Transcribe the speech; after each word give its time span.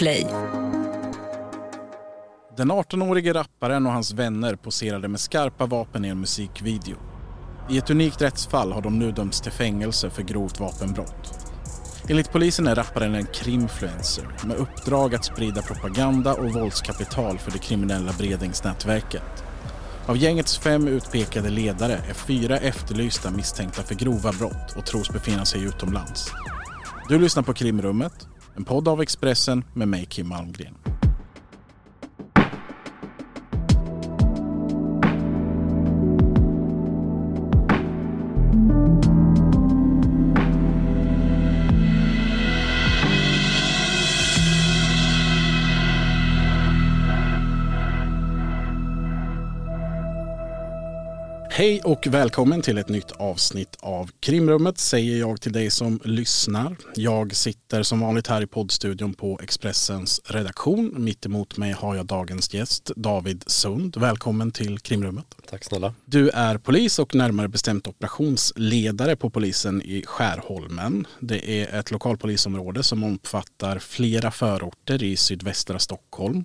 Podplay. 0.00 0.26
Den 2.56 2.72
18-årige 2.72 3.34
rapparen 3.34 3.86
och 3.86 3.92
hans 3.92 4.12
vänner 4.12 4.56
poserade 4.56 5.08
med 5.08 5.20
skarpa 5.20 5.66
vapen 5.66 6.04
i 6.04 6.08
en 6.08 6.20
musikvideo. 6.20 6.96
I 7.70 7.78
ett 7.78 7.90
unikt 7.90 8.22
rättsfall 8.22 8.72
har 8.72 8.82
de 8.82 8.98
nu 8.98 9.12
dömts 9.12 9.40
till 9.40 9.52
fängelse 9.52 10.10
för 10.10 10.22
grovt 10.22 10.60
vapenbrott. 10.60 11.48
Enligt 12.08 12.32
polisen 12.32 12.66
är 12.66 12.74
rapparen 12.74 13.14
en 13.14 13.26
krimfluencer 13.26 14.28
med 14.46 14.56
uppdrag 14.56 15.14
att 15.14 15.24
sprida 15.24 15.62
propaganda 15.62 16.34
och 16.34 16.52
våldskapital 16.52 17.38
för 17.38 17.50
det 17.50 17.58
kriminella 17.58 18.12
Bredingsnätverket. 18.18 19.44
Av 20.06 20.16
gängets 20.16 20.58
fem 20.58 20.88
utpekade 20.88 21.50
ledare 21.50 21.92
är 21.92 22.14
fyra 22.14 22.58
efterlysta 22.58 23.30
misstänkta 23.30 23.82
för 23.82 23.94
grova 23.94 24.32
brott 24.32 24.76
och 24.76 24.86
tros 24.86 25.10
befinna 25.10 25.44
sig 25.44 25.64
utomlands. 25.64 26.30
Du 27.08 27.18
lyssnar 27.18 27.42
på 27.42 27.54
Krimrummet, 27.54 28.26
en 28.60 28.64
podd 28.64 28.88
av 28.88 29.00
Expressen 29.02 29.64
med 29.72 29.88
mig 29.88 30.06
Kim 30.06 30.28
Malmgren. 30.28 30.79
Hej 51.60 51.80
och 51.80 52.06
välkommen 52.06 52.62
till 52.62 52.78
ett 52.78 52.88
nytt 52.88 53.12
avsnitt 53.12 53.76
av 53.80 54.10
Krimrummet 54.20 54.78
säger 54.78 55.18
jag 55.18 55.40
till 55.40 55.52
dig 55.52 55.70
som 55.70 56.00
lyssnar. 56.04 56.76
Jag 56.94 57.36
sitter 57.36 57.82
som 57.82 58.00
vanligt 58.00 58.26
här 58.26 58.42
i 58.42 58.46
poddstudion 58.46 59.14
på 59.14 59.40
Expressens 59.42 60.20
redaktion. 60.24 60.94
Mitt 60.96 61.26
emot 61.26 61.56
mig 61.56 61.72
har 61.72 61.96
jag 61.96 62.06
dagens 62.06 62.54
gäst 62.54 62.90
David 62.96 63.44
Sund. 63.46 63.96
Välkommen 63.96 64.50
till 64.50 64.78
Krimrummet. 64.78 65.24
Tack 65.50 65.64
snälla. 65.64 65.94
Du 66.04 66.28
är 66.28 66.58
polis 66.58 66.98
och 66.98 67.14
närmare 67.14 67.48
bestämt 67.48 67.86
operationsledare 67.86 69.16
på 69.16 69.30
polisen 69.30 69.82
i 69.82 70.02
Skärholmen. 70.06 71.06
Det 71.18 71.62
är 71.62 71.78
ett 71.80 71.90
lokalpolisområde 71.90 72.82
som 72.82 73.04
omfattar 73.04 73.78
flera 73.78 74.30
förorter 74.30 75.02
i 75.02 75.16
sydvästra 75.16 75.78
Stockholm. 75.78 76.44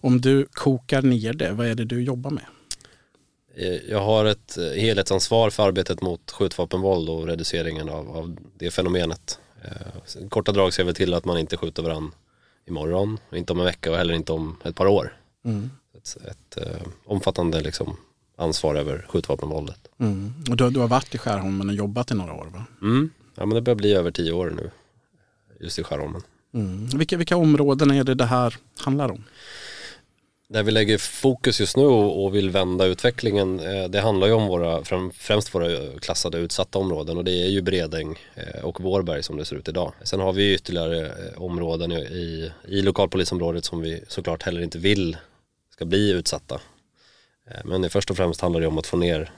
Om 0.00 0.20
du 0.20 0.46
kokar 0.52 1.02
ner 1.02 1.32
det, 1.32 1.52
vad 1.52 1.66
är 1.66 1.74
det 1.74 1.84
du 1.84 2.02
jobbar 2.02 2.30
med? 2.30 2.44
Eh, 3.56 3.90
jag 3.90 4.00
har 4.00 4.24
ett 4.24 4.58
eh, 4.58 4.64
helhetsansvar 4.64 5.50
för 5.50 5.62
arbetet 5.68 6.02
mot 6.02 6.30
skjutvapenvåld 6.30 7.08
och 7.08 7.26
reduceringen 7.26 7.88
av, 7.88 8.16
av 8.16 8.36
det 8.58 8.70
fenomenet. 8.70 9.38
Eh, 9.62 10.28
korta 10.28 10.52
drag 10.52 10.72
ser 10.72 10.84
vi 10.84 10.94
till 10.94 11.14
att 11.14 11.24
man 11.24 11.38
inte 11.38 11.56
skjuter 11.56 11.82
varandra 11.82 12.12
imorgon, 12.66 13.18
inte 13.32 13.52
om 13.52 13.58
en 13.58 13.64
vecka 13.64 13.90
och 13.90 13.96
heller 13.96 14.14
inte 14.14 14.32
om 14.32 14.56
ett 14.64 14.76
par 14.76 14.86
år. 14.86 15.16
Mm. 15.44 15.70
Ett, 15.96 16.16
ett 16.30 16.56
eh, 16.56 16.86
omfattande 17.04 17.60
liksom, 17.60 17.96
ansvar 18.36 18.74
över 18.74 19.06
skjutvapenvåldet. 19.08 19.88
Mm. 19.98 20.32
Och 20.50 20.56
du, 20.56 20.70
du, 20.70 20.80
har 20.80 20.88
varit 20.88 21.14
i 21.14 21.18
Skärholmen 21.18 21.68
och 21.68 21.74
jobbat 21.74 22.10
i 22.10 22.14
några 22.14 22.32
år 22.32 22.46
va? 22.46 22.64
Mm. 22.82 23.10
Ja 23.34 23.46
men 23.46 23.54
det 23.54 23.60
börjar 23.60 23.76
bli 23.76 23.94
över 23.94 24.10
tio 24.10 24.32
år 24.32 24.50
nu 24.56 24.70
just 25.60 25.78
i 25.78 25.82
Skärholmen. 25.82 26.22
Mm. 26.54 26.86
Vilka, 26.86 27.16
vilka 27.16 27.36
områden 27.36 27.90
är 27.90 28.04
det 28.04 28.14
det 28.14 28.24
här 28.24 28.56
handlar 28.78 29.10
om? 29.10 29.24
Där 30.48 30.62
vi 30.62 30.70
lägger 30.70 30.98
fokus 30.98 31.60
just 31.60 31.76
nu 31.76 31.84
och 31.84 32.34
vill 32.34 32.50
vända 32.50 32.84
utvecklingen, 32.84 33.60
eh, 33.60 33.88
det 33.88 34.00
handlar 34.00 34.26
ju 34.26 34.32
om 34.32 34.46
våra, 34.46 34.84
främst 35.14 35.54
våra 35.54 35.72
eh, 35.72 35.98
klassade 36.00 36.38
utsatta 36.38 36.78
områden 36.78 37.16
och 37.16 37.24
det 37.24 37.32
är 37.32 37.48
ju 37.48 37.62
Bredäng 37.62 38.18
eh, 38.34 38.64
och 38.64 38.80
Vårberg 38.80 39.22
som 39.22 39.36
det 39.36 39.44
ser 39.44 39.56
ut 39.56 39.68
idag. 39.68 39.92
Sen 40.02 40.20
har 40.20 40.32
vi 40.32 40.54
ytterligare 40.54 41.12
områden 41.36 41.92
i, 41.92 42.52
i 42.68 42.82
lokalpolisområdet 42.82 43.64
som 43.64 43.80
vi 43.80 44.02
såklart 44.08 44.42
heller 44.42 44.60
inte 44.60 44.78
vill 44.78 45.16
ska 45.72 45.84
bli 45.84 46.10
utsatta. 46.10 46.60
Men 47.64 47.90
först 47.90 48.10
och 48.10 48.16
främst 48.16 48.40
handlar 48.40 48.60
det 48.60 48.66
om 48.66 48.78
att 48.78 48.86
få 48.86 48.96
ner 48.96 49.30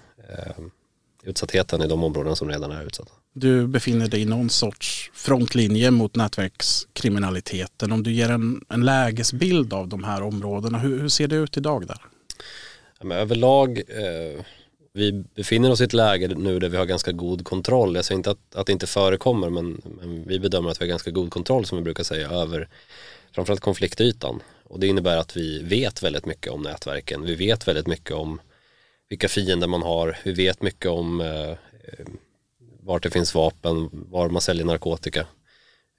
utsattheten 1.26 1.82
i 1.82 1.86
de 1.86 2.04
områden 2.04 2.36
som 2.36 2.48
redan 2.48 2.70
är 2.70 2.84
utsatta. 2.84 3.12
Du 3.32 3.66
befinner 3.66 4.08
dig 4.08 4.22
i 4.22 4.24
någon 4.24 4.50
sorts 4.50 5.10
frontlinje 5.14 5.90
mot 5.90 6.16
nätverkskriminaliteten. 6.16 7.92
Om 7.92 8.02
du 8.02 8.12
ger 8.12 8.30
en, 8.30 8.64
en 8.68 8.84
lägesbild 8.84 9.72
av 9.72 9.88
de 9.88 10.04
här 10.04 10.22
områdena, 10.22 10.78
hur, 10.78 11.00
hur 11.00 11.08
ser 11.08 11.28
det 11.28 11.36
ut 11.36 11.56
idag 11.56 11.86
där? 11.86 12.00
Ja, 12.98 13.06
men 13.06 13.18
överlag, 13.18 13.78
eh, 13.78 14.44
vi 14.92 15.24
befinner 15.34 15.70
oss 15.70 15.80
i 15.80 15.84
ett 15.84 15.92
läge 15.92 16.28
nu 16.28 16.58
där 16.58 16.68
vi 16.68 16.76
har 16.76 16.84
ganska 16.84 17.12
god 17.12 17.44
kontroll. 17.44 17.96
Jag 17.96 18.04
säger 18.04 18.16
inte 18.16 18.30
att, 18.30 18.54
att 18.54 18.66
det 18.66 18.72
inte 18.72 18.86
förekommer 18.86 19.50
men, 19.50 19.82
men 20.00 20.24
vi 20.28 20.38
bedömer 20.38 20.70
att 20.70 20.80
vi 20.80 20.84
har 20.84 20.88
ganska 20.88 21.10
god 21.10 21.30
kontroll 21.30 21.66
som 21.66 21.78
vi 21.78 21.84
brukar 21.84 22.04
säga 22.04 22.30
över 22.30 22.68
framförallt 23.32 23.60
konfliktytan. 23.60 24.42
Och 24.64 24.80
det 24.80 24.86
innebär 24.86 25.16
att 25.16 25.36
vi 25.36 25.62
vet 25.62 26.02
väldigt 26.02 26.26
mycket 26.26 26.52
om 26.52 26.62
nätverken. 26.62 27.22
Vi 27.22 27.34
vet 27.34 27.68
väldigt 27.68 27.86
mycket 27.86 28.12
om 28.12 28.40
vilka 29.08 29.28
fiender 29.28 29.66
man 29.66 29.82
har. 29.82 30.18
Vi 30.24 30.32
vet 30.32 30.62
mycket 30.62 30.90
om 30.90 31.20
eh, 31.20 31.50
eh, 31.50 32.06
vart 32.82 33.02
det 33.02 33.10
finns 33.10 33.34
vapen, 33.34 33.88
var 33.92 34.28
man 34.28 34.42
säljer 34.42 34.64
narkotika. 34.64 35.26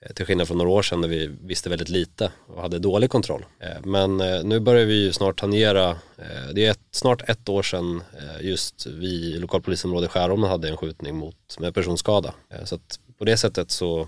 Eh, 0.06 0.14
till 0.14 0.26
skillnad 0.26 0.48
från 0.48 0.58
några 0.58 0.72
år 0.72 0.82
sedan 0.82 1.02
när 1.02 1.08
vi 1.08 1.28
visste 1.42 1.70
väldigt 1.70 1.90
lite 1.90 2.32
och 2.48 2.62
hade 2.62 2.80
dålig 2.80 3.10
kontroll. 3.10 3.46
Eh, 3.60 3.86
men 3.86 4.22
eh, 4.22 4.44
nu 4.44 4.60
börjar 4.60 4.86
vi 4.86 5.04
ju 5.04 5.14
snart 5.14 5.40
tangera, 5.40 5.90
eh, 6.18 6.54
det 6.54 6.66
är 6.66 6.72
ett, 6.72 6.80
snart 6.92 7.30
ett 7.30 7.50
år 7.50 7.64
sedan 7.64 8.02
eh, 8.18 8.48
just 8.48 8.86
vi 8.86 9.08
i 9.08 9.40
lokalpolisområdet 9.40 10.12
Skärholmen 10.12 10.50
hade 10.50 10.70
en 10.70 10.78
skjutning 10.78 11.16
mot, 11.16 11.60
med 11.60 11.74
personskada. 11.74 12.34
Så 12.64 12.76
att 12.76 13.00
på 13.18 13.26
det 13.26 13.38
sättet 13.38 13.72
så, 13.72 14.08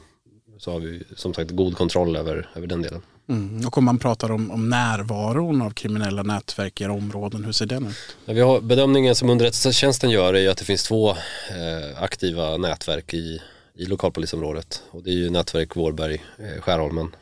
så 0.58 0.72
har 0.72 0.80
vi 0.80 1.04
som 1.16 1.34
sagt 1.34 1.52
god 1.52 1.78
kontroll 1.78 2.16
över, 2.16 2.50
över 2.56 2.68
den 2.68 2.82
delen. 2.82 3.02
Mm. 3.30 3.68
Och 3.68 3.78
om 3.78 3.86
man 3.86 4.00
pratar 4.00 4.32
om, 4.32 4.52
om 4.52 4.70
närvaron 4.70 5.62
av 5.62 5.72
kriminella 5.72 6.24
nätverk 6.24 6.82
i 6.82 6.84
era 6.84 6.94
områden, 6.94 7.46
hur 7.46 7.52
ser 7.52 7.66
den 7.66 7.88
ut? 7.88 8.18
Ja, 8.26 8.34
vi 8.34 8.42
har, 8.42 8.62
bedömningen 8.62 9.16
som 9.16 9.30
underrättelsetjänsten 9.30 10.10
gör 10.10 10.34
är 10.34 10.50
att 10.50 10.58
det 10.58 10.66
finns 10.66 10.84
två 10.84 11.10
eh, 11.10 12.04
aktiva 12.04 12.58
nätverk 12.58 13.14
i, 13.14 13.42
i 13.76 13.86
lokalpolisområdet. 13.86 14.84
Och 14.92 15.04
det 15.04 15.10
är 15.10 15.16
ju 15.16 15.30
nätverk 15.30 15.76
Vårberg, 15.76 16.24
eh, 16.38 16.62
Skärholmen 16.62 17.16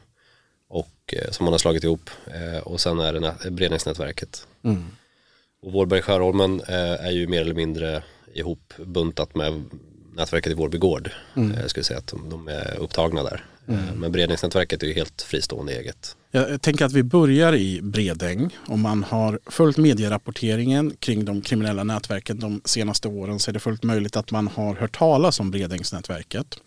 och, 0.69 1.13
eh, 1.13 1.31
som 1.31 1.43
man 1.43 1.53
har 1.53 1.57
slagit 1.59 1.83
ihop. 1.83 2.09
Eh, 2.25 2.59
och 2.59 2.79
sen 2.79 2.99
är 2.99 3.13
det 3.13 3.51
Bredningsnätverket. 3.51 4.47
Mm. 4.63 4.85
Och 5.61 5.71
Vårberg 5.71 6.01
Skärholmen 6.01 6.61
eh, 6.67 7.05
är 7.05 7.11
ju 7.11 7.27
mer 7.27 7.41
eller 7.41 7.53
mindre 7.53 8.03
ihopbuntat 8.33 9.35
med 9.35 9.63
nätverket 10.15 10.51
i 10.51 10.55
Vårby 10.55 10.77
gård. 10.77 11.11
Mm. 11.35 11.57
Jag 11.61 11.69
skulle 11.69 11.83
säga 11.83 11.99
att 11.99 12.07
de, 12.07 12.29
de 12.29 12.47
är 12.47 12.77
upptagna 12.79 13.23
där. 13.23 13.45
Mm. 13.67 13.99
Men 13.99 14.11
Bredängsnätverket 14.11 14.83
är 14.83 14.87
ju 14.87 14.93
helt 14.93 15.21
fristående 15.21 15.73
eget. 15.73 16.15
Jag 16.31 16.61
tänker 16.61 16.85
att 16.85 16.93
vi 16.93 17.03
börjar 17.03 17.55
i 17.55 17.81
Bredäng. 17.81 18.57
Om 18.65 18.81
man 18.81 19.03
har 19.03 19.39
följt 19.45 19.77
medierapporteringen 19.77 20.93
kring 20.99 21.25
de 21.25 21.41
kriminella 21.41 21.83
nätverken 21.83 22.39
de 22.39 22.61
senaste 22.65 23.07
åren 23.07 23.39
så 23.39 23.51
är 23.51 23.53
det 23.53 23.59
fullt 23.59 23.83
möjligt 23.83 24.15
att 24.15 24.31
man 24.31 24.47
har 24.47 24.75
hört 24.75 24.97
talas 24.97 25.39
om 25.39 25.51
Bredängsnätverket. 25.51 26.59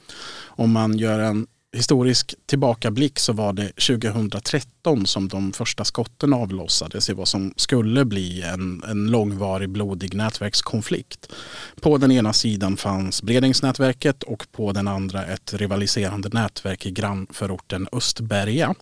Om 0.47 0.73
man 0.73 0.99
gör 0.99 1.19
en 1.19 1.47
historisk 1.73 2.35
tillbakablick 2.47 3.19
så 3.19 3.33
var 3.33 3.53
det 3.53 3.69
2013 3.69 5.07
som 5.07 5.29
de 5.29 5.53
första 5.53 5.85
skotten 5.85 6.33
avlossades 6.33 7.11
i 7.11 7.13
vad 7.13 7.29
som 7.29 7.55
skulle 7.57 8.05
bli 8.05 8.43
en, 8.43 8.83
en 8.89 9.11
långvarig 9.11 9.69
blodig 9.69 10.15
nätverkskonflikt. 10.15 11.33
På 11.81 11.99
den 11.99 12.13
ena 12.13 12.33
sidan 12.33 12.77
fanns 12.77 13.23
Bredängsnätverket 13.23 14.23
och 14.23 14.47
på 14.53 14.73
den 14.73 14.89
andra 14.89 15.27
ett 15.27 15.55
rivaliserande 15.55 16.29
nätverk 16.29 16.87
i 16.87 16.91
grannförorten 16.91 17.89
Östberga. 17.93 18.75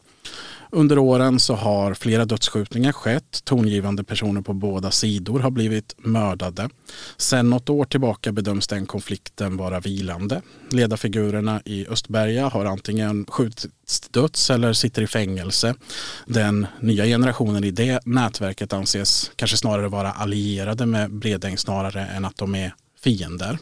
Under 0.71 0.99
åren 0.99 1.41
så 1.41 1.55
har 1.55 1.95
flera 1.95 2.25
dödsskjutningar 2.25 2.93
skett. 2.93 3.45
Tongivande 3.45 4.05
personer 4.05 4.41
på 4.41 4.53
båda 4.53 4.91
sidor 4.91 5.41
har 5.41 5.51
blivit 5.51 5.95
mördade. 5.99 6.69
Sen 7.17 7.51
något 7.51 7.71
år 7.71 7.85
tillbaka 7.85 8.33
bedöms 8.33 8.67
den 8.67 8.87
konflikten 8.87 9.57
vara 9.57 9.81
vilande. 9.81 10.43
Ledarfigurerna 10.71 11.63
i 11.65 11.87
Östberga 11.87 12.49
har 12.49 12.65
antingen 12.65 13.27
skjutits 13.29 14.01
döds 14.11 14.51
eller 14.51 14.73
sitter 14.73 15.03
i 15.03 15.07
fängelse. 15.07 15.75
Den 16.27 16.67
nya 16.81 17.05
generationen 17.05 17.65
i 17.65 17.71
det 17.71 18.01
nätverket 18.07 18.73
anses 18.73 19.31
kanske 19.37 19.57
snarare 19.57 19.89
vara 19.89 20.13
allierade 20.13 20.87
med 20.87 21.11
Bredäng 21.11 21.59
snarare 21.59 22.07
än 22.07 22.25
att 22.25 22.37
de 22.37 22.55
är 22.55 22.75
fiender. 23.01 23.59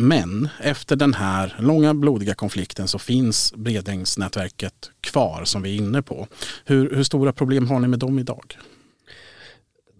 Men 0.00 0.48
efter 0.60 0.96
den 0.96 1.14
här 1.14 1.56
långa 1.58 1.94
blodiga 1.94 2.34
konflikten 2.34 2.88
så 2.88 2.98
finns 2.98 3.52
Bredängsnätverket 3.56 4.90
kvar 5.00 5.44
som 5.44 5.62
vi 5.62 5.74
är 5.74 5.76
inne 5.76 6.02
på. 6.02 6.26
Hur, 6.64 6.94
hur 6.94 7.02
stora 7.02 7.32
problem 7.32 7.68
har 7.68 7.80
ni 7.80 7.88
med 7.88 7.98
dem 7.98 8.18
idag? 8.18 8.58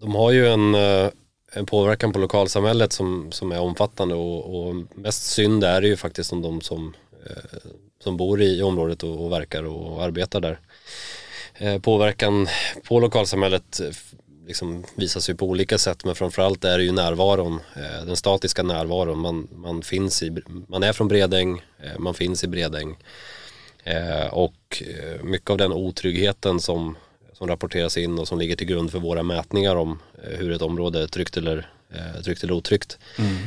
De 0.01 0.15
har 0.15 0.31
ju 0.31 0.47
en, 0.47 0.75
eh, 0.75 1.09
en 1.53 1.65
påverkan 1.65 2.13
på 2.13 2.19
lokalsamhället 2.19 2.93
som, 2.93 3.31
som 3.31 3.51
är 3.51 3.59
omfattande 3.59 4.15
och, 4.15 4.67
och 4.67 4.75
mest 4.95 5.25
synd 5.25 5.63
är 5.63 5.81
det 5.81 5.87
ju 5.87 5.95
faktiskt 5.95 6.33
om 6.33 6.41
de 6.41 6.61
som, 6.61 6.93
eh, 7.25 7.59
som 8.03 8.17
bor 8.17 8.41
i 8.41 8.61
området 8.61 9.03
och, 9.03 9.25
och 9.25 9.31
verkar 9.31 9.63
och 9.63 10.03
arbetar 10.03 10.41
där. 10.41 10.59
Eh, 11.53 11.79
påverkan 11.79 12.47
på 12.83 12.99
lokalsamhället 12.99 13.81
liksom 14.49 14.83
visas 14.95 15.29
ju 15.29 15.35
på 15.35 15.45
olika 15.45 15.77
sätt 15.77 16.05
men 16.05 16.15
framförallt 16.15 16.65
är 16.65 16.77
det 16.77 16.83
ju 16.83 16.91
närvaron, 16.91 17.59
eh, 17.75 18.05
den 18.05 18.15
statiska 18.15 18.63
närvaron. 18.63 19.19
Man, 19.19 19.47
man, 19.55 19.81
finns 19.81 20.23
i, 20.23 20.37
man 20.67 20.83
är 20.83 20.93
från 20.93 21.07
Bredäng, 21.07 21.61
eh, 21.79 21.99
man 21.99 22.13
finns 22.13 22.43
i 22.43 22.47
Bredäng 22.47 22.97
eh, 23.83 24.25
och 24.25 24.83
mycket 25.23 25.49
av 25.49 25.57
den 25.57 25.71
otryggheten 25.71 26.59
som, 26.59 26.97
som 27.33 27.47
rapporteras 27.47 27.97
in 27.97 28.19
och 28.19 28.27
som 28.27 28.39
ligger 28.39 28.55
till 28.55 28.67
grund 28.67 28.91
för 28.91 28.99
våra 28.99 29.23
mätningar 29.23 29.75
om 29.75 29.99
hur 30.23 30.51
ett 30.51 30.61
område 30.61 31.03
är 31.03 31.07
tryggt 31.07 31.37
eller, 31.37 31.69
tryggt 32.23 32.43
eller 32.43 32.53
otryggt 32.53 32.97
mm. 33.17 33.37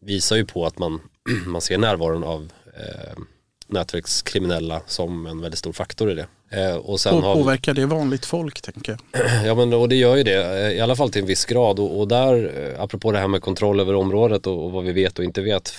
visar 0.00 0.36
ju 0.36 0.46
på 0.46 0.66
att 0.66 0.78
man, 0.78 1.00
man 1.46 1.60
ser 1.60 1.78
närvaron 1.78 2.24
av 2.24 2.52
nätverkskriminella 3.66 4.82
som 4.86 5.26
en 5.26 5.40
väldigt 5.40 5.58
stor 5.58 5.72
faktor 5.72 6.10
i 6.10 6.14
det. 6.14 6.26
Eh, 6.52 6.76
och 6.76 7.00
sen 7.00 7.14
och 7.14 7.22
påverkar 7.34 7.74
vi... 7.74 7.80
det 7.80 7.86
vanligt 7.86 8.26
folk 8.26 8.60
tänker 8.60 8.92
jag? 9.12 9.22
Ja 9.46 9.54
men 9.54 9.72
och 9.72 9.88
det 9.88 9.96
gör 9.96 10.16
ju 10.16 10.22
det, 10.22 10.66
eh, 10.66 10.72
i 10.72 10.80
alla 10.80 10.96
fall 10.96 11.10
till 11.10 11.20
en 11.20 11.26
viss 11.26 11.44
grad 11.44 11.78
och, 11.78 12.00
och 12.00 12.08
där, 12.08 12.52
eh, 12.74 12.82
apropå 12.82 13.12
det 13.12 13.18
här 13.18 13.28
med 13.28 13.42
kontroll 13.42 13.80
över 13.80 13.94
området 13.94 14.46
och, 14.46 14.64
och, 14.64 14.72
vad 14.72 14.84
vi 14.84 14.92
vet 14.92 15.18
och 15.18 15.24
inte 15.24 15.40
vet. 15.40 15.72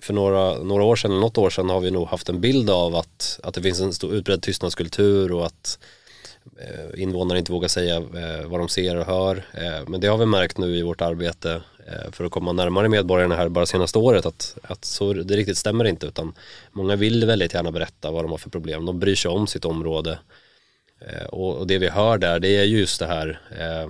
För 0.00 0.14
några, 0.14 0.58
några 0.58 0.84
år 0.84 0.96
sedan 0.96 1.10
eller 1.10 1.20
något 1.20 1.38
år 1.38 1.50
sedan 1.50 1.68
har 1.68 1.80
vi 1.80 1.90
nog 1.90 2.08
haft 2.08 2.28
en 2.28 2.40
bild 2.40 2.70
av 2.70 2.96
att, 2.96 3.40
att 3.42 3.54
det 3.54 3.62
finns 3.62 3.80
en 3.80 3.92
stor 3.92 4.14
utbredd 4.14 4.42
tystnadskultur 4.42 5.32
och 5.32 5.46
att 5.46 5.78
eh, 6.60 7.02
invånare 7.02 7.38
inte 7.38 7.52
vågar 7.52 7.68
säga 7.68 7.96
eh, 7.96 8.46
vad 8.46 8.60
de 8.60 8.68
ser 8.68 8.96
och 8.96 9.06
hör. 9.06 9.44
Eh, 9.52 9.88
men 9.88 10.00
det 10.00 10.06
har 10.06 10.18
vi 10.18 10.26
märkt 10.26 10.58
nu 10.58 10.76
i 10.76 10.82
vårt 10.82 11.00
arbete 11.00 11.62
Eh, 11.86 12.10
för 12.12 12.24
att 12.24 12.32
komma 12.32 12.52
närmare 12.52 12.88
medborgarna 12.88 13.36
här 13.36 13.48
bara 13.48 13.66
senaste 13.66 13.98
året 13.98 14.26
att, 14.26 14.56
att 14.62 14.84
så 14.84 15.12
det 15.12 15.36
riktigt 15.36 15.58
stämmer 15.58 15.84
inte 15.84 16.06
utan 16.06 16.34
många 16.72 16.96
vill 16.96 17.26
väldigt 17.26 17.54
gärna 17.54 17.72
berätta 17.72 18.10
vad 18.10 18.24
de 18.24 18.30
har 18.30 18.38
för 18.38 18.50
problem. 18.50 18.86
De 18.86 18.98
bryr 18.98 19.14
sig 19.14 19.30
om 19.30 19.46
sitt 19.46 19.64
område 19.64 20.18
eh, 21.00 21.26
och, 21.26 21.56
och 21.56 21.66
det 21.66 21.78
vi 21.78 21.88
hör 21.88 22.18
där 22.18 22.40
det 22.40 22.48
är 22.48 22.64
just 22.64 23.00
det 23.00 23.06
här 23.06 23.40
eh, 23.58 23.88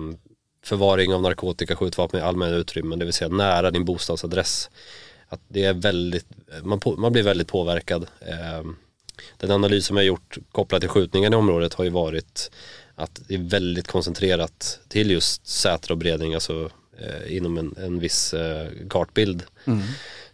förvaring 0.63 1.13
av 1.13 1.21
narkotika, 1.21 1.75
skjutvapen 1.75 2.19
i 2.19 2.23
allmänna 2.23 2.55
utrymmen, 2.55 2.99
det 2.99 3.05
vill 3.05 3.13
säga 3.13 3.29
nära 3.29 3.71
din 3.71 3.85
bostadsadress. 3.85 4.69
Att 5.27 5.41
det 5.47 5.65
är 5.65 5.73
väldigt, 5.73 6.27
man, 6.63 6.79
på, 6.79 6.95
man 6.95 7.13
blir 7.13 7.23
väldigt 7.23 7.47
påverkad. 7.47 8.07
Den 9.37 9.51
analys 9.51 9.85
som 9.85 9.97
jag 9.97 10.05
gjort 10.05 10.37
kopplat 10.51 10.81
till 10.81 10.89
skjutningen 10.89 11.33
i 11.33 11.35
området 11.35 11.73
har 11.73 11.83
ju 11.83 11.89
varit 11.89 12.51
att 12.95 13.21
det 13.27 13.33
är 13.33 13.49
väldigt 13.49 13.87
koncentrerat 13.87 14.79
till 14.87 15.11
just 15.11 15.47
Sätra 15.47 15.93
och 15.93 15.97
Bredäng, 15.97 16.33
alltså 16.33 16.69
inom 17.27 17.57
en, 17.57 17.75
en 17.77 17.99
viss 17.99 18.33
eh, 18.33 18.67
kartbild. 18.89 19.43
Mm. 19.65 19.81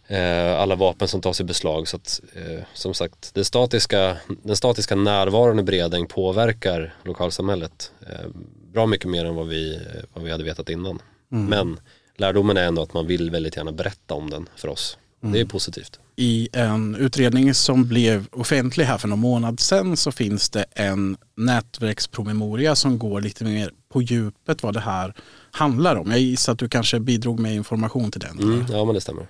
Eh, 0.06 0.60
alla 0.60 0.74
vapen 0.74 1.08
som 1.08 1.20
tas 1.20 1.40
i 1.40 1.44
beslag 1.44 1.88
så 1.88 1.96
att 1.96 2.20
eh, 2.34 2.64
som 2.74 2.94
sagt 2.94 3.34
det 3.34 3.44
statiska, 3.44 4.16
den 4.42 4.56
statiska 4.56 4.94
närvaron 4.94 5.58
i 5.58 5.62
Bredäng 5.62 6.06
påverkar 6.06 6.94
lokalsamhället 7.04 7.92
eh, 8.00 8.28
bra 8.72 8.86
mycket 8.86 9.10
mer 9.10 9.24
än 9.24 9.34
vad 9.34 9.48
vi, 9.48 9.80
vad 10.12 10.24
vi 10.24 10.30
hade 10.30 10.44
vetat 10.44 10.68
innan. 10.68 10.98
Mm. 11.32 11.46
Men 11.46 11.80
lärdomen 12.16 12.56
är 12.56 12.64
ändå 12.64 12.82
att 12.82 12.94
man 12.94 13.06
vill 13.06 13.30
väldigt 13.30 13.56
gärna 13.56 13.72
berätta 13.72 14.14
om 14.14 14.30
den 14.30 14.48
för 14.56 14.68
oss. 14.68 14.98
Mm. 15.22 15.32
Det 15.32 15.40
är 15.40 15.44
positivt. 15.44 15.98
I 16.16 16.48
en 16.52 16.94
utredning 16.94 17.54
som 17.54 17.88
blev 17.88 18.26
offentlig 18.32 18.84
här 18.84 18.98
för 18.98 19.08
någon 19.08 19.18
månad 19.18 19.60
sedan 19.60 19.96
så 19.96 20.12
finns 20.12 20.50
det 20.50 20.64
en 20.70 21.16
nätverkspromemoria 21.36 22.76
som 22.76 22.98
går 22.98 23.20
lite 23.20 23.44
mer 23.44 23.70
på 23.92 24.02
djupet 24.02 24.62
vad 24.62 24.74
det 24.74 24.80
här 24.80 25.14
handlar 25.52 25.96
om. 25.96 26.10
Jag 26.10 26.20
gissar 26.20 26.52
att 26.52 26.58
du 26.58 26.68
kanske 26.68 27.00
bidrog 27.00 27.40
med 27.40 27.54
information 27.54 28.10
till 28.10 28.20
den. 28.20 28.38
Mm, 28.38 28.66
ja 28.70 28.84
men 28.84 28.94
det 28.94 29.00
stämmer. 29.00 29.26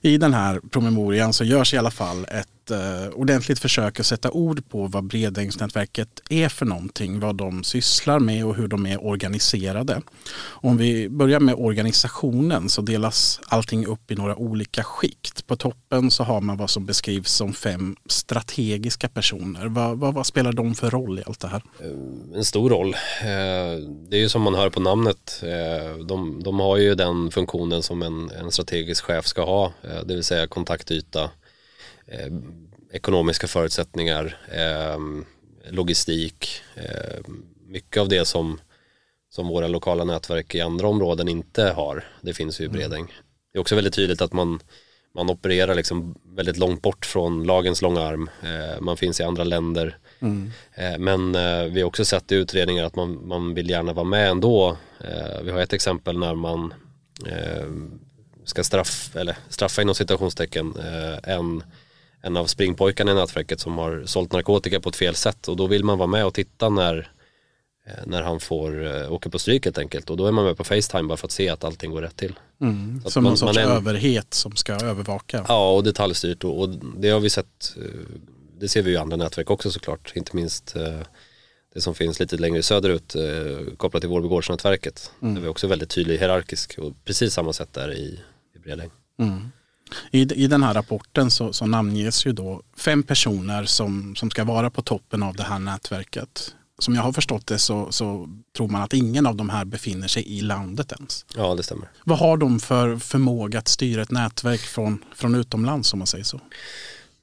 I 0.00 0.18
den 0.18 0.34
här 0.34 0.60
promemorian 0.70 1.32
så 1.32 1.44
görs 1.44 1.74
i 1.74 1.78
alla 1.78 1.90
fall 1.90 2.24
ett 2.24 2.48
uh, 2.70 3.08
ordentligt 3.14 3.58
försök 3.58 4.00
att 4.00 4.06
sätta 4.06 4.30
ord 4.30 4.68
på 4.68 4.86
vad 4.86 5.04
Bredängsnätverket 5.04 6.22
är 6.30 6.48
för 6.48 6.66
någonting, 6.66 7.20
vad 7.20 7.36
de 7.36 7.64
sysslar 7.64 8.18
med 8.18 8.46
och 8.46 8.54
hur 8.54 8.68
de 8.68 8.86
är 8.86 9.04
organiserade. 9.04 10.02
Om 10.42 10.76
vi 10.76 11.08
börjar 11.08 11.40
med 11.40 11.54
organisationen 11.54 12.68
så 12.68 12.82
delas 12.82 13.40
allting 13.48 13.86
upp 13.86 14.10
i 14.10 14.14
några 14.14 14.36
olika 14.36 14.84
skikt. 14.84 15.46
På 15.46 15.56
toppen 15.56 16.10
så 16.10 16.24
har 16.24 16.40
man 16.40 16.56
vad 16.56 16.70
som 16.70 16.86
beskrivs 16.86 17.32
som 17.32 17.52
fem 17.52 17.96
strategiska 18.06 19.08
personer. 19.08 19.66
Vad, 19.66 19.98
vad, 19.98 20.14
vad 20.14 20.26
spelar 20.26 20.52
de 20.52 20.74
för 20.74 20.90
roll 20.90 21.18
i 21.18 21.22
allt 21.26 21.40
det 21.40 21.48
här? 21.48 21.62
Eh, 21.80 22.36
en 22.38 22.44
stor 22.44 22.70
roll. 22.70 22.94
Eh, 23.20 23.28
det 24.08 24.16
är 24.16 24.20
ju 24.20 24.28
som 24.28 24.42
man 24.42 24.54
hör 24.54 24.70
på 24.70 24.80
namnet. 24.80 25.42
De, 26.08 26.42
de 26.44 26.60
har 26.60 26.76
ju 26.76 26.94
den 26.94 27.30
funktionen 27.30 27.82
som 27.82 28.02
en, 28.02 28.30
en 28.30 28.50
strategisk 28.50 29.04
chef 29.04 29.26
ska 29.26 29.44
ha, 29.44 29.72
det 30.04 30.14
vill 30.14 30.24
säga 30.24 30.46
kontaktyta 30.46 31.30
eh, 32.06 32.28
ekonomiska 32.92 33.46
förutsättningar, 33.46 34.36
eh, 34.52 34.98
logistik, 35.70 36.60
eh, 36.74 37.20
mycket 37.66 38.00
av 38.00 38.08
det 38.08 38.24
som, 38.24 38.60
som 39.30 39.48
våra 39.48 39.68
lokala 39.68 40.04
nätverk 40.04 40.54
i 40.54 40.60
andra 40.60 40.88
områden 40.88 41.28
inte 41.28 41.64
har, 41.64 42.04
det 42.20 42.34
finns 42.34 42.60
ju 42.60 42.64
i 42.64 42.66
mm. 42.66 42.78
Bredäng. 42.78 43.06
Det 43.52 43.58
är 43.58 43.60
också 43.60 43.74
väldigt 43.74 43.94
tydligt 43.94 44.22
att 44.22 44.32
man, 44.32 44.60
man 45.14 45.30
opererar 45.30 45.74
liksom 45.74 46.14
väldigt 46.24 46.56
långt 46.56 46.82
bort 46.82 47.06
från 47.06 47.44
lagens 47.44 47.82
långa 47.82 48.00
arm, 48.00 48.30
eh, 48.42 48.80
man 48.80 48.96
finns 48.96 49.20
i 49.20 49.22
andra 49.22 49.44
länder. 49.44 49.98
Mm. 50.20 50.50
Men 50.98 51.32
vi 51.72 51.80
har 51.80 51.88
också 51.88 52.04
sett 52.04 52.32
i 52.32 52.34
utredningar 52.34 52.84
att 52.84 52.96
man, 52.96 53.28
man 53.28 53.54
vill 53.54 53.70
gärna 53.70 53.92
vara 53.92 54.04
med 54.04 54.30
ändå. 54.30 54.76
vi 55.42 55.50
har 55.50 55.60
ett 55.60 55.72
exempel 55.72 56.18
när 56.18 56.34
man 56.34 56.74
ska 58.44 58.64
straff, 58.64 59.16
eller 59.16 59.36
straffa 59.48 59.82
inom 59.82 59.94
citationstecken 59.94 60.76
en 61.22 61.62
en 62.22 62.36
av 62.36 62.46
springpojkarna 62.46 63.10
i 63.10 63.14
nätverket 63.14 63.60
som 63.60 63.78
har 63.78 64.02
sålt 64.06 64.32
narkotika 64.32 64.80
på 64.80 64.88
ett 64.88 64.96
fel 64.96 65.14
sätt 65.14 65.48
och 65.48 65.56
då 65.56 65.66
vill 65.66 65.84
man 65.84 65.98
vara 65.98 66.06
med 66.06 66.26
och 66.26 66.34
titta 66.34 66.68
när, 66.68 67.12
eh, 67.86 68.06
när 68.06 68.22
han 68.22 68.40
får 68.40 68.86
eh, 68.86 69.12
åka 69.12 69.30
på 69.30 69.38
stryk 69.38 69.64
helt 69.64 69.78
enkelt 69.78 70.10
och 70.10 70.16
då 70.16 70.26
är 70.26 70.32
man 70.32 70.44
med 70.44 70.56
på 70.56 70.64
Facetime 70.64 71.02
bara 71.02 71.16
för 71.16 71.26
att 71.26 71.32
se 71.32 71.48
att 71.48 71.64
allting 71.64 71.90
går 71.90 72.02
rätt 72.02 72.16
till. 72.16 72.34
Mm, 72.60 73.02
som 73.06 73.24
man, 73.24 73.32
en 73.32 73.36
sorts 73.36 73.56
man 73.56 73.64
är, 73.64 73.70
överhet 73.70 74.34
som 74.34 74.56
ska 74.56 74.72
övervaka. 74.72 75.44
Ja 75.48 75.72
och 75.72 75.84
detaljstyrt 75.84 76.44
och, 76.44 76.60
och, 76.60 76.68
det 76.96 77.10
har 77.10 77.20
vi 77.20 77.30
sett, 77.30 77.76
eh, 77.76 77.82
det 78.58 78.68
ser 78.68 78.82
vi 78.82 78.90
ju 78.90 78.96
i 78.96 78.98
andra 78.98 79.16
nätverk 79.16 79.50
också 79.50 79.70
såklart, 79.70 80.12
inte 80.14 80.36
minst 80.36 80.76
det 81.74 81.80
som 81.80 81.94
finns 81.94 82.20
lite 82.20 82.36
längre 82.36 82.62
söderut 82.62 83.16
kopplat 83.76 84.00
till 84.00 84.10
Vårbygårdsnätverket. 84.10 85.12
Mm. 85.22 85.34
Där 85.34 85.42
vi 85.42 85.48
också 85.48 85.66
är 85.66 85.68
väldigt 85.68 85.90
tydlig 85.90 86.18
hierarkisk 86.18 86.78
och 86.78 86.92
precis 87.04 87.34
samma 87.34 87.52
sätt 87.52 87.72
där 87.72 87.92
i, 87.92 88.20
i 88.56 88.58
Bredäng. 88.58 88.90
Mm. 89.18 89.50
I, 90.10 90.20
I 90.20 90.46
den 90.46 90.62
här 90.62 90.74
rapporten 90.74 91.30
så, 91.30 91.52
så 91.52 91.66
namnges 91.66 92.26
ju 92.26 92.32
då 92.32 92.62
fem 92.76 93.02
personer 93.02 93.64
som, 93.64 94.16
som 94.16 94.30
ska 94.30 94.44
vara 94.44 94.70
på 94.70 94.82
toppen 94.82 95.22
av 95.22 95.34
det 95.36 95.42
här 95.42 95.58
nätverket. 95.58 96.54
Som 96.78 96.94
jag 96.94 97.02
har 97.02 97.12
förstått 97.12 97.46
det 97.46 97.58
så, 97.58 97.92
så 97.92 98.28
tror 98.56 98.68
man 98.68 98.82
att 98.82 98.92
ingen 98.92 99.26
av 99.26 99.36
de 99.36 99.50
här 99.50 99.64
befinner 99.64 100.08
sig 100.08 100.38
i 100.38 100.40
landet 100.40 100.92
ens. 100.92 101.24
Ja, 101.36 101.54
det 101.54 101.62
stämmer. 101.62 101.88
Vad 102.04 102.18
har 102.18 102.36
de 102.36 102.60
för 102.60 102.96
förmåga 102.96 103.58
att 103.58 103.68
styra 103.68 104.02
ett 104.02 104.10
nätverk 104.10 104.60
från, 104.60 105.04
från 105.14 105.34
utomlands 105.34 105.92
om 105.92 105.98
man 105.98 106.06
säger 106.06 106.24
så? 106.24 106.40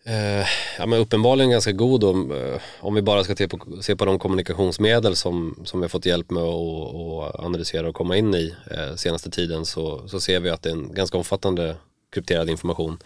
Eh, 0.03 0.45
ja, 0.77 0.85
men 0.85 0.99
uppenbarligen 0.99 1.51
ganska 1.51 1.71
god 1.71 2.03
om, 2.03 2.31
eh, 2.31 2.61
om 2.79 2.95
vi 2.95 3.01
bara 3.01 3.23
ska 3.23 3.35
se 3.35 3.47
på, 3.47 3.81
se 3.81 3.95
på 3.95 4.05
de 4.05 4.19
kommunikationsmedel 4.19 5.15
som, 5.15 5.59
som 5.65 5.79
vi 5.79 5.83
har 5.83 5.89
fått 5.89 6.05
hjälp 6.05 6.31
med 6.31 6.43
att 6.43 7.35
analysera 7.35 7.89
och 7.89 7.95
komma 7.95 8.17
in 8.17 8.35
i 8.35 8.55
eh, 8.71 8.95
senaste 8.95 9.29
tiden 9.29 9.65
så, 9.65 10.07
så 10.07 10.19
ser 10.19 10.39
vi 10.39 10.49
att 10.49 10.61
det 10.61 10.69
är 10.69 10.73
en 10.73 10.93
ganska 10.93 11.17
omfattande 11.17 11.75
krypterad 12.11 12.49
information. 12.49 12.97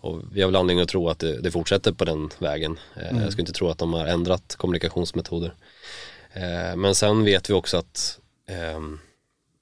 Och 0.00 0.20
vi 0.32 0.40
har 0.40 0.48
väl 0.48 0.56
anledning 0.56 0.82
att 0.82 0.88
tro 0.88 1.08
att 1.08 1.18
det, 1.18 1.40
det 1.40 1.50
fortsätter 1.50 1.92
på 1.92 2.04
den 2.04 2.30
vägen. 2.38 2.78
Eh, 2.96 3.10
mm. 3.10 3.22
Jag 3.22 3.32
skulle 3.32 3.42
inte 3.42 3.52
tro 3.52 3.68
att 3.68 3.78
de 3.78 3.92
har 3.92 4.06
ändrat 4.06 4.54
kommunikationsmetoder. 4.56 5.54
Eh, 6.32 6.76
men 6.76 6.94
sen 6.94 7.24
vet 7.24 7.50
vi 7.50 7.54
också 7.54 7.76
att 7.76 8.18
ehm, 8.48 8.98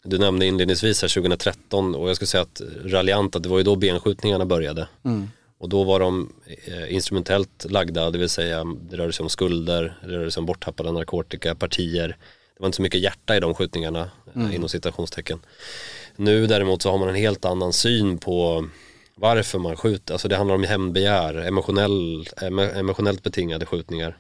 du 0.05 0.19
nämnde 0.19 0.47
inledningsvis 0.47 1.03
här 1.03 1.09
2013 1.09 1.95
och 1.95 2.09
jag 2.09 2.17
skulle 2.17 2.29
säga 2.29 2.43
att 2.43 2.63
raljant 2.85 3.37
att 3.37 3.43
det 3.43 3.49
var 3.49 3.59
ju 3.59 3.65
då 3.65 3.77
benskjutningarna 3.77 4.47
började. 4.47 4.89
Mm. 5.05 5.31
Och 5.59 5.69
då 5.69 5.85
var 5.85 6.01
de 6.01 6.33
eh, 6.65 6.95
instrumentellt 6.95 7.67
lagda, 7.71 8.11
det 8.11 8.19
vill 8.19 8.29
säga 8.29 8.65
det 8.91 8.97
rörde 8.97 9.13
sig 9.13 9.23
om 9.23 9.29
skulder, 9.29 9.99
det 10.03 10.09
rörde 10.09 10.31
sig 10.31 10.41
om 10.41 10.47
borttappade 10.47 10.93
narkotika, 10.93 11.55
partier. 11.55 12.09
Det 12.09 12.63
var 12.63 12.67
inte 12.67 12.77
så 12.77 12.83
mycket 12.83 13.01
hjärta 13.01 13.37
i 13.37 13.41
de 13.41 13.55
skjutningarna 13.55 14.11
mm. 14.35 14.53
inom 14.53 14.69
citationstecken. 14.69 15.41
Nu 16.21 16.47
däremot 16.47 16.83
så 16.83 16.91
har 16.91 16.99
man 16.99 17.09
en 17.09 17.15
helt 17.15 17.45
annan 17.45 17.73
syn 17.73 18.19
på 18.19 18.69
varför 19.15 19.59
man 19.59 19.77
skjuter. 19.77 20.15
Alltså 20.15 20.29
det 20.29 20.37
handlar 20.37 20.55
om 20.55 20.65
hämndbegär, 20.65 21.35
emotionell, 21.35 22.29
emotionellt 22.77 23.23
betingade 23.23 23.67
skjutningar. 23.67 24.17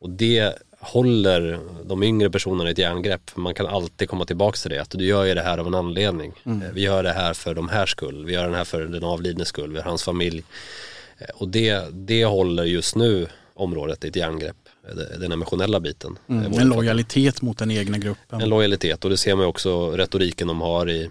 Och 0.00 0.10
det 0.10 0.52
håller 0.80 1.60
de 1.84 2.02
yngre 2.02 2.30
personerna 2.30 2.68
i 2.68 2.72
ett 2.72 2.78
järngrepp. 2.78 3.36
Man 3.36 3.54
kan 3.54 3.66
alltid 3.66 4.08
komma 4.08 4.24
tillbaka 4.24 4.56
till 4.56 4.70
det, 4.70 4.82
att 4.82 4.90
du 4.90 5.04
gör 5.04 5.24
ju 5.24 5.34
det 5.34 5.42
här 5.42 5.58
av 5.58 5.66
en 5.66 5.74
anledning. 5.74 6.32
Mm. 6.44 6.62
Vi 6.74 6.82
gör 6.82 7.02
det 7.02 7.12
här 7.12 7.34
för 7.34 7.54
de 7.54 7.68
här 7.68 7.86
skull, 7.86 8.24
vi 8.24 8.32
gör 8.32 8.48
det 8.48 8.56
här 8.56 8.64
för 8.64 8.80
den 8.80 9.04
avlidnes 9.04 9.48
skull, 9.48 9.72
vi 9.72 9.76
har 9.76 9.84
hans 9.84 10.02
familj. 10.02 10.44
Och 11.34 11.48
det, 11.48 11.84
det 11.92 12.24
håller 12.24 12.64
just 12.64 12.96
nu 12.96 13.26
området 13.54 14.04
i 14.04 14.08
ett 14.08 14.16
järngrepp 14.16 14.56
den 15.20 15.32
emotionella 15.32 15.80
biten. 15.80 16.18
Mm, 16.28 16.52
en 16.52 16.68
lojalitet 16.68 17.42
mot 17.42 17.58
den 17.58 17.70
egna 17.70 17.98
gruppen. 17.98 18.40
En 18.40 18.48
lojalitet 18.48 19.04
och 19.04 19.10
det 19.10 19.16
ser 19.16 19.34
man 19.34 19.46
också 19.46 19.90
retoriken 19.90 20.48
de 20.48 20.60
har 20.60 20.90
i, 20.90 21.10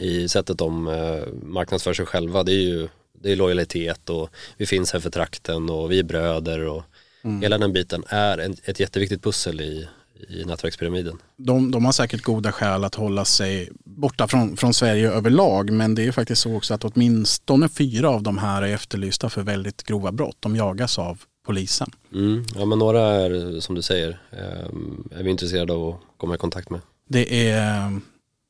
i 0.00 0.28
sättet 0.28 0.58
de 0.58 0.88
eh, 0.88 1.32
marknadsför 1.42 1.94
sig 1.94 2.06
själva. 2.06 2.42
Det 2.42 2.52
är 2.52 2.62
ju 2.62 2.88
det 3.24 3.32
är 3.32 3.36
lojalitet 3.36 4.10
och 4.10 4.30
vi 4.56 4.66
finns 4.66 4.92
här 4.92 5.00
för 5.00 5.10
trakten 5.10 5.70
och 5.70 5.92
vi 5.92 5.98
är 5.98 6.02
bröder 6.02 6.66
och 6.66 6.82
mm. 7.24 7.42
hela 7.42 7.58
den 7.58 7.72
biten 7.72 8.04
är 8.08 8.38
en, 8.38 8.56
ett 8.64 8.80
jätteviktigt 8.80 9.22
pussel 9.22 9.60
i, 9.60 9.88
i 10.28 10.44
nätverkspyramiden. 10.44 11.18
De, 11.36 11.70
de 11.70 11.84
har 11.84 11.92
säkert 11.92 12.22
goda 12.22 12.52
skäl 12.52 12.84
att 12.84 12.94
hålla 12.94 13.24
sig 13.24 13.68
borta 13.84 14.28
från, 14.28 14.56
från 14.56 14.74
Sverige 14.74 15.10
överlag 15.10 15.70
men 15.70 15.94
det 15.94 16.04
är 16.06 16.12
faktiskt 16.12 16.42
så 16.42 16.56
också 16.56 16.74
att 16.74 16.84
åtminstone 16.84 17.68
fyra 17.68 18.10
av 18.10 18.22
de 18.22 18.38
här 18.38 18.62
är 18.62 18.74
efterlysta 18.74 19.30
för 19.30 19.42
väldigt 19.42 19.82
grova 19.82 20.12
brott. 20.12 20.36
De 20.40 20.56
jagas 20.56 20.98
av 20.98 21.22
polisen. 21.46 21.90
Mm. 22.12 22.44
Ja 22.54 22.64
men 22.64 22.78
några 22.78 23.00
är 23.00 23.60
som 23.60 23.74
du 23.74 23.82
säger 23.82 24.20
eh, 24.30 25.18
är 25.18 25.22
vi 25.22 25.30
intresserade 25.30 25.72
av 25.72 25.88
att 25.88 26.00
komma 26.16 26.34
i 26.34 26.38
kontakt 26.38 26.70
med. 26.70 26.80
Det 27.08 27.50
är 27.50 28.00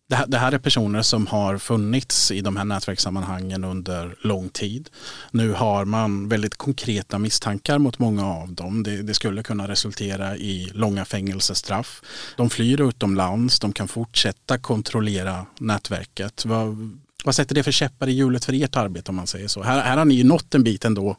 det 0.09 0.17
här, 0.17 0.27
det 0.27 0.39
här, 0.39 0.53
är 0.53 0.59
personer 0.59 1.03
som 1.03 1.27
har 1.27 1.59
funnits 1.59 2.31
i 2.31 2.41
de 2.41 2.57
här 2.57 2.65
nätverkssammanhangen 2.65 3.65
under 3.65 4.17
lång 4.21 4.49
tid. 4.49 4.91
Nu 5.31 5.53
har 5.53 5.85
man 5.85 6.29
väldigt 6.29 6.57
konkreta 6.57 7.19
misstankar 7.19 7.79
mot 7.79 7.99
många 7.99 8.27
av 8.27 8.53
dem. 8.53 8.83
Det, 8.83 9.03
det, 9.03 9.15
skulle 9.15 9.43
kunna 9.43 9.69
resultera 9.69 10.37
i 10.37 10.71
långa 10.75 11.05
fängelsestraff. 11.05 12.03
De 12.37 12.51
flyr 12.51 12.81
utomlands, 12.81 13.61
de 13.61 13.73
kan 13.73 13.89
fortsätta 13.89 14.59
kontrollera 14.59 15.47
nätverket. 15.59 16.45
Vad, 16.45 16.99
vad 17.25 17.35
sätter 17.35 17.55
det 17.55 17.63
för 17.63 17.73
käppar 17.73 18.09
i 18.09 18.13
hjulet 18.13 18.45
för 18.45 18.63
ert 18.63 18.77
arbete 18.77 19.11
om 19.11 19.17
man 19.17 19.27
säger 19.27 19.49
så? 19.49 19.63
Här, 19.63 19.81
här 19.83 19.97
har 19.97 20.05
ni 20.05 20.15
ju 20.15 20.25
nått 20.25 20.55
en 20.55 20.65
bit 20.65 20.85
ändå 20.85 21.17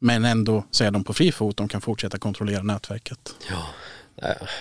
men 0.00 0.24
ändå 0.24 0.64
så 0.70 0.84
är 0.84 0.90
de 0.90 1.04
på 1.04 1.14
fri 1.14 1.32
fot, 1.32 1.56
de 1.56 1.68
kan 1.68 1.80
fortsätta 1.80 2.18
kontrollera 2.18 2.62
nätverket. 2.62 3.34
Ja. 3.50 3.66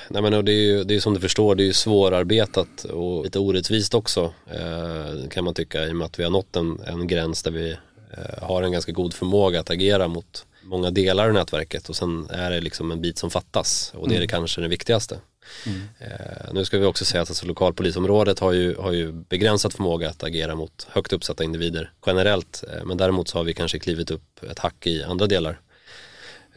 Nej 0.09 0.21
men 0.21 0.45
det 0.45 0.51
är 0.51 0.61
ju 0.61 0.83
det 0.83 0.95
är 0.95 0.99
som 0.99 1.13
du 1.13 1.19
förstår, 1.19 1.55
det 1.55 1.63
är 1.63 1.65
ju 1.65 1.73
svårarbetat 1.73 2.83
och 2.83 3.23
lite 3.23 3.39
orättvist 3.39 3.93
också 3.93 4.33
eh, 4.51 5.29
kan 5.29 5.43
man 5.43 5.53
tycka 5.53 5.85
i 5.85 5.91
och 5.91 5.95
med 5.95 6.05
att 6.05 6.19
vi 6.19 6.23
har 6.23 6.31
nått 6.31 6.55
en, 6.55 6.79
en 6.87 7.07
gräns 7.07 7.43
där 7.43 7.51
vi 7.51 7.71
eh, 7.71 8.43
har 8.43 8.63
en 8.63 8.71
ganska 8.71 8.91
god 8.91 9.13
förmåga 9.13 9.59
att 9.59 9.69
agera 9.69 10.07
mot 10.07 10.45
många 10.63 10.91
delar 10.91 11.27
av 11.27 11.33
nätverket 11.33 11.89
och 11.89 11.95
sen 11.95 12.27
är 12.29 12.51
det 12.51 12.61
liksom 12.61 12.91
en 12.91 13.01
bit 13.01 13.17
som 13.17 13.29
fattas 13.29 13.91
och 13.95 14.09
det 14.09 14.15
är 14.15 14.19
det 14.19 14.25
mm. 14.25 14.27
kanske 14.27 14.61
det 14.61 14.67
viktigaste. 14.67 15.19
Mm. 15.65 15.81
Eh, 15.99 16.53
nu 16.53 16.65
ska 16.65 16.77
vi 16.77 16.85
också 16.85 17.05
säga 17.05 17.21
att 17.21 17.29
alltså, 17.29 17.45
lokalpolisområdet 17.45 18.39
har 18.39 18.51
ju, 18.51 18.75
har 18.75 18.91
ju 18.91 19.11
begränsat 19.11 19.73
förmåga 19.73 20.09
att 20.09 20.23
agera 20.23 20.55
mot 20.55 20.87
högt 20.89 21.13
uppsatta 21.13 21.43
individer 21.43 21.91
generellt 22.05 22.63
eh, 22.73 22.85
men 22.85 22.97
däremot 22.97 23.27
så 23.27 23.37
har 23.37 23.43
vi 23.43 23.53
kanske 23.53 23.79
klivit 23.79 24.11
upp 24.11 24.43
ett 24.51 24.59
hack 24.59 24.87
i 24.87 25.03
andra 25.03 25.27
delar. 25.27 25.59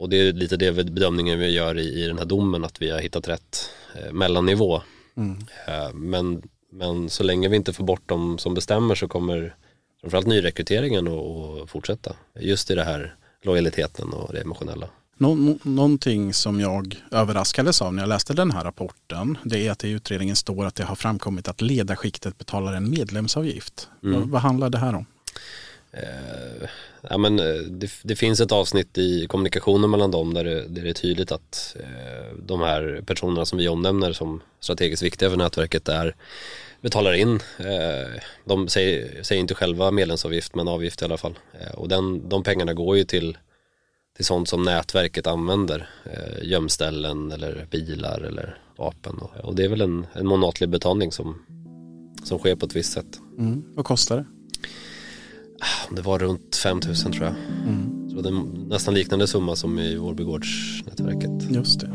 Och 0.01 0.09
det 0.09 0.17
är 0.17 0.33
lite 0.33 0.57
det 0.57 0.73
bedömningen 0.73 1.39
vi 1.39 1.51
gör 1.51 1.79
i, 1.79 2.05
i 2.05 2.07
den 2.07 2.19
här 2.19 2.25
domen 2.25 2.65
att 2.65 2.83
vi 2.83 2.91
har 2.91 3.01
hittat 3.01 3.29
rätt 3.29 3.71
eh, 3.95 4.13
mellannivå. 4.13 4.83
Mm. 5.17 5.39
Eh, 5.67 5.93
men, 5.95 6.43
men 6.73 7.11
så 7.11 7.23
länge 7.23 7.49
vi 7.49 7.57
inte 7.57 7.73
får 7.73 7.85
bort 7.85 8.09
dem 8.09 8.39
som 8.39 8.55
bestämmer 8.55 8.95
så 8.95 9.09
kommer 9.09 9.55
framförallt 10.01 10.27
nyrekryteringen 10.27 11.09
att 11.09 11.71
fortsätta. 11.71 12.17
Just 12.41 12.71
i 12.71 12.75
det 12.75 12.85
här 12.85 13.15
lojaliteten 13.43 14.13
och 14.13 14.33
det 14.33 14.41
emotionella. 14.41 14.89
Nå 15.19 15.59
någonting 15.63 16.35
som 16.35 16.61
jag 16.61 16.97
överraskades 17.11 17.83
av 17.83 17.95
när 17.95 18.03
jag 18.03 18.09
läste 18.09 18.35
den 18.35 18.51
här 18.51 18.65
rapporten 18.65 19.39
det 19.45 19.67
är 19.67 19.71
att 19.71 19.85
i 19.85 19.91
utredningen 19.91 20.37
står 20.37 20.65
att 20.65 20.75
det 20.75 20.85
har 20.85 20.97
framkommit 20.97 21.49
att 21.49 21.61
ledarskiktet 21.61 22.39
betalar 22.39 22.73
en 22.73 22.91
medlemsavgift. 22.91 23.89
Mm. 24.03 24.21
Vad, 24.21 24.29
vad 24.29 24.43
handlar 24.43 24.71
det 24.71 24.79
här 24.79 24.95
om? 24.95 25.07
Eh, 25.93 26.69
ja, 27.11 27.19
men 27.19 27.39
eh, 27.39 27.55
det, 27.55 27.91
det, 28.03 28.17
finns 28.17 28.41
ett 28.41 28.53
avsnitt 28.53 28.99
i 28.99 29.27
kommunikationen 29.27 29.91
mellan 29.91 30.11
dem 30.11 30.35
där 30.35 30.45
det, 30.45 30.69
där 30.69 30.83
det 30.83 30.89
är 30.89 30.95
tydligt 30.95 31.33
att 31.33 31.77
eh, 31.81 32.37
de 32.43 32.61
här 32.61 33.03
personerna 33.07 33.45
som 33.45 33.59
vi 33.59 33.69
omnämner 33.69 34.13
som 34.13 34.41
strategiskt 34.61 35.03
viktiga 35.03 35.31
för 35.31 35.37
nätverket 35.37 35.89
är 35.89 36.15
betalar 36.81 37.13
in. 37.13 37.41
Eh, 37.59 38.23
de 38.45 38.69
säger, 38.69 39.23
säger, 39.23 39.41
inte 39.41 39.55
själva 39.55 39.91
medlemsavgift 39.91 40.55
men 40.55 40.69
avgift 40.69 41.03
i 41.03 41.05
alla 41.05 41.17
fall. 41.17 41.39
Eh, 41.61 41.75
och 41.75 41.89
den, 41.89 42.29
de 42.29 42.43
pengarna 42.43 42.75
går 42.75 42.97
ju 42.97 43.05
till 43.05 43.39
till 44.17 44.25
sånt 44.25 44.49
som 44.49 44.63
nätverket 44.63 45.27
använder. 45.27 45.89
Eh, 46.05 46.49
gömställen 46.49 47.33
eller 47.33 47.67
bilar 47.71 48.21
eller 48.21 48.59
vapen. 48.77 49.19
Och, 49.19 49.45
och 49.45 49.55
det 49.55 49.65
är 49.65 49.69
väl 49.69 49.81
en, 49.81 50.07
en 50.13 50.27
månatlig 50.27 50.69
betalning 50.69 51.13
som, 51.13 51.43
som 52.25 52.39
sker 52.39 52.57
på 52.57 52.67
ett 52.67 52.77
visst 52.77 52.93
sätt. 52.93 53.19
Mm. 53.39 53.65
Vad 53.75 53.85
kostar 53.85 54.17
det? 54.17 54.25
Ah, 55.61 55.95
det 55.97 56.03
var 56.03 56.19
runt 56.19 56.57
5000 56.57 57.13
tror 57.13 57.25
jag. 57.25 57.35
Mm. 57.69 58.11
Så 58.11 58.21
det 58.21 58.29
är 58.29 58.69
nästan 58.69 58.95
liknande 58.95 59.27
summa 59.27 59.57
som 59.57 59.79
i 59.79 59.97
Vårbygårdsnätverket. 59.97 61.51
Just 61.51 61.81
det. 61.81 61.91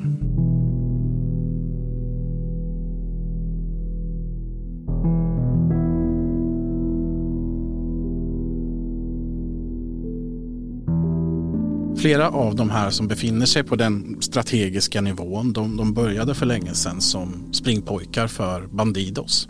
flera 12.06 12.30
av 12.30 12.56
de 12.56 12.70
här 12.70 12.90
som 12.90 13.08
befinner 13.08 13.46
sig 13.46 13.64
på 13.64 13.76
den 13.76 14.18
strategiska 14.22 15.02
nivån, 15.02 15.54
de, 15.54 15.78
de 15.78 15.94
började 15.94 16.36
för 16.36 16.46
länge 16.46 16.74
sedan 16.74 17.02
som 17.02 17.54
springpojkar 17.54 18.28
för 18.28 18.68
Bandidos. 18.68 19.50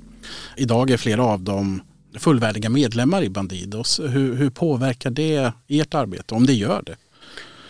Idag 0.58 0.90
är 0.90 0.98
flera 0.98 1.24
av 1.24 1.42
dem 1.42 1.82
fullvärdiga 2.20 2.70
medlemmar 2.70 3.24
i 3.24 3.30
Bandidos. 3.30 4.00
Hur, 4.00 4.36
hur 4.36 4.50
påverkar 4.50 5.10
det 5.10 5.52
ert 5.68 5.94
arbete, 5.94 6.36
om 6.36 6.46
det 6.46 6.54
gör 6.54 6.82
det? 6.86 6.96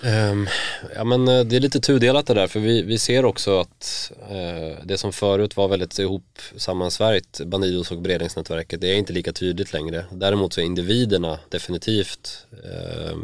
Um, 0.03 0.47
ja 0.95 1.03
men 1.03 1.27
eh, 1.27 1.45
det 1.45 1.55
är 1.55 1.59
lite 1.59 1.79
tudelat 1.79 2.27
det 2.27 2.33
där 2.33 2.47
för 2.47 2.59
vi, 2.59 2.81
vi 2.81 2.97
ser 2.97 3.25
också 3.25 3.59
att 3.59 4.11
uh, 4.31 4.85
det 4.85 4.97
som 4.97 5.13
förut 5.13 5.57
var 5.57 5.67
väldigt 5.67 5.99
ihop 5.99 6.39
sammansvärjt, 6.57 7.41
Bandidos 7.45 7.91
och 7.91 8.01
beredningsnätverket, 8.01 8.81
det 8.81 8.87
är 8.87 8.95
inte 8.95 9.13
lika 9.13 9.33
tydligt 9.33 9.73
längre. 9.73 10.05
Däremot 10.11 10.53
så 10.53 10.61
är 10.61 10.65
individerna 10.65 11.39
definitivt 11.49 12.45
uh, 12.53 13.17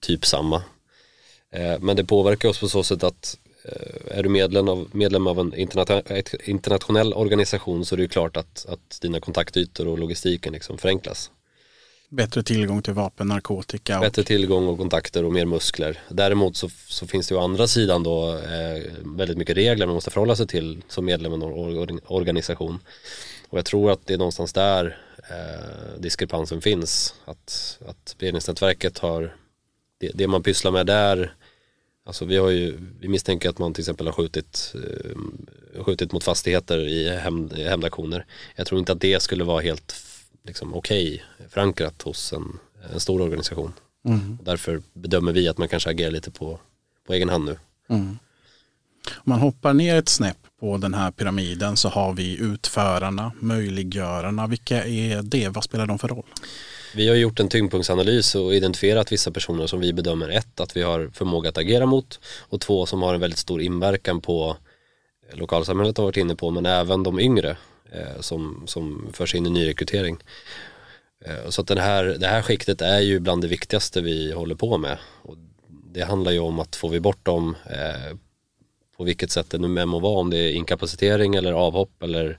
typ 0.00 0.26
samma. 0.26 0.56
Uh, 1.56 1.78
men 1.80 1.96
det 1.96 2.04
påverkar 2.04 2.48
oss 2.48 2.60
på 2.60 2.68
så 2.68 2.82
sätt 2.82 3.02
att 3.02 3.38
är 4.10 4.22
du 4.22 4.28
medlem 4.28 4.68
av, 4.68 4.88
medlem 4.92 5.26
av 5.26 5.38
en 5.38 5.54
internationell 6.44 7.12
organisation 7.14 7.84
så 7.84 7.94
är 7.94 7.96
det 7.96 8.02
ju 8.02 8.08
klart 8.08 8.36
att, 8.36 8.66
att 8.68 8.98
dina 9.02 9.20
kontaktytor 9.20 9.88
och 9.88 9.98
logistiken 9.98 10.52
liksom 10.52 10.78
förenklas. 10.78 11.30
Bättre 12.08 12.42
tillgång 12.42 12.82
till 12.82 12.92
vapen, 12.92 13.28
narkotika. 13.28 13.98
Och... 13.98 14.04
Bättre 14.04 14.22
tillgång 14.22 14.68
och 14.68 14.78
kontakter 14.78 15.24
och 15.24 15.32
mer 15.32 15.46
muskler. 15.46 15.98
Däremot 16.08 16.56
så, 16.56 16.68
så 16.88 17.06
finns 17.06 17.28
det 17.28 17.34
ju 17.34 17.38
å 17.38 17.44
andra 17.44 17.66
sidan 17.66 18.02
då 18.02 18.32
eh, 18.32 18.82
väldigt 19.04 19.38
mycket 19.38 19.56
regler 19.56 19.86
man 19.86 19.94
måste 19.94 20.10
förhålla 20.10 20.36
sig 20.36 20.46
till 20.46 20.82
som 20.88 21.04
medlem 21.04 21.32
i 21.32 21.34
en 21.34 22.00
organisation. 22.06 22.78
Och 23.48 23.58
jag 23.58 23.64
tror 23.64 23.90
att 23.90 24.06
det 24.06 24.14
är 24.14 24.18
någonstans 24.18 24.52
där 24.52 24.98
eh, 25.30 26.00
diskrepansen 26.00 26.60
finns. 26.60 27.14
Att, 27.24 27.78
att 27.86 28.16
beredningsnätverket 28.18 28.98
har 28.98 29.36
det, 29.98 30.10
det, 30.14 30.26
man 30.26 30.42
pysslar 30.42 30.70
med 30.70 30.86
där, 30.86 31.34
alltså 32.06 32.24
vi 32.24 32.36
har 32.36 32.50
ju, 32.50 32.78
vi 33.00 33.08
misstänker 33.08 33.48
att 33.48 33.58
man 33.58 33.74
till 33.74 33.82
exempel 33.82 34.06
har 34.06 34.12
skjutit, 34.12 34.74
eh, 34.74 35.84
skjutit 35.84 36.12
mot 36.12 36.24
fastigheter 36.24 36.78
i 36.78 37.16
hämndaktioner. 37.68 38.26
Jag 38.56 38.66
tror 38.66 38.78
inte 38.78 38.92
att 38.92 39.00
det 39.00 39.22
skulle 39.22 39.44
vara 39.44 39.60
helt 39.60 39.94
liksom, 40.44 40.74
okej 40.74 41.22
okay, 41.36 41.48
förankrat 41.48 42.02
hos 42.02 42.32
en, 42.32 42.58
en 42.92 43.00
stor 43.00 43.22
organisation. 43.22 43.72
Mm. 44.04 44.38
Därför 44.42 44.82
bedömer 44.92 45.32
vi 45.32 45.48
att 45.48 45.58
man 45.58 45.68
kanske 45.68 45.90
agerar 45.90 46.10
lite 46.10 46.30
på, 46.30 46.60
på 47.06 47.12
egen 47.12 47.28
hand 47.28 47.44
nu. 47.44 47.58
Mm. 47.88 48.18
Om 49.10 49.22
man 49.24 49.38
hoppar 49.38 49.74
ner 49.74 49.96
ett 49.96 50.08
snäpp 50.08 50.36
på 50.60 50.76
den 50.76 50.94
här 50.94 51.10
pyramiden 51.10 51.76
så 51.76 51.88
har 51.88 52.12
vi 52.12 52.38
utförarna, 52.40 53.32
möjliggörarna. 53.40 54.46
Vilka 54.46 54.84
är 54.84 55.22
det? 55.22 55.48
Vad 55.48 55.64
spelar 55.64 55.86
de 55.86 55.98
för 55.98 56.08
roll? 56.08 56.26
Vi 56.96 57.08
har 57.08 57.16
gjort 57.16 57.40
en 57.40 57.48
tyngdpunktsanalys 57.48 58.34
och 58.34 58.54
identifierat 58.54 59.12
vissa 59.12 59.30
personer 59.30 59.66
som 59.66 59.80
vi 59.80 59.92
bedömer 59.92 60.28
ett, 60.28 60.60
att 60.60 60.76
vi 60.76 60.82
har 60.82 61.10
förmåga 61.12 61.48
att 61.48 61.58
agera 61.58 61.86
mot 61.86 62.20
och 62.40 62.60
två 62.60 62.86
som 62.86 63.02
har 63.02 63.14
en 63.14 63.20
väldigt 63.20 63.38
stor 63.38 63.60
inverkan 63.60 64.20
på 64.20 64.56
eh, 65.30 65.38
lokalsamhället 65.38 65.96
har 65.96 66.04
varit 66.04 66.16
inne 66.16 66.36
på 66.36 66.50
men 66.50 66.66
även 66.66 67.02
de 67.02 67.20
yngre 67.20 67.56
eh, 67.92 68.20
som, 68.20 68.64
som 68.66 69.08
förs 69.12 69.34
in 69.34 69.46
i 69.46 69.50
nyrekrytering. 69.50 70.18
Eh, 71.24 71.48
så 71.48 71.60
att 71.60 71.68
den 71.68 71.78
här, 71.78 72.04
det 72.04 72.26
här 72.26 72.42
skiktet 72.42 72.80
är 72.80 73.00
ju 73.00 73.20
bland 73.20 73.42
det 73.42 73.48
viktigaste 73.48 74.00
vi 74.00 74.32
håller 74.32 74.54
på 74.54 74.78
med. 74.78 74.98
Och 75.22 75.36
det 75.68 76.02
handlar 76.02 76.32
ju 76.32 76.38
om 76.38 76.58
att 76.58 76.76
får 76.76 76.88
vi 76.88 77.00
bort 77.00 77.24
dem 77.24 77.56
eh, 77.70 78.16
på 78.96 79.04
vilket 79.04 79.30
sätt 79.30 79.50
det 79.50 79.58
nu 79.58 79.80
än 79.80 79.88
må 79.88 79.98
vara, 79.98 80.18
om 80.18 80.30
det 80.30 80.38
är 80.38 80.52
inkapacitering 80.52 81.34
eller 81.34 81.52
avhopp 81.52 82.02
eller 82.02 82.38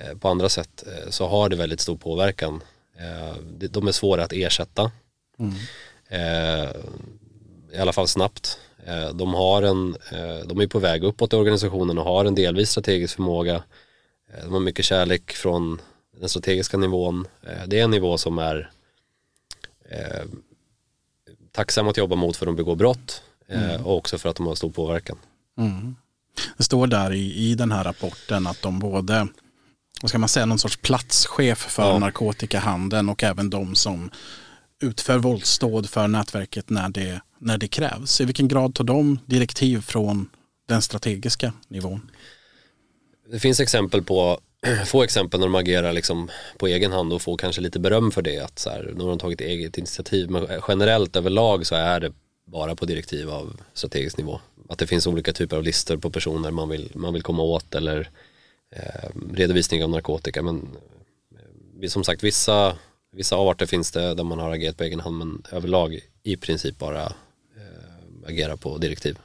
eh, 0.00 0.18
på 0.18 0.28
andra 0.28 0.48
sätt 0.48 0.84
eh, 0.86 1.10
så 1.10 1.26
har 1.26 1.48
det 1.48 1.56
väldigt 1.56 1.80
stor 1.80 1.96
påverkan 1.96 2.62
de 3.70 3.88
är 3.88 3.92
svåra 3.92 4.24
att 4.24 4.32
ersätta. 4.32 4.90
Mm. 5.38 5.54
I 7.72 7.78
alla 7.78 7.92
fall 7.92 8.08
snabbt. 8.08 8.58
Eh, 8.86 9.14
de, 9.14 9.34
har 9.34 9.62
en, 9.62 9.96
eh, 10.12 10.46
de 10.46 10.60
är 10.60 10.66
på 10.66 10.78
väg 10.78 11.04
uppåt 11.04 11.32
i 11.32 11.36
organisationen 11.36 11.98
och 11.98 12.04
har 12.04 12.24
en 12.24 12.34
delvis 12.34 12.70
strategisk 12.70 13.16
förmåga. 13.16 13.62
Eh, 14.32 14.44
de 14.44 14.52
har 14.52 14.60
mycket 14.60 14.84
kärlek 14.84 15.32
från 15.32 15.80
den 16.20 16.28
strategiska 16.28 16.76
nivån. 16.76 17.26
Det 17.66 17.80
är 17.80 17.84
en 17.84 17.90
nivå 17.90 18.18
som 18.18 18.38
är 18.38 18.70
eh, 19.90 20.24
tacksam 21.52 21.88
att 21.88 21.96
jobba 21.96 22.16
mot 22.16 22.36
för 22.36 22.46
att 22.46 22.48
de 22.48 22.56
begår 22.56 22.76
brott 22.76 23.22
mm. 23.48 23.84
och 23.84 23.96
också 23.96 24.18
för 24.18 24.28
att 24.28 24.36
de 24.36 24.46
har 24.46 24.54
stor 24.54 24.70
påverkan. 24.70 25.16
Mm. 25.58 25.96
Det 26.56 26.64
står 26.64 26.86
där 26.86 27.12
i, 27.12 27.34
i 27.34 27.54
den 27.54 27.72
här 27.72 27.84
rapporten 27.84 28.46
att 28.46 28.62
de 28.62 28.78
både 28.78 29.28
vad 30.04 30.08
ska 30.08 30.18
man 30.18 30.28
säga, 30.28 30.46
någon 30.46 30.58
sorts 30.58 30.76
platschef 30.76 31.58
för 31.58 31.82
ja. 31.82 31.98
narkotikahandeln 31.98 33.08
och 33.08 33.22
även 33.22 33.50
de 33.50 33.74
som 33.74 34.10
utför 34.82 35.18
våldsdåd 35.18 35.90
för 35.90 36.08
nätverket 36.08 36.70
när 36.70 36.88
det, 36.88 37.20
när 37.38 37.58
det 37.58 37.68
krävs. 37.68 38.20
I 38.20 38.24
vilken 38.24 38.48
grad 38.48 38.74
tar 38.74 38.84
de 38.84 39.18
direktiv 39.26 39.80
från 39.80 40.28
den 40.68 40.82
strategiska 40.82 41.52
nivån? 41.68 42.10
Det 43.32 43.38
finns 43.38 43.60
exempel 43.60 44.02
på 44.02 44.40
få 44.86 45.02
exempel 45.02 45.40
när 45.40 45.46
de 45.46 45.54
agerar 45.54 45.92
liksom 45.92 46.30
på 46.58 46.66
egen 46.66 46.92
hand 46.92 47.12
och 47.12 47.22
får 47.22 47.36
kanske 47.36 47.60
lite 47.60 47.80
beröm 47.80 48.10
för 48.10 48.22
det. 48.22 48.38
Att 48.38 48.58
så 48.58 48.70
här, 48.70 48.92
nu 48.96 49.02
har 49.02 49.10
de 49.10 49.18
tagit 49.18 49.40
eget 49.40 49.78
initiativ. 49.78 50.30
Men 50.30 50.48
generellt 50.68 51.16
överlag 51.16 51.66
så 51.66 51.74
är 51.74 52.00
det 52.00 52.12
bara 52.46 52.76
på 52.76 52.84
direktiv 52.84 53.30
av 53.30 53.60
strategisk 53.74 54.16
nivå. 54.16 54.40
Att 54.68 54.78
det 54.78 54.86
finns 54.86 55.06
olika 55.06 55.32
typer 55.32 55.56
av 55.56 55.62
listor 55.62 55.96
på 55.96 56.10
personer 56.10 56.50
man 56.50 56.68
vill, 56.68 56.90
man 56.94 57.12
vill 57.12 57.22
komma 57.22 57.42
åt 57.42 57.74
eller 57.74 58.10
redovisning 59.32 59.84
av 59.84 59.90
narkotika. 59.90 60.42
Men 60.42 60.68
eh, 61.82 61.88
som 61.88 62.04
sagt 62.04 62.22
vissa 62.22 62.76
Vissa 63.16 63.36
avarter 63.36 63.66
finns 63.66 63.90
det 63.90 64.14
där 64.14 64.24
man 64.24 64.38
har 64.38 64.50
agerat 64.50 64.76
på 64.76 64.84
egen 64.84 65.00
hand 65.00 65.18
men 65.18 65.42
överlag 65.52 66.00
i 66.22 66.36
princip 66.36 66.78
bara 66.78 67.02
eh, 67.02 68.28
agera 68.28 68.56
på 68.56 68.78
direktiv. 68.78 69.18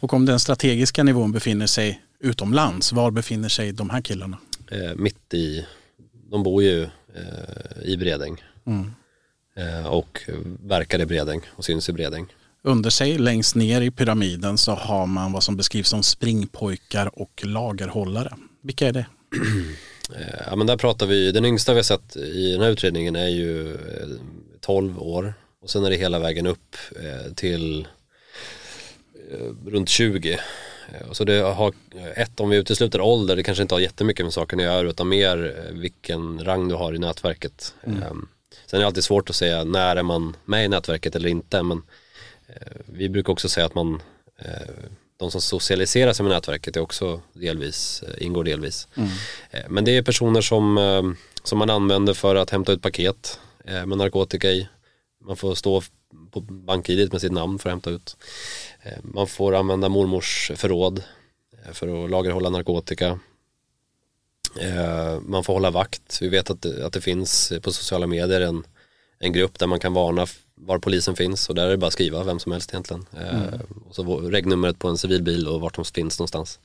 Och 0.00 0.12
om 0.12 0.26
den 0.26 0.40
strategiska 0.40 1.02
nivån 1.02 1.32
befinner 1.32 1.66
sig 1.66 2.02
utomlands, 2.20 2.92
var 2.92 3.10
befinner 3.10 3.48
sig 3.48 3.72
de 3.72 3.90
här 3.90 4.00
killarna? 4.00 4.38
Eh, 4.70 4.94
mitt 4.96 5.34
i, 5.34 5.66
de 6.30 6.42
bor 6.42 6.62
ju 6.62 6.82
eh, 7.14 7.82
i 7.84 7.96
Bredäng 7.96 8.42
mm. 8.66 8.92
eh, 9.56 9.86
och 9.86 10.22
verkar 10.62 11.00
i 11.00 11.06
Bredäng 11.06 11.40
och 11.56 11.64
syns 11.64 11.88
i 11.88 11.92
Bredäng. 11.92 12.26
Under 12.62 12.90
sig, 12.90 13.18
längst 13.18 13.54
ner 13.54 13.80
i 13.80 13.90
pyramiden, 13.90 14.58
så 14.58 14.72
har 14.72 15.06
man 15.06 15.32
vad 15.32 15.42
som 15.42 15.56
beskrivs 15.56 15.88
som 15.88 16.02
springpojkar 16.02 17.18
och 17.18 17.42
lagerhållare. 17.44 18.36
Vilka 18.66 18.88
är 18.88 18.92
det? 18.92 19.06
Eh, 20.14 20.42
ja 20.46 20.56
men 20.56 20.66
där 20.66 20.76
pratar 20.76 21.06
vi, 21.06 21.32
den 21.32 21.44
yngsta 21.44 21.72
vi 21.72 21.78
har 21.78 21.82
sett 21.82 22.16
i 22.16 22.52
den 22.52 22.60
här 22.60 22.70
utredningen 22.70 23.16
är 23.16 23.28
ju 23.28 23.76
12 24.60 24.96
eh, 24.96 25.02
år 25.02 25.34
och 25.62 25.70
sen 25.70 25.84
är 25.84 25.90
det 25.90 25.96
hela 25.96 26.18
vägen 26.18 26.46
upp 26.46 26.76
eh, 27.02 27.32
till 27.34 27.88
runt 29.66 29.88
20. 29.88 30.38
Så 31.12 31.24
det 31.24 31.40
har, 31.40 31.74
ett 32.14 32.40
om 32.40 32.48
vi 32.48 32.56
utesluter 32.56 33.00
ålder, 33.00 33.36
det 33.36 33.42
kanske 33.42 33.62
inte 33.62 33.74
har 33.74 33.80
jättemycket 33.80 34.26
med 34.26 34.32
saken 34.32 34.58
att 34.58 34.64
göra 34.64 34.88
utan 34.88 35.08
mer 35.08 35.66
vilken 35.72 36.44
rang 36.44 36.68
du 36.68 36.74
har 36.74 36.94
i 36.94 36.98
nätverket. 36.98 37.74
Mm. 37.84 38.02
Ehm, 38.02 38.28
sen 38.66 38.76
är 38.76 38.80
det 38.80 38.86
alltid 38.86 39.04
svårt 39.04 39.30
att 39.30 39.36
säga 39.36 39.64
när 39.64 39.96
är 39.96 40.02
man 40.02 40.36
med 40.44 40.64
i 40.64 40.68
nätverket 40.68 41.16
eller 41.16 41.28
inte 41.28 41.62
men 41.62 41.82
vi 42.86 43.08
brukar 43.08 43.32
också 43.32 43.48
säga 43.48 43.66
att 43.66 43.74
man 43.74 44.02
de 45.16 45.30
som 45.30 45.40
socialiserar 45.40 46.12
sig 46.12 46.24
med 46.24 46.34
nätverket 46.34 46.76
är 46.76 46.80
också 46.80 47.20
delvis, 47.32 48.02
eh, 48.02 48.26
ingår 48.26 48.44
delvis. 48.44 48.88
Mm. 48.94 49.08
Eh, 49.50 49.64
men 49.68 49.84
det 49.84 49.96
är 49.96 50.02
personer 50.02 50.40
som, 50.40 50.78
eh, 50.78 51.02
som 51.42 51.58
man 51.58 51.70
använder 51.70 52.14
för 52.14 52.36
att 52.36 52.50
hämta 52.50 52.72
ut 52.72 52.82
paket 52.82 53.40
med 53.64 53.98
narkotika 53.98 54.50
i. 54.50 54.68
Man 55.24 55.36
får 55.36 55.54
stå 55.54 55.82
på 56.30 56.40
bank 56.40 56.88
med 56.88 57.20
sitt 57.20 57.32
namn 57.32 57.58
för 57.58 57.68
att 57.68 57.72
hämta 57.72 57.90
ut. 57.90 58.16
Man 59.02 59.26
får 59.26 59.54
använda 59.54 59.88
mormors 59.88 60.52
förråd 60.54 61.02
för 61.72 62.04
att 62.04 62.10
lagerhålla 62.10 62.50
narkotika. 62.50 63.18
Man 65.20 65.44
får 65.44 65.52
hålla 65.52 65.70
vakt. 65.70 66.18
Vi 66.20 66.28
vet 66.28 66.50
att, 66.50 66.66
att 66.66 66.92
det 66.92 67.00
finns 67.00 67.52
på 67.62 67.72
sociala 67.72 68.06
medier 68.06 68.40
en, 68.40 68.64
en 69.18 69.32
grupp 69.32 69.58
där 69.58 69.66
man 69.66 69.80
kan 69.80 69.92
varna 69.92 70.26
var 70.56 70.78
polisen 70.78 71.16
finns 71.16 71.48
och 71.48 71.54
där 71.54 71.66
är 71.66 71.70
det 71.70 71.76
bara 71.76 71.86
att 71.86 71.92
skriva 71.92 72.24
vem 72.24 72.38
som 72.38 72.52
helst 72.52 72.70
egentligen. 72.70 73.06
Eh, 73.16 73.44
mm. 73.44 73.60
och 73.88 73.94
så 73.94 74.20
regnumret 74.20 74.78
på 74.78 74.88
en 74.88 74.98
civilbil 74.98 75.48
och 75.48 75.60
vart 75.60 75.74
de 75.74 75.84
finns 75.84 76.18
någonstans. 76.18 76.58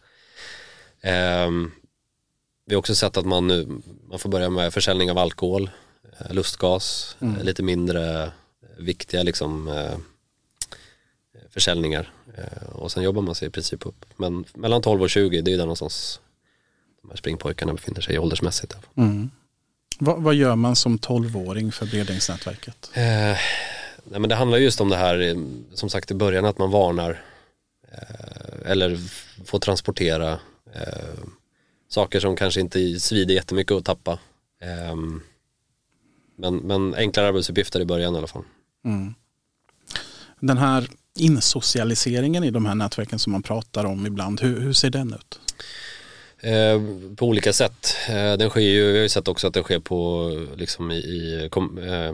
Eh, 1.01 1.49
vi 2.65 2.75
har 2.75 2.79
också 2.79 2.95
sett 2.95 3.17
att 3.17 3.25
man 3.25 3.47
nu, 3.47 3.67
man 4.09 4.19
får 4.19 4.29
börja 4.29 4.49
med 4.49 4.73
försäljning 4.73 5.11
av 5.11 5.17
alkohol, 5.17 5.69
eh, 6.19 6.33
lustgas, 6.33 7.17
mm. 7.19 7.41
lite 7.41 7.63
mindre 7.63 8.31
viktiga 8.77 9.23
liksom 9.23 9.71
försäljningar. 11.49 12.13
och 12.71 12.91
sen 12.91 13.03
jobbar 13.03 13.21
man 13.21 13.35
sig 13.35 13.47
i 13.47 13.51
princip 13.51 13.85
upp. 13.85 14.05
Men 14.17 14.45
mellan 14.53 14.81
12 14.81 15.01
och 15.01 15.09
20, 15.09 15.41
det 15.41 15.53
är 15.53 15.57
där 15.57 15.63
någonstans 15.63 16.19
de 17.01 17.09
här 17.09 17.17
springpojkarna 17.17 17.73
befinner 17.73 18.01
sig 18.01 18.19
åldersmässigt. 18.19 18.75
Mm. 18.95 19.29
Vad, 19.99 20.23
vad, 20.23 20.35
gör 20.35 20.55
man 20.55 20.75
som 20.75 20.99
12-åring 20.99 21.71
för 21.71 21.85
Bredängsnätverket? 21.85 22.91
Eh, 22.93 23.37
nej 24.03 24.19
men 24.19 24.29
det 24.29 24.35
handlar 24.35 24.57
just 24.57 24.81
om 24.81 24.89
det 24.89 24.97
här, 24.97 25.19
eh, 25.19 25.35
som 25.73 25.89
sagt 25.89 26.11
i 26.11 26.13
början, 26.13 26.45
att 26.45 26.57
man 26.57 26.71
varnar 26.71 27.23
eh, 27.91 28.71
eller 28.71 28.97
får 29.45 29.59
transportera 29.59 30.31
eh, 30.73 31.23
saker 31.89 32.19
som 32.19 32.35
kanske 32.35 32.61
inte 32.61 32.99
svider 32.99 33.33
jättemycket 33.33 33.71
att 33.71 33.85
tappa. 33.85 34.19
Eh, 34.61 34.95
men, 36.35 36.55
men 36.55 36.95
enklare 36.95 37.27
arbetsuppgifter 37.27 37.79
i 37.79 37.85
början 37.85 38.15
i 38.15 38.17
alla 38.17 38.27
fall. 38.27 38.43
Mm. 38.85 39.13
Den 40.39 40.57
här 40.57 40.87
insocialiseringen 41.15 42.43
i 42.43 42.51
de 42.51 42.65
här 42.65 42.75
nätverken 42.75 43.19
som 43.19 43.31
man 43.31 43.43
pratar 43.43 43.85
om 43.85 44.05
ibland, 44.05 44.41
hur, 44.41 44.59
hur 44.59 44.73
ser 44.73 44.89
den 44.89 45.13
ut? 45.13 45.39
Eh, 46.39 46.81
på 47.15 47.25
olika 47.25 47.53
sätt. 47.53 47.95
Eh, 48.09 48.37
den 48.37 48.49
sker 48.49 48.61
ju, 48.61 48.91
vi 48.91 48.97
har 48.97 49.03
ju 49.03 49.09
sett 49.09 49.27
också 49.27 49.47
att 49.47 49.53
den 49.53 49.63
sker 49.63 49.79
på 49.79 50.29
liksom 50.55 50.91
i, 50.91 50.95
i 50.95 51.47
kom, 51.51 51.77
eh, 51.77 52.13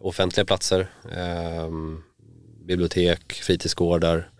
offentliga 0.00 0.44
platser, 0.44 0.88
eh, 1.12 1.68
bibliotek, 2.66 3.32
fritidsgårdar, 3.32 4.30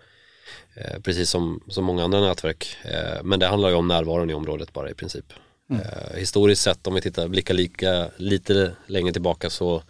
eh, 0.75 1.01
precis 1.01 1.31
som, 1.31 1.61
som 1.69 1.85
många 1.85 2.05
andra 2.05 2.21
nätverk. 2.21 2.77
Eh, 2.85 3.23
men 3.23 3.41
det 3.41 3.47
handlar 3.47 3.69
ju 3.69 3.75
om 3.75 3.89
närvaron 3.89 4.31
i 4.31 4.35
området 4.35 4.73
bara 4.73 4.91
i 4.91 4.95
princip. 4.95 5.33
Mm. 5.71 5.83
historiskt 6.15 6.63
sett 6.63 6.87
om 6.87 6.95
vi 6.95 7.01
tittar, 7.01 7.29
blickar 7.29 7.55
lika, 7.55 8.11
lite 8.17 8.73
längre 8.87 9.13
tillbaka 9.13 9.51
så 9.51 9.83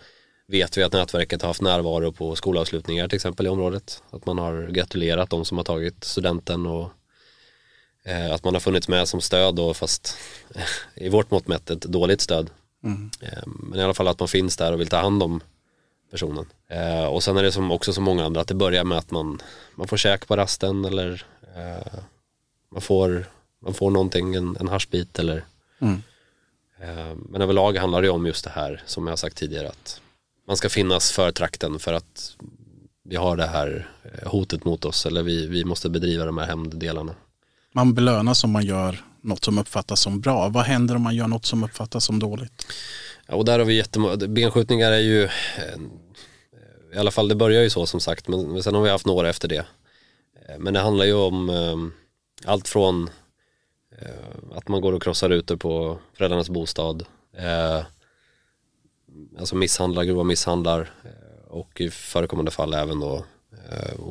vet 0.46 0.78
vi 0.78 0.82
att 0.82 0.92
nätverket 0.92 1.42
har 1.42 1.48
haft 1.48 1.62
närvaro 1.62 2.12
på 2.12 2.36
skolavslutningar 2.36 3.08
till 3.08 3.16
exempel 3.16 3.46
i 3.46 3.48
området. 3.48 4.02
Att 4.10 4.26
man 4.26 4.38
har 4.38 4.66
gratulerat 4.66 5.30
de 5.30 5.44
som 5.44 5.56
har 5.56 5.64
tagit 5.64 6.04
studenten 6.04 6.66
och 6.66 6.90
Eh, 8.08 8.32
att 8.32 8.44
man 8.44 8.54
har 8.54 8.60
funnits 8.60 8.88
med 8.88 9.08
som 9.08 9.20
stöd 9.20 9.54
då 9.54 9.74
fast 9.74 10.16
i 10.94 11.08
vårt 11.08 11.30
mått 11.30 11.48
mätt 11.48 11.70
ett 11.70 11.80
dåligt 11.80 12.20
stöd. 12.20 12.50
Mm. 12.84 13.10
Eh, 13.20 13.42
men 13.46 13.80
i 13.80 13.82
alla 13.82 13.94
fall 13.94 14.08
att 14.08 14.18
man 14.18 14.28
finns 14.28 14.56
där 14.56 14.72
och 14.72 14.80
vill 14.80 14.88
ta 14.88 14.96
hand 14.96 15.22
om 15.22 15.40
personen. 16.10 16.46
Eh, 16.68 17.04
och 17.04 17.22
sen 17.22 17.36
är 17.36 17.42
det 17.42 17.52
som 17.52 17.70
också 17.70 17.92
som 17.92 18.04
många 18.04 18.24
andra 18.24 18.40
att 18.40 18.48
det 18.48 18.54
börjar 18.54 18.84
med 18.84 18.98
att 18.98 19.10
man, 19.10 19.42
man 19.74 19.88
får 19.88 19.96
käk 19.96 20.28
på 20.28 20.36
rasten 20.36 20.84
eller 20.84 21.24
man, 22.72 22.80
får, 22.80 23.26
man 23.64 23.74
får 23.74 23.90
någonting, 23.90 24.34
en, 24.34 24.56
en 24.60 24.68
haschbit 24.68 25.18
eller 25.18 25.44
mm. 25.78 26.02
Men 27.28 27.42
överlag 27.42 27.76
handlar 27.76 28.02
det 28.02 28.10
om 28.10 28.26
just 28.26 28.44
det 28.44 28.50
här 28.50 28.82
som 28.86 29.06
jag 29.06 29.12
har 29.12 29.16
sagt 29.16 29.36
tidigare 29.36 29.68
att 29.68 30.00
man 30.46 30.56
ska 30.56 30.68
finnas 30.68 31.12
för 31.12 31.32
trakten 31.32 31.78
för 31.78 31.92
att 31.92 32.36
vi 33.04 33.16
har 33.16 33.36
det 33.36 33.46
här 33.46 33.88
hotet 34.26 34.64
mot 34.64 34.84
oss 34.84 35.06
eller 35.06 35.22
vi, 35.22 35.46
vi 35.46 35.64
måste 35.64 35.90
bedriva 35.90 36.24
de 36.24 36.38
här 36.38 36.46
hämnddelarna 36.46 37.14
man 37.72 37.94
belönas 37.94 38.44
om 38.44 38.50
man 38.50 38.64
gör 38.64 39.04
något 39.20 39.44
som 39.44 39.58
uppfattas 39.58 40.00
som 40.00 40.20
bra. 40.20 40.48
Vad 40.48 40.64
händer 40.64 40.96
om 40.96 41.02
man 41.02 41.14
gör 41.14 41.26
något 41.26 41.46
som 41.46 41.64
uppfattas 41.64 42.04
som 42.04 42.18
dåligt? 42.18 42.66
Ja, 43.26 43.34
och 43.34 43.44
där 43.44 43.58
har 43.58 43.66
vi 43.66 43.76
jättemånga, 43.76 44.16
benskjutningar 44.16 44.92
är 44.92 44.98
ju, 44.98 45.24
eh, 45.24 45.30
i 46.94 46.98
alla 46.98 47.10
fall 47.10 47.28
det 47.28 47.34
börjar 47.34 47.62
ju 47.62 47.70
så 47.70 47.86
som 47.86 48.00
sagt, 48.00 48.28
men 48.28 48.62
sen 48.62 48.74
har 48.74 48.82
vi 48.82 48.90
haft 48.90 49.06
några 49.06 49.28
efter 49.28 49.48
det. 49.48 49.66
Eh, 50.48 50.58
men 50.58 50.74
det 50.74 50.80
handlar 50.80 51.04
ju 51.04 51.14
om 51.14 51.50
ehm, 51.50 51.92
allt 52.44 52.68
från 52.68 53.10
eh, 53.98 54.56
att 54.56 54.68
man 54.68 54.80
går 54.80 54.92
och 54.92 55.02
krossar 55.02 55.28
rutor 55.28 55.56
på 55.56 55.98
föräldrarnas 56.14 56.50
bostad, 56.50 57.06
alltså 59.38 59.56
misshandlar, 59.56 60.04
grova 60.04 60.24
misshandlar 60.24 60.90
och 61.48 61.80
i 61.80 61.90
förekommande 61.90 62.50
fall 62.50 62.74
även 62.74 63.00
då 63.00 63.24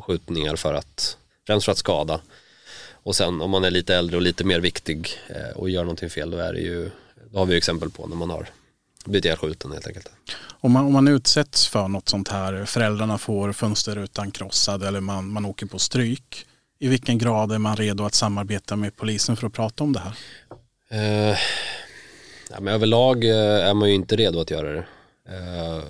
skjutningar 0.02 0.56
för 0.56 0.74
att, 0.74 1.18
främst 1.48 1.66
för 1.66 1.72
att 1.72 1.78
skada. 1.78 2.22
Och 3.08 3.16
sen 3.16 3.42
om 3.42 3.52
man 3.52 3.64
är 3.64 3.72
lite 3.72 3.96
äldre 3.96 4.16
och 4.16 4.22
lite 4.22 4.44
mer 4.44 4.60
viktig 4.60 5.10
eh, 5.28 5.58
och 5.58 5.70
gör 5.70 5.84
någonting 5.84 6.10
fel 6.10 6.32
då 6.32 6.38
är 6.38 6.54
det 6.54 6.60
ju, 6.60 6.90
då 7.32 7.40
har 7.40 7.46
vi 7.46 7.58
exempel 7.58 7.90
på 7.90 8.08
när 8.08 8.16
man 8.16 8.30
har 8.30 8.50
blivit 9.06 9.26
ihjälskjuten 9.26 9.72
helt 9.72 9.88
enkelt. 9.88 10.12
Om 10.60 10.72
man, 10.72 10.86
om 10.86 10.94
man 10.94 11.08
utsätts 11.08 11.68
för 11.68 11.88
något 11.88 12.10
sånt 12.10 12.28
här, 12.28 12.66
föräldrarna 12.66 13.18
får 13.18 13.54
fönsterrutan 13.54 14.32
krossad 14.32 14.84
eller 14.84 15.02
man, 15.02 15.30
man 15.30 15.46
åker 15.46 15.66
på 15.66 15.80
stryk. 15.80 16.46
I 16.80 16.88
vilken 16.88 17.18
grad 17.18 17.52
är 17.52 17.58
man 17.58 17.76
redo 17.76 18.04
att 18.04 18.14
samarbeta 18.14 18.76
med 18.76 18.96
polisen 18.96 19.38
för 19.38 19.48
att 19.48 19.54
prata 19.54 19.84
om 19.84 19.94
det 19.94 20.00
här? 20.00 20.16
Eh, 20.90 21.38
ja, 22.50 22.60
men 22.60 22.74
överlag 22.74 23.26
eh, 23.26 23.68
är 23.70 23.74
man 23.74 23.90
ju 23.90 23.96
inte 23.96 24.16
redo 24.16 24.40
att 24.40 24.52
göra 24.52 24.72
det. 24.72 24.86
Eh, 25.30 25.84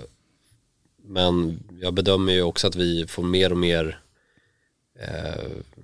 men 1.04 1.60
jag 1.82 1.94
bedömer 1.94 2.34
ju 2.34 2.42
också 2.42 2.68
att 2.68 2.76
vi 2.76 3.08
får 3.08 3.24
mer 3.24 3.52
och 3.52 3.58
mer 3.58 4.00
vi 5.76 5.77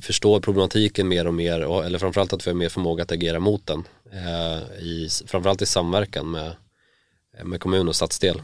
förstår 0.00 0.40
problematiken 0.40 1.08
mer 1.08 1.26
och 1.26 1.34
mer, 1.34 1.60
och, 1.60 1.84
eller 1.84 1.98
framförallt 1.98 2.32
att 2.32 2.46
vi 2.46 2.50
har 2.50 2.56
mer 2.56 2.68
förmåga 2.68 3.02
att 3.02 3.12
agera 3.12 3.40
mot 3.40 3.66
den. 3.66 3.84
Eh, 4.12 4.82
i, 4.82 5.08
framförallt 5.26 5.62
i 5.62 5.66
samverkan 5.66 6.30
med, 6.30 6.56
eh, 7.38 7.44
med 7.44 7.60
kommun 7.60 7.88
och 7.88 7.96
stadsdel. 7.96 8.42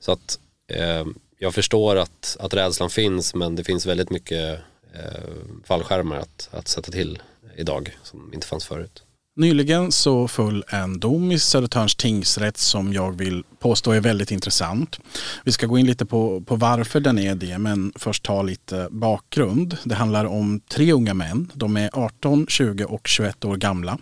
Så 0.00 0.12
att 0.12 0.38
eh, 0.68 1.04
jag 1.38 1.54
förstår 1.54 1.96
att, 1.96 2.36
att 2.40 2.54
rädslan 2.54 2.90
finns 2.90 3.34
men 3.34 3.56
det 3.56 3.64
finns 3.64 3.86
väldigt 3.86 4.10
mycket 4.10 4.60
eh, 4.94 5.20
fallskärmar 5.64 6.16
att, 6.16 6.48
att 6.52 6.68
sätta 6.68 6.92
till 6.92 7.22
idag 7.56 7.98
som 8.02 8.34
inte 8.34 8.46
fanns 8.46 8.64
förut. 8.64 9.03
Nyligen 9.36 9.92
så 9.92 10.28
föll 10.28 10.64
en 10.68 11.00
dom 11.00 11.32
i 11.32 11.38
Södertörns 11.38 11.94
tingsrätt 11.94 12.56
som 12.56 12.92
jag 12.92 13.18
vill 13.18 13.44
påstå 13.58 13.92
är 13.92 14.00
väldigt 14.00 14.30
intressant. 14.30 15.00
Vi 15.44 15.52
ska 15.52 15.66
gå 15.66 15.78
in 15.78 15.86
lite 15.86 16.06
på, 16.06 16.40
på 16.40 16.56
varför 16.56 17.00
den 17.00 17.18
är 17.18 17.34
det, 17.34 17.58
men 17.58 17.92
först 17.96 18.24
ta 18.24 18.42
lite 18.42 18.88
bakgrund. 18.90 19.76
Det 19.84 19.94
handlar 19.94 20.24
om 20.24 20.60
tre 20.60 20.92
unga 20.92 21.14
män. 21.14 21.50
De 21.54 21.76
är 21.76 21.90
18, 21.92 22.46
20 22.48 22.84
och 22.84 23.08
21 23.08 23.44
år 23.44 23.56
gamla. 23.56 23.98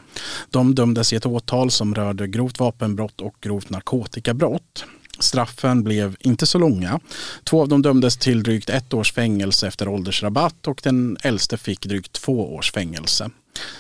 De 0.51 0.75
dömdes 0.75 1.12
i 1.12 1.16
ett 1.16 1.27
åtal 1.27 1.71
som 1.71 1.95
rörde 1.95 2.27
grovt 2.27 2.59
vapenbrott 2.59 3.21
och 3.21 3.35
grovt 3.40 3.71
narkotikabrott. 3.71 4.85
Straffen 5.18 5.85
blev 5.85 6.16
inte 6.21 6.47
så 6.47 6.59
långa. 6.59 7.01
Två 7.45 7.62
av 7.62 7.68
dem 7.68 7.83
dömdes 7.83 8.16
till 8.16 8.42
drygt 8.42 8.71
ett 8.71 8.95
års 8.95 9.12
fängelse 9.12 9.66
efter 9.66 9.88
åldersrabatt 9.88 10.68
och 10.68 10.81
den 10.83 11.16
äldste 11.23 11.57
fick 11.57 11.87
drygt 11.87 12.12
två 12.12 12.55
års 12.55 12.73
fängelse. 12.73 13.31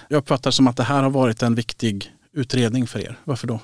Jag 0.08 0.18
uppfattar 0.18 0.50
som 0.50 0.66
att 0.66 0.76
det 0.76 0.82
här 0.82 1.02
har 1.02 1.10
varit 1.10 1.42
en 1.42 1.54
viktig 1.54 2.12
utredning 2.32 2.86
för 2.86 2.98
er. 2.98 3.18
Varför 3.24 3.46
då? 3.46 3.60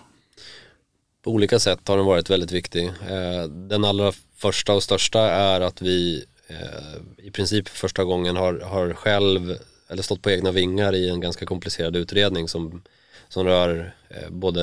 På 1.23 1.31
olika 1.31 1.59
sätt 1.59 1.89
har 1.89 1.97
den 1.97 2.07
varit 2.07 2.31
väldigt 2.31 2.53
viktig. 2.53 2.87
Eh, 2.87 3.49
den 3.49 3.85
allra 3.85 4.13
första 4.37 4.73
och 4.75 4.83
största 4.83 5.21
är 5.21 5.61
att 5.61 5.83
vi 5.83 6.25
eh, 6.47 7.27
i 7.27 7.31
princip 7.31 7.69
första 7.69 8.05
gången 8.05 8.37
har, 8.37 8.61
har 8.61 8.93
själv 8.93 9.59
eller 9.89 10.03
stått 10.03 10.23
på 10.23 10.31
egna 10.31 10.53
vingar 10.53 10.95
i 10.95 11.09
en 11.09 11.21
ganska 11.21 11.47
komplicerad 11.47 11.97
utredning 11.97 12.49
som, 12.49 12.83
som 13.29 13.45
rör 13.45 13.95
eh, 14.09 14.31
både 14.31 14.61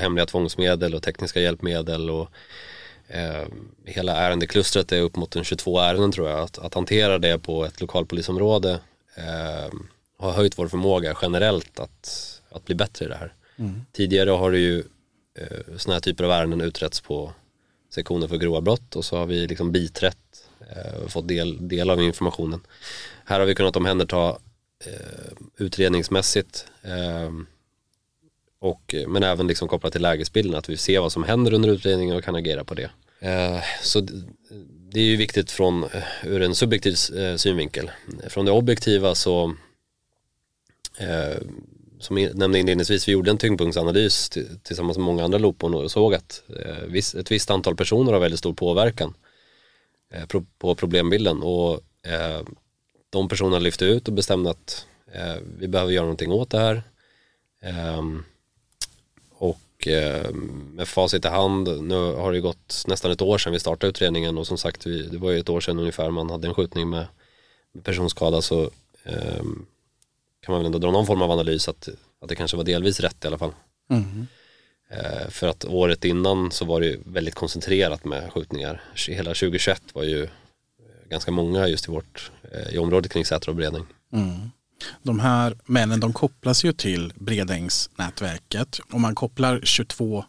hemliga 0.00 0.26
tvångsmedel 0.26 0.94
och 0.94 1.02
tekniska 1.02 1.40
hjälpmedel 1.40 2.10
och 2.10 2.28
hela 3.84 4.16
ärendeklustret 4.16 4.92
är 4.92 5.00
upp 5.00 5.16
mot 5.16 5.36
en 5.36 5.44
22 5.44 5.78
ärenden 5.78 6.12
tror 6.12 6.28
jag. 6.28 6.40
Att, 6.40 6.58
att 6.58 6.74
hantera 6.74 7.18
det 7.18 7.38
på 7.38 7.64
ett 7.64 7.80
lokalpolisområde 7.80 8.80
har 10.24 10.32
höjt 10.32 10.58
vår 10.58 10.68
förmåga 10.68 11.16
generellt 11.22 11.80
att, 11.80 12.40
att 12.50 12.64
bli 12.64 12.74
bättre 12.74 13.04
i 13.04 13.08
det 13.08 13.14
här. 13.14 13.34
Mm. 13.56 13.80
Tidigare 13.92 14.30
har 14.30 14.52
det 14.52 14.58
ju 14.58 14.78
eh, 15.38 15.76
sådana 15.76 15.94
här 15.94 16.00
typer 16.00 16.24
av 16.24 16.30
ärenden 16.30 16.60
utretts 16.60 17.00
på 17.00 17.32
sektioner 17.94 18.28
för 18.28 18.36
grova 18.36 18.60
brott 18.60 18.96
och 18.96 19.04
så 19.04 19.16
har 19.16 19.26
vi 19.26 19.46
liksom 19.46 19.72
biträtt 19.72 20.48
eh, 20.60 21.02
och 21.04 21.10
fått 21.10 21.28
del, 21.28 21.68
del 21.68 21.90
av 21.90 22.02
informationen. 22.02 22.60
Här 23.24 23.40
har 23.40 23.46
vi 23.46 23.54
kunnat 23.54 23.76
omhänderta 23.76 24.38
eh, 24.86 25.32
utredningsmässigt 25.56 26.66
eh, 26.82 27.30
och, 28.58 28.94
men 29.08 29.22
även 29.22 29.46
liksom 29.46 29.68
kopplat 29.68 29.92
till 29.92 30.02
lägesbilden, 30.02 30.58
att 30.58 30.68
vi 30.68 30.76
ser 30.76 31.00
vad 31.00 31.12
som 31.12 31.24
händer 31.24 31.52
under 31.52 31.68
utredningen 31.68 32.16
och 32.16 32.24
kan 32.24 32.34
agera 32.34 32.64
på 32.64 32.74
det. 32.74 32.90
Eh, 33.20 33.62
så 33.82 34.00
det 34.90 35.00
är 35.00 35.04
ju 35.04 35.16
viktigt 35.16 35.50
från, 35.50 35.84
eh, 35.84 36.02
ur 36.24 36.42
en 36.42 36.54
subjektiv 36.54 36.94
synvinkel. 37.36 37.90
Från 38.28 38.44
det 38.44 38.52
objektiva 38.52 39.14
så 39.14 39.54
eh, 40.98 41.42
som 41.98 42.18
jag 42.18 42.36
nämnde 42.36 42.58
inledningsvis, 42.58 43.08
vi 43.08 43.12
gjorde 43.12 43.30
en 43.30 43.38
tyngdpunktsanalys 43.38 44.30
tillsammans 44.62 44.98
med 44.98 45.04
många 45.04 45.24
andra 45.24 45.38
loopon 45.38 45.74
och 45.74 45.90
såg 45.90 46.14
att 46.14 46.42
eh, 46.48 46.84
viss, 46.86 47.14
ett 47.14 47.30
visst 47.30 47.50
antal 47.50 47.76
personer 47.76 48.12
har 48.12 48.20
väldigt 48.20 48.38
stor 48.38 48.54
påverkan 48.54 49.14
eh, 50.12 50.26
pro, 50.26 50.46
på 50.58 50.74
problembilden 50.74 51.42
och 51.42 51.80
eh, 52.06 52.42
de 53.10 53.28
personerna 53.28 53.58
lyfte 53.58 53.84
ut 53.84 54.08
och 54.08 54.14
bestämde 54.14 54.50
att 54.50 54.86
eh, 55.12 55.36
vi 55.58 55.68
behöver 55.68 55.92
göra 55.92 56.04
någonting 56.04 56.32
åt 56.32 56.50
det 56.50 56.58
här. 56.58 56.82
Ehm, 57.62 58.24
och 59.30 59.88
eh, 59.88 60.30
med 60.74 60.88
facit 60.88 61.24
i 61.24 61.28
hand, 61.28 61.82
nu 61.82 61.94
har 61.94 62.32
det 62.32 62.40
gått 62.40 62.84
nästan 62.86 63.10
ett 63.10 63.22
år 63.22 63.38
sedan 63.38 63.52
vi 63.52 63.60
startade 63.60 63.90
utredningen 63.90 64.38
och 64.38 64.46
som 64.46 64.58
sagt, 64.58 64.86
vi, 64.86 65.02
det 65.02 65.18
var 65.18 65.30
ju 65.30 65.38
ett 65.38 65.48
år 65.48 65.60
sedan 65.60 65.78
ungefär 65.78 66.10
man 66.10 66.30
hade 66.30 66.48
en 66.48 66.54
skjutning 66.54 66.90
med, 66.90 67.06
med 67.72 67.84
personskada 67.84 68.42
så 68.42 68.70
ehm, 69.04 69.66
kan 70.44 70.52
man 70.52 70.60
väl 70.60 70.66
ändå 70.66 70.78
dra 70.78 70.90
någon 70.90 71.06
form 71.06 71.22
av 71.22 71.30
analys 71.30 71.68
att, 71.68 71.88
att 72.22 72.28
det 72.28 72.34
kanske 72.34 72.56
var 72.56 72.64
delvis 72.64 73.00
rätt 73.00 73.24
i 73.24 73.26
alla 73.26 73.38
fall. 73.38 73.52
Mm. 73.90 74.26
Eh, 74.90 75.28
för 75.30 75.48
att 75.48 75.64
året 75.64 76.04
innan 76.04 76.50
så 76.50 76.64
var 76.64 76.80
det 76.80 76.86
ju 76.86 77.00
väldigt 77.06 77.34
koncentrerat 77.34 78.04
med 78.04 78.32
skjutningar. 78.32 78.82
Hela 79.08 79.30
2021 79.30 79.82
var 79.92 80.02
ju 80.02 80.22
eh, 80.22 80.28
ganska 81.10 81.30
många 81.30 81.68
just 81.68 81.88
i 81.88 81.90
vårt 81.92 82.30
eh, 82.52 82.74
i 82.74 82.78
området 82.78 83.12
kring 83.12 83.24
Säter 83.24 83.48
och 83.48 83.56
Bredäng. 83.56 83.86
Mm. 84.12 84.50
De 85.02 85.20
här 85.20 85.56
männen 85.64 86.00
de 86.00 86.12
kopplas 86.12 86.64
ju 86.64 86.72
till 86.72 87.12
Bredängsnätverket. 87.16 88.80
Om 88.90 89.02
man 89.02 89.14
kopplar 89.14 89.60
22 89.64 90.18
eh, 90.18 90.24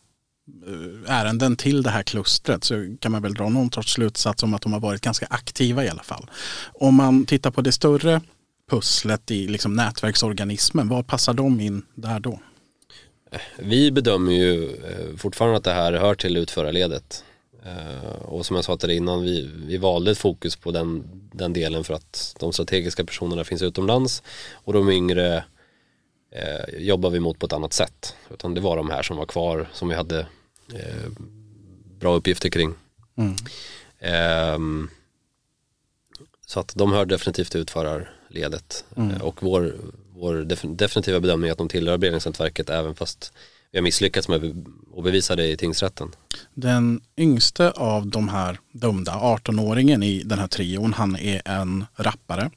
ärenden 1.12 1.56
till 1.56 1.84
det 1.84 1.90
här 1.90 2.04
klustret 2.04 2.64
så 2.64 2.96
kan 3.00 3.12
man 3.12 3.22
väl 3.22 3.34
dra 3.34 3.50
någon 3.50 3.72
sorts 3.72 3.94
slutsats 3.94 4.44
om 4.44 4.54
att 4.54 4.62
de 4.62 4.74
har 4.74 4.80
varit 4.80 5.02
ganska 5.02 5.28
aktiva 5.30 5.86
i 5.86 5.90
alla 5.90 6.04
fall. 6.04 6.30
Om 6.74 6.96
man 6.96 7.26
tittar 7.26 7.52
på 7.52 7.62
det 7.62 7.72
större 7.72 8.22
pusslet 8.70 9.32
i 9.32 9.48
liksom 9.48 9.74
nätverksorganismen. 9.74 10.90
Var 10.90 11.04
passar 11.04 11.34
de 11.34 11.60
in 11.60 11.86
där 11.96 12.20
då? 12.20 12.40
Vi 13.60 13.92
bedömer 13.92 14.32
ju 14.32 14.76
eh, 14.76 15.18
fortfarande 15.18 15.58
att 15.58 15.64
det 15.64 15.74
här 15.74 15.94
hör 15.94 16.16
till 16.16 16.38
utförarledet. 16.38 17.24
Eh, 17.66 18.22
och 18.22 18.46
som 18.46 18.56
jag 18.56 18.66
sa 18.66 18.78
till 18.78 18.90
dig 18.90 18.98
innan, 18.98 19.22
vi, 19.24 19.50
vi 19.68 19.78
valde 19.78 20.12
ett 20.12 20.18
fokus 20.18 20.56
på 20.56 20.72
den, 20.72 21.04
den 21.34 21.54
delen 21.54 21.84
för 21.84 21.94
att 21.94 22.36
de 22.40 22.54
strategiska 22.54 23.06
personerna 23.06 23.44
finns 23.44 23.62
utomlands 23.62 24.24
och 24.54 24.74
de 24.74 24.90
yngre 24.90 25.44
eh, 26.32 26.78
jobbar 26.80 27.10
vi 27.10 27.20
mot 27.20 27.40
på 27.40 27.46
ett 27.46 27.54
annat 27.54 27.74
sätt. 27.74 28.16
Utan 28.34 28.54
det 28.54 28.62
var 28.62 28.78
de 28.78 28.90
här 28.90 29.04
som 29.04 29.18
var 29.18 29.26
kvar 29.26 29.70
som 29.74 29.90
vi 29.90 29.96
hade 29.96 30.20
eh, 30.74 31.12
bra 32.00 32.16
uppgifter 32.16 32.50
kring. 32.50 32.74
Mm. 33.16 33.36
Eh, 34.00 34.88
så 36.46 36.60
att 36.60 36.76
de 36.76 36.92
hör 36.92 37.06
definitivt 37.06 37.52
till 37.52 37.62
utförarledet. 38.36 38.86
Mm. 38.98 39.12
Eh, 39.12 39.22
och 39.22 39.44
vår, 39.44 39.76
vår 40.16 40.34
definitiva 40.76 41.20
bedömning 41.20 41.48
är 41.48 41.52
att 41.52 41.58
de 41.58 41.70
tillhör 41.70 41.98
beredningsnätverket 41.98 42.70
även 42.70 42.96
fast 42.96 43.34
vi 43.72 43.80
har 43.80 43.84
misslyckats 43.84 44.28
med 44.28 44.66
att 44.98 45.04
bevisa 45.04 45.36
det 45.36 45.48
i 45.48 45.58
tingsrätten. 45.58 46.12
Den 46.54 47.02
yngste 47.18 47.72
av 47.72 48.08
de 48.08 48.30
här 48.30 48.60
dömda, 48.72 49.12
18-åringen 49.12 50.04
i 50.04 50.24
den 50.24 50.40
här 50.40 50.48
trion, 50.48 50.94
han 50.94 51.16
är 51.16 51.42
en 51.46 51.86
rappare. 51.98 52.52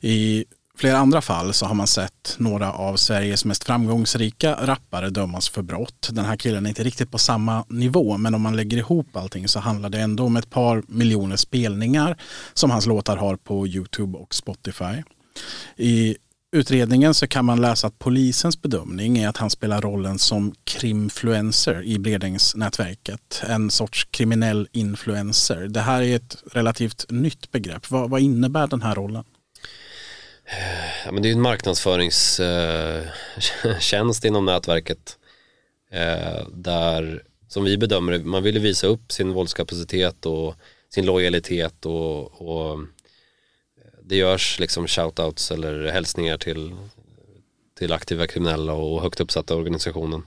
I 0.00 0.44
flera 0.78 0.98
andra 0.98 1.20
fall 1.20 1.52
så 1.52 1.66
har 1.66 1.74
man 1.74 1.86
sett 1.86 2.36
några 2.38 2.72
av 2.72 2.96
Sveriges 2.96 3.44
mest 3.44 3.64
framgångsrika 3.64 4.58
rappare 4.62 5.10
dömas 5.10 5.48
för 5.48 5.62
brott. 5.62 6.08
Den 6.12 6.24
här 6.24 6.36
killen 6.36 6.66
är 6.66 6.68
inte 6.68 6.84
riktigt 6.84 7.10
på 7.10 7.18
samma 7.18 7.64
nivå 7.68 8.18
men 8.18 8.34
om 8.34 8.42
man 8.42 8.56
lägger 8.56 8.76
ihop 8.76 9.16
allting 9.16 9.48
så 9.48 9.60
handlar 9.60 9.90
det 9.90 10.00
ändå 10.00 10.24
om 10.24 10.36
ett 10.36 10.50
par 10.50 10.82
miljoner 10.88 11.36
spelningar 11.36 12.16
som 12.54 12.70
hans 12.70 12.86
låtar 12.86 13.16
har 13.16 13.36
på 13.36 13.66
Youtube 13.66 14.18
och 14.18 14.34
Spotify. 14.34 15.02
I 15.76 16.16
utredningen 16.52 17.14
så 17.14 17.26
kan 17.26 17.44
man 17.44 17.60
läsa 17.60 17.86
att 17.86 17.98
polisens 17.98 18.62
bedömning 18.62 19.18
är 19.18 19.28
att 19.28 19.36
han 19.36 19.50
spelar 19.50 19.80
rollen 19.80 20.18
som 20.18 20.54
krimfluencer 20.64 21.82
i 21.82 21.98
Bredängsnätverket. 21.98 23.42
En 23.48 23.70
sorts 23.70 24.04
kriminell 24.04 24.68
influencer. 24.72 25.68
Det 25.68 25.80
här 25.80 26.02
är 26.02 26.16
ett 26.16 26.36
relativt 26.52 27.10
nytt 27.10 27.52
begrepp. 27.52 27.90
Vad, 27.90 28.10
vad 28.10 28.20
innebär 28.20 28.66
den 28.66 28.82
här 28.82 28.94
rollen? 28.94 29.24
Ja, 31.04 31.12
men 31.12 31.22
det 31.22 31.28
är 31.28 31.32
en 31.32 31.40
marknadsföringstjänst 31.40 34.24
eh, 34.24 34.28
inom 34.28 34.44
nätverket 34.44 35.18
eh, 35.90 36.48
där 36.52 37.22
som 37.48 37.64
vi 37.64 37.78
bedömer 37.78 38.12
det, 38.12 38.18
man 38.18 38.42
vill 38.42 38.58
visa 38.58 38.86
upp 38.86 39.12
sin 39.12 39.32
våldskapacitet 39.32 40.26
och 40.26 40.54
sin 40.94 41.06
lojalitet 41.06 41.86
och, 41.86 42.42
och 42.42 42.78
det 44.08 44.16
görs 44.16 44.58
liksom 44.58 44.86
shoutouts 44.86 45.50
eller 45.50 45.86
hälsningar 45.86 46.38
till, 46.38 46.74
till 47.78 47.92
aktiva 47.92 48.26
kriminella 48.26 48.72
och 48.72 49.02
högt 49.02 49.20
uppsatta 49.20 49.56
organisationen. 49.56 50.22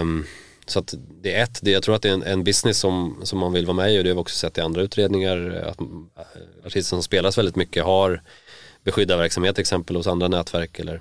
Um, 0.00 0.26
så 0.66 0.78
att 0.78 0.94
det 1.22 1.34
är 1.34 1.42
ett, 1.42 1.58
det, 1.62 1.70
jag 1.70 1.82
tror 1.82 1.94
att 1.94 2.02
det 2.02 2.08
är 2.08 2.14
en, 2.14 2.22
en, 2.22 2.44
business 2.44 2.78
som, 2.78 3.20
som 3.22 3.38
man 3.38 3.52
vill 3.52 3.66
vara 3.66 3.76
med 3.76 3.94
i 3.94 3.98
och 3.98 4.04
det 4.04 4.10
har 4.10 4.14
vi 4.14 4.20
också 4.20 4.36
sett 4.36 4.58
i 4.58 4.60
andra 4.60 4.82
utredningar 4.82 5.64
att 5.68 5.78
artister 6.66 6.82
som 6.82 7.02
spelas 7.02 7.38
väldigt 7.38 7.56
mycket 7.56 7.84
har 7.84 8.22
beskyddarverksamhet 8.84 9.54
till 9.54 9.62
exempel 9.62 9.96
hos 9.96 10.06
andra 10.06 10.28
nätverk. 10.28 10.78
Eller, 10.78 11.00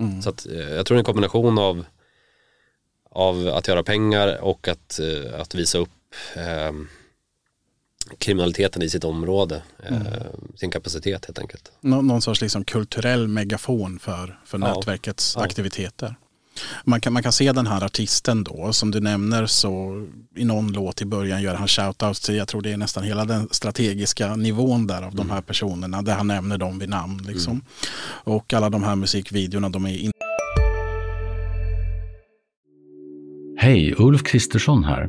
mm. 0.00 0.22
Så 0.22 0.30
att, 0.30 0.46
eh, 0.46 0.74
jag 0.74 0.86
tror 0.86 0.94
det 0.94 0.98
är 0.98 1.00
en 1.00 1.04
kombination 1.04 1.58
av, 1.58 1.84
av 3.10 3.48
att 3.48 3.68
göra 3.68 3.82
pengar 3.82 4.38
och 4.42 4.68
att, 4.68 5.00
eh, 5.00 5.40
att 5.40 5.54
visa 5.54 5.78
upp 5.78 6.14
eh, 6.36 6.72
kriminaliteten 8.18 8.82
i 8.82 8.88
sitt 8.88 9.04
område, 9.04 9.62
eh, 9.82 9.96
mm. 9.96 10.12
sin 10.56 10.70
kapacitet 10.70 11.26
helt 11.26 11.38
enkelt. 11.38 11.72
Nå 11.80 12.02
någon 12.02 12.22
sorts 12.22 12.40
liksom 12.40 12.64
kulturell 12.64 13.28
megafon 13.28 13.98
för, 13.98 14.40
för 14.44 14.58
ja. 14.58 14.74
nätverkets 14.74 15.34
ja. 15.36 15.44
aktiviteter. 15.44 16.16
Man 16.84 17.00
kan, 17.00 17.12
man 17.12 17.22
kan 17.22 17.32
se 17.32 17.52
den 17.52 17.66
här 17.66 17.84
artisten 17.84 18.44
då, 18.44 18.72
som 18.72 18.90
du 18.90 19.00
nämner 19.00 19.46
så 19.46 20.06
i 20.36 20.44
någon 20.44 20.72
låt 20.72 21.02
i 21.02 21.04
början 21.04 21.42
gör 21.42 21.54
han 21.54 21.68
shoutouts 21.68 22.20
till, 22.20 22.34
jag 22.34 22.48
tror 22.48 22.62
det 22.62 22.72
är 22.72 22.76
nästan 22.76 23.04
hela 23.04 23.24
den 23.24 23.48
strategiska 23.50 24.36
nivån 24.36 24.86
där 24.86 24.96
av 24.96 25.02
mm. 25.02 25.16
de 25.16 25.30
här 25.30 25.40
personerna, 25.40 26.02
där 26.02 26.14
han 26.14 26.26
nämner 26.26 26.58
dem 26.58 26.78
vid 26.78 26.88
namn. 26.88 27.24
Liksom. 27.26 27.52
Mm. 27.52 27.64
Och 28.36 28.52
alla 28.52 28.70
de 28.70 28.82
här 28.82 28.96
musikvideorna, 28.96 29.68
de 29.68 29.84
är 29.84 29.98
in 29.98 30.12
Hej, 33.56 33.94
Ulf 33.98 34.22
Kristersson 34.22 34.84
här. 34.84 35.08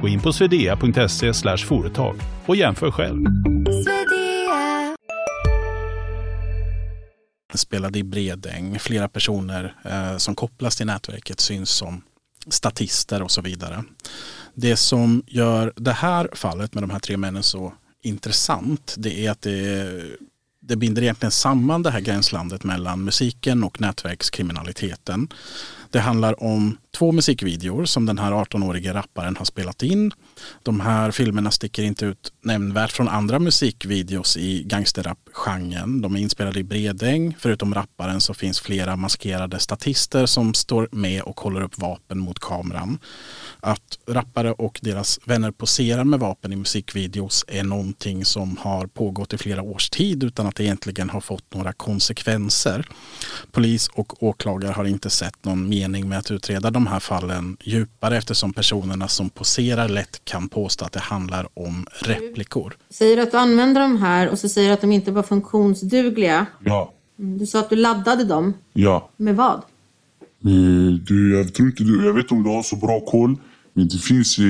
Gå 0.00 0.08
in 0.08 0.20
på 0.20 0.32
swedea.se 0.32 1.56
företag 1.56 2.16
och 2.46 2.56
jämför 2.56 2.90
själv. 2.90 3.24
Spelade 7.54 7.98
i 7.98 8.02
Bredäng, 8.02 8.78
flera 8.78 9.08
personer 9.08 9.74
eh, 9.84 10.16
som 10.16 10.34
kopplas 10.34 10.76
till 10.76 10.86
nätverket 10.86 11.40
syns 11.40 11.70
som 11.70 12.02
statister 12.48 13.22
och 13.22 13.30
så 13.30 13.40
vidare. 13.40 13.84
Det 14.54 14.76
som 14.76 15.22
gör 15.26 15.72
det 15.76 15.92
här 15.92 16.28
fallet 16.32 16.74
med 16.74 16.82
de 16.82 16.90
här 16.90 16.98
tre 16.98 17.16
männen 17.16 17.42
så 17.42 17.72
intressant 18.02 18.94
det 18.98 19.26
är 19.26 19.30
att 19.30 19.42
det, 19.42 19.88
det 20.60 20.76
binder 20.76 21.02
egentligen 21.02 21.30
samman 21.30 21.82
det 21.82 21.90
här 21.90 22.00
gränslandet 22.00 22.64
mellan 22.64 23.04
musiken 23.04 23.64
och 23.64 23.80
nätverkskriminaliteten. 23.80 25.28
Det 25.90 26.00
handlar 26.00 26.42
om 26.42 26.76
två 26.98 27.12
musikvideor 27.12 27.84
som 27.84 28.06
den 28.06 28.18
här 28.18 28.32
18-årige 28.32 28.94
rapparen 28.94 29.36
har 29.36 29.44
spelat 29.44 29.82
in. 29.82 30.12
De 30.62 30.80
här 30.80 31.10
filmerna 31.10 31.50
sticker 31.50 31.82
inte 31.82 32.06
ut 32.06 32.32
nämnvärt 32.42 32.92
från 32.92 33.08
andra 33.08 33.38
musikvideos 33.38 34.36
i 34.36 34.62
gangsterrap-genren. 34.62 36.00
De 36.00 36.16
är 36.16 36.20
inspelade 36.20 36.60
i 36.60 36.64
Bredäng. 36.64 37.36
Förutom 37.38 37.74
rapparen 37.74 38.20
så 38.20 38.34
finns 38.34 38.60
flera 38.60 38.96
maskerade 38.96 39.58
statister 39.58 40.26
som 40.26 40.54
står 40.54 40.88
med 40.92 41.22
och 41.22 41.40
håller 41.40 41.60
upp 41.60 41.78
vapen 41.78 42.18
mot 42.18 42.38
kameran. 42.38 42.98
Att 43.60 43.98
rappare 44.06 44.52
och 44.52 44.78
deras 44.82 45.18
vänner 45.24 45.50
poserar 45.50 46.04
med 46.04 46.20
vapen 46.20 46.52
i 46.52 46.56
musikvideos 46.56 47.44
är 47.48 47.64
någonting 47.64 48.24
som 48.24 48.56
har 48.56 48.86
pågått 48.86 49.32
i 49.32 49.38
flera 49.38 49.62
års 49.62 49.90
tid 49.90 50.24
utan 50.24 50.46
att 50.46 50.56
det 50.56 50.64
egentligen 50.64 51.10
har 51.10 51.20
fått 51.20 51.54
några 51.54 51.72
konsekvenser. 51.72 52.86
Polis 53.52 53.88
och 53.88 54.22
åklagare 54.22 54.72
har 54.72 54.84
inte 54.84 55.10
sett 55.10 55.44
någon 55.44 55.68
mening 55.80 56.08
med 56.08 56.18
att 56.18 56.30
utreda 56.30 56.70
de 56.70 56.86
här 56.86 57.00
fallen 57.00 57.56
djupare 57.60 58.16
eftersom 58.16 58.52
personerna 58.52 59.08
som 59.08 59.30
poserar 59.30 59.88
lätt 59.88 60.24
kan 60.24 60.48
påstå 60.48 60.84
att 60.84 60.92
det 60.92 61.00
handlar 61.00 61.48
om 61.54 61.86
replikor. 62.00 62.76
Du 62.88 62.94
säger 62.94 63.22
att 63.22 63.30
du 63.30 63.36
använder 63.38 63.80
de 63.80 63.96
här 63.96 64.28
och 64.28 64.38
så 64.38 64.48
säger 64.48 64.68
du 64.68 64.74
att 64.74 64.80
de 64.80 64.92
inte 64.92 65.12
var 65.12 65.22
funktionsdugliga. 65.22 66.46
Ja. 66.64 66.92
Mm, 67.18 67.38
du 67.38 67.46
sa 67.46 67.60
att 67.60 67.70
du 67.70 67.76
laddade 67.76 68.24
dem. 68.24 68.54
Ja. 68.72 69.10
Med 69.16 69.36
vad? 69.36 69.62
Du, 71.06 71.36
jag 71.36 71.54
tror 71.54 71.68
inte 71.68 71.84
du, 71.84 72.06
jag 72.06 72.12
vet 72.12 72.22
inte 72.22 72.34
om 72.34 72.42
du 72.42 72.50
har 72.50 72.62
så 72.62 72.76
bra 72.76 73.00
koll. 73.00 73.36
Men 73.72 73.88
det 73.88 73.98
finns 73.98 74.38
eh, 74.38 74.44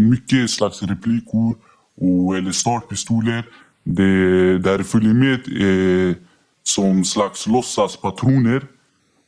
mycket 0.00 0.50
slags 0.50 0.82
replikor 0.82 1.56
och, 2.00 2.36
eller 2.36 2.52
startpistoler. 2.52 3.44
Det, 3.84 4.58
där 4.58 4.78
det 4.78 4.84
följer 4.84 5.14
med 5.14 5.40
eh, 6.10 6.16
som 6.62 7.04
slags 7.04 7.46
låtsaspatroner. 7.46 8.66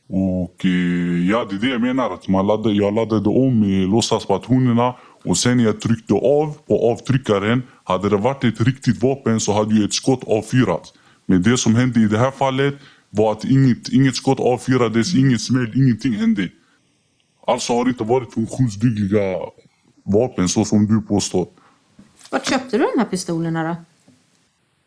Och 0.09 0.65
eh, 0.65 1.29
ja, 1.29 1.47
det 1.49 1.55
är 1.55 1.59
det 1.59 1.69
jag 1.69 1.81
menar. 1.81 2.13
Att 2.13 2.27
man 2.27 2.47
laddade, 2.47 2.75
jag 2.75 2.93
laddade 2.93 3.29
om 3.29 3.63
eh, 3.63 3.89
låtsaspatronerna 3.89 4.95
och 5.23 5.37
sen 5.37 5.59
jag 5.59 5.81
tryckte 5.81 6.13
av 6.13 6.57
på 6.67 6.91
avtryckaren, 6.91 7.63
hade 7.83 8.09
det 8.09 8.17
varit 8.17 8.43
ett 8.43 8.61
riktigt 8.61 9.03
vapen 9.03 9.39
så 9.39 9.53
hade 9.53 9.75
ju 9.75 9.85
ett 9.85 9.93
skott 9.93 10.23
avfyrats. 10.27 10.93
Men 11.25 11.41
det 11.41 11.57
som 11.57 11.75
hände 11.75 11.99
i 11.99 12.07
det 12.07 12.17
här 12.17 12.31
fallet 12.31 12.75
var 13.09 13.31
att 13.31 13.45
inget, 13.45 13.89
inget 13.89 14.15
skott 14.15 14.39
avfyrades, 14.39 15.15
inget 15.15 15.41
smäll, 15.41 15.71
ingenting 15.75 16.13
hände. 16.13 16.49
Alltså 17.47 17.73
har 17.73 17.83
det 17.83 17.89
inte 17.89 18.03
varit 18.03 18.33
funktionsdugliga 18.33 19.35
vapen 20.03 20.49
så 20.49 20.65
som 20.65 20.85
du 20.85 21.01
påstår. 21.01 21.47
Var 22.31 22.39
köpte 22.39 22.77
du 22.77 22.87
de 22.93 22.99
här 22.99 23.05
pistolerna 23.05 23.63
då? 23.63 23.75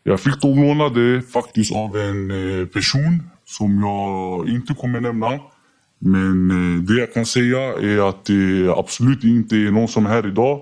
Jag 0.02 0.20
fick 0.20 0.40
dem 0.40 0.62
lånade 0.62 1.22
faktiskt 1.22 1.72
av 1.72 1.96
en 1.96 2.31
eh, 2.31 2.66
person 2.66 3.31
som 3.48 3.80
jag 3.80 4.48
inte 4.48 4.74
kommer 4.74 5.00
nämna. 5.00 5.40
Men 5.98 6.50
eh, 6.50 6.82
det 6.82 6.94
jag 6.94 7.14
kan 7.14 7.26
säga 7.26 7.61
är 7.61 8.08
att 8.08 8.24
det 8.24 8.68
absolut 8.76 9.24
inte 9.24 9.56
är 9.56 9.70
någon 9.70 9.88
som 9.88 10.06
är 10.06 10.11
här 10.11 10.26
idag. 10.26 10.61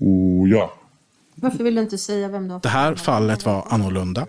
Och 0.00 0.48
ja. 0.48 0.72
Varför 1.34 1.64
vill 1.64 1.74
du 1.74 1.80
inte 1.80 1.98
säga 1.98 2.28
vem 2.28 2.50
har 2.50 2.60
Det 2.60 2.68
här 2.68 2.94
fallet 2.94 3.44
var 3.46 3.66
annorlunda. 3.68 4.26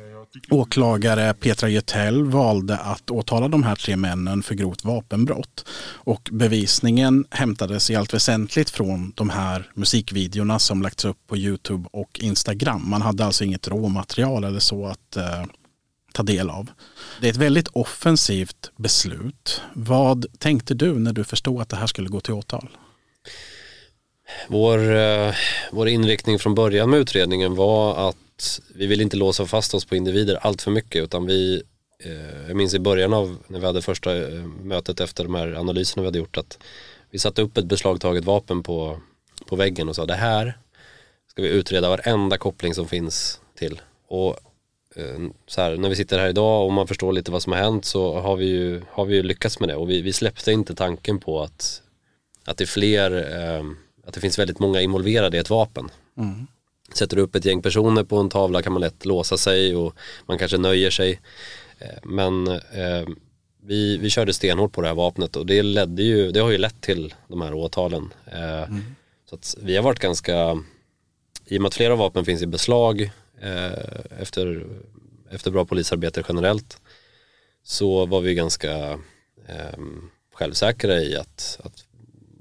Åklagare 0.50 1.34
Petra 1.34 1.70
Götell 1.70 2.24
valde 2.24 2.78
att 2.78 3.12
åtala 3.12 3.48
de 3.48 3.64
här 3.64 3.76
tre 3.76 3.96
männen 3.96 4.44
för 4.44 4.56
grovt 4.56 4.86
vapenbrott. 4.86 5.66
Och 5.94 6.30
bevisningen 6.32 7.26
hämtades 7.30 7.90
i 7.90 7.96
allt 7.96 8.14
väsentligt 8.14 8.70
från 8.70 9.14
de 9.16 9.30
här 9.30 9.72
musikvideorna 9.74 10.60
som 10.60 10.82
lagts 10.82 11.06
upp 11.06 11.18
på 11.28 11.38
Youtube 11.38 11.90
och 11.92 12.20
Instagram. 12.20 12.90
Man 12.90 13.02
hade 13.02 13.26
alltså 13.26 13.44
inget 13.44 13.68
råmaterial 13.68 14.44
eller 14.44 14.60
så 14.60 14.86
att 14.86 15.18
eh, 15.18 15.44
ta 16.14 16.24
del 16.24 16.50
av. 16.50 16.72
Det 17.22 17.28
är 17.28 17.32
ett 17.32 17.38
väldigt 17.38 17.68
offensivt 17.68 18.72
beslut. 18.76 19.62
Vad 19.74 20.26
tänkte 20.40 20.74
du 20.74 21.00
när 21.00 21.14
du 21.14 21.24
förstod 21.24 21.62
att 21.62 21.70
det 21.70 21.76
här 21.76 21.88
skulle 21.88 22.10
gå 22.10 22.20
till 22.20 22.34
åtal? 22.34 22.70
Vår, 24.48 24.96
eh, 24.96 25.34
vår 25.72 25.88
inriktning 25.88 26.40
från 26.40 26.56
början 26.56 26.90
med 26.90 27.00
utredningen 27.00 27.56
var 27.56 28.10
att 28.10 28.62
vi 28.76 28.88
vill 28.88 29.02
inte 29.02 29.18
låsa 29.18 29.46
fast 29.46 29.74
oss 29.74 29.86
på 29.86 29.96
individer 29.96 30.36
allt 30.42 30.62
för 30.62 30.72
mycket 30.72 31.04
utan 31.04 31.26
vi, 31.26 31.64
eh, 32.04 32.48
jag 32.48 32.56
minns 32.56 32.74
i 32.74 32.80
början 32.80 33.14
av 33.14 33.38
när 33.48 33.60
vi 33.60 33.66
hade 33.66 33.82
första 33.82 34.18
eh, 34.18 34.46
mötet 34.64 35.00
efter 35.00 35.24
de 35.24 35.36
här 35.36 35.54
analyserna 35.54 36.02
vi 36.02 36.08
hade 36.08 36.20
gjort 36.20 36.38
att 36.38 36.58
vi 37.12 37.20
satte 37.20 37.42
upp 37.42 37.58
ett 37.58 37.66
beslagtaget 37.66 38.26
vapen 38.26 38.64
på, 38.64 39.00
på 39.46 39.56
väggen 39.56 39.90
och 39.90 39.96
sa 39.96 40.06
det 40.06 40.14
här 40.14 40.58
ska 41.28 41.42
vi 41.42 41.50
utreda 41.50 41.90
varenda 41.90 42.38
koppling 42.38 42.74
som 42.74 42.88
finns 42.88 43.40
till. 43.56 43.82
Och 44.08 44.38
så 45.48 45.62
här, 45.62 45.78
när 45.78 45.90
vi 45.90 45.96
sitter 45.96 46.20
här 46.20 46.30
idag 46.30 46.66
och 46.66 46.74
man 46.74 46.88
förstår 46.88 47.14
lite 47.14 47.32
vad 47.32 47.44
som 47.44 47.54
har 47.54 47.60
hänt 47.60 47.86
så 47.86 48.20
har 48.20 48.36
vi 48.36 48.46
ju, 48.46 48.82
har 48.92 49.06
vi 49.06 49.16
ju 49.16 49.24
lyckats 49.24 49.60
med 49.60 49.70
det 49.70 49.76
och 49.76 49.90
vi, 49.90 50.02
vi 50.02 50.14
släppte 50.14 50.52
inte 50.52 50.76
tanken 50.76 51.20
på 51.20 51.42
att, 51.42 51.82
att 52.46 52.58
det 52.58 52.64
är 52.64 52.68
fler, 52.68 53.12
eh, 53.12 53.66
att 54.06 54.14
det 54.14 54.20
finns 54.20 54.40
väldigt 54.40 54.60
många 54.60 54.82
involverade 54.82 55.38
i 55.38 55.40
ett 55.40 55.50
vapen. 55.50 55.90
Mm. 56.18 56.48
Sätter 56.94 57.16
du 57.16 57.22
upp 57.22 57.36
ett 57.36 57.46
gäng 57.46 57.62
personer 57.62 58.04
på 58.04 58.18
en 58.18 58.30
tavla 58.30 58.62
kan 58.62 58.74
man 58.74 58.82
lätt 58.82 59.06
låsa 59.06 59.38
sig 59.38 59.76
och 59.76 59.96
man 60.26 60.38
kanske 60.38 60.58
nöjer 60.58 60.90
sig. 60.90 61.20
Eh, 61.80 62.00
men 62.04 62.48
eh, 62.48 63.08
vi, 63.64 63.98
vi 63.98 64.10
körde 64.10 64.34
stenhårt 64.34 64.72
på 64.72 64.82
det 64.82 64.88
här 64.88 64.96
vapnet 64.96 65.36
och 65.36 65.46
det 65.46 65.64
ledde 65.64 66.04
ju, 66.04 66.32
det 66.32 66.40
har 66.40 66.52
ju 66.52 66.58
lett 66.58 66.82
till 66.82 67.14
de 67.28 67.42
här 67.42 67.54
åtalen. 67.54 68.14
Eh, 68.26 68.64
mm. 68.64 68.82
Så 69.30 69.36
att 69.36 69.56
vi 69.62 69.76
har 69.76 69.84
varit 69.84 70.00
ganska, 70.00 70.64
i 71.46 71.58
och 71.58 71.62
med 71.62 71.68
att 71.68 71.76
flera 71.76 71.96
vapen 71.96 72.26
finns 72.26 72.42
i 72.42 72.48
beslag 72.48 73.02
eh, 73.02 73.10
efter, 74.20 74.66
efter 75.32 75.52
bra 75.52 75.66
polisarbete 75.66 76.24
generellt 76.28 76.78
så 77.64 78.06
var 78.06 78.22
vi 78.22 78.34
ganska 78.34 79.00
eh, 79.48 79.80
självsäkra 80.34 81.00
i 81.00 81.16
att, 81.16 81.60
att 81.64 81.86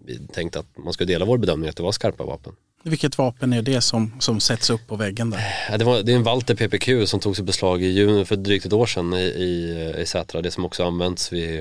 vi 0.04 0.18
tänkte 0.18 0.58
att 0.58 0.78
man 0.78 0.92
skulle 0.92 1.12
dela 1.12 1.24
vår 1.24 1.38
bedömning 1.38 1.68
att 1.68 1.76
det 1.76 1.82
var 1.82 1.92
skarpa 1.92 2.24
vapen. 2.24 2.52
Vilket 2.82 3.18
vapen 3.18 3.52
är 3.52 3.62
det 3.62 3.80
som, 3.80 4.12
som 4.20 4.40
sätts 4.40 4.70
upp 4.70 4.86
på 4.86 4.96
väggen 4.96 5.30
där? 5.30 5.54
Ja, 5.70 5.78
det, 5.78 5.84
var, 5.84 6.02
det 6.02 6.12
är 6.12 6.16
en 6.16 6.22
Walter 6.22 6.54
PPQ 6.54 7.08
som 7.08 7.20
togs 7.20 7.38
i 7.38 7.42
beslag 7.42 7.82
i 7.82 7.86
juni 7.86 8.24
för 8.24 8.36
drygt 8.36 8.66
ett 8.66 8.72
år 8.72 8.86
sedan 8.86 9.14
i, 9.14 9.22
i, 9.22 9.94
i 9.98 10.06
Sätra. 10.06 10.42
Det 10.42 10.50
som 10.50 10.64
också 10.64 10.84
används 10.84 11.32
vid 11.32 11.58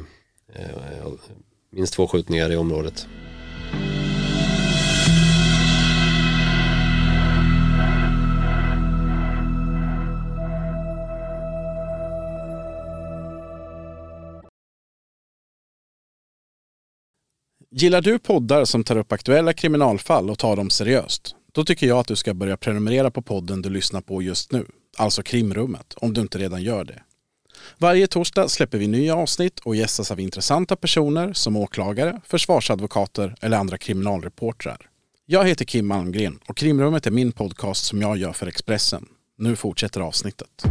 eh, 0.55 1.07
minst 1.71 1.93
två 1.93 2.07
skjutningar 2.07 2.51
i 2.51 2.55
området. 2.55 3.07
Gillar 17.71 18.01
du 18.01 18.19
poddar 18.19 18.65
som 18.65 18.83
tar 18.83 18.97
upp 18.97 19.11
aktuella 19.11 19.53
kriminalfall 19.53 20.29
och 20.29 20.39
tar 20.39 20.55
dem 20.55 20.69
seriöst? 20.69 21.35
Då 21.51 21.65
tycker 21.65 21.87
jag 21.87 21.99
att 21.99 22.07
du 22.07 22.15
ska 22.15 22.33
börja 22.33 22.57
prenumerera 22.57 23.11
på 23.11 23.21
podden 23.21 23.61
du 23.61 23.69
lyssnar 23.69 24.01
på 24.01 24.21
just 24.21 24.51
nu, 24.51 24.65
alltså 24.97 25.23
Krimrummet, 25.23 25.93
om 25.97 26.13
du 26.13 26.21
inte 26.21 26.37
redan 26.37 26.63
gör 26.63 26.83
det. 26.83 27.03
Varje 27.77 28.07
torsdag 28.07 28.49
släpper 28.49 28.77
vi 28.77 28.87
nya 28.87 29.15
avsnitt 29.15 29.59
och 29.59 29.75
gästas 29.75 30.11
av 30.11 30.19
intressanta 30.19 30.75
personer 30.75 31.33
som 31.33 31.57
åklagare, 31.57 32.21
försvarsadvokater 32.25 33.35
eller 33.41 33.57
andra 33.57 33.77
kriminalreportrar. 33.77 34.89
Jag 35.25 35.47
heter 35.47 35.65
Kim 35.65 35.87
Malmgren 35.87 36.39
och 36.47 36.57
Krimrummet 36.57 37.07
är 37.07 37.11
min 37.11 37.31
podcast 37.31 37.85
som 37.85 38.01
jag 38.01 38.17
gör 38.17 38.33
för 38.33 38.47
Expressen. 38.47 39.05
Nu 39.37 39.55
fortsätter 39.55 40.01
avsnittet. 40.01 40.65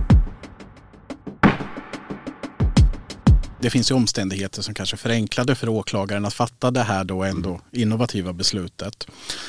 Det 3.61 3.71
finns 3.71 3.91
ju 3.91 3.95
omständigheter 3.95 4.63
som 4.63 4.75
kanske 4.75 4.97
förenklade 4.97 5.55
för 5.55 5.69
åklagaren 5.69 6.25
att 6.25 6.35
fatta 6.35 6.71
det 6.71 6.83
här 6.83 7.05
då 7.05 7.23
ändå 7.23 7.61
innovativa 7.73 8.33
beslutet. 8.33 9.07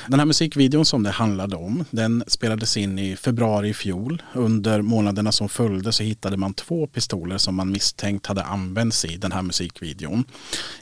Den 0.07 0.19
här 0.19 0.25
musikvideon 0.25 0.85
som 0.85 1.03
det 1.03 1.11
handlade 1.11 1.55
om, 1.55 1.85
den 1.91 2.23
spelades 2.27 2.77
in 2.77 2.99
i 2.99 3.15
februari 3.15 3.69
i 3.69 3.73
fjol. 3.73 4.23
Under 4.33 4.81
månaderna 4.81 5.31
som 5.31 5.49
följde 5.49 5.91
så 5.91 6.03
hittade 6.03 6.37
man 6.37 6.53
två 6.53 6.87
pistoler 6.87 7.37
som 7.37 7.55
man 7.55 7.71
misstänkt 7.71 8.25
hade 8.25 8.43
använts 8.43 9.05
i 9.05 9.17
den 9.17 9.31
här 9.31 9.41
musikvideon. 9.41 10.23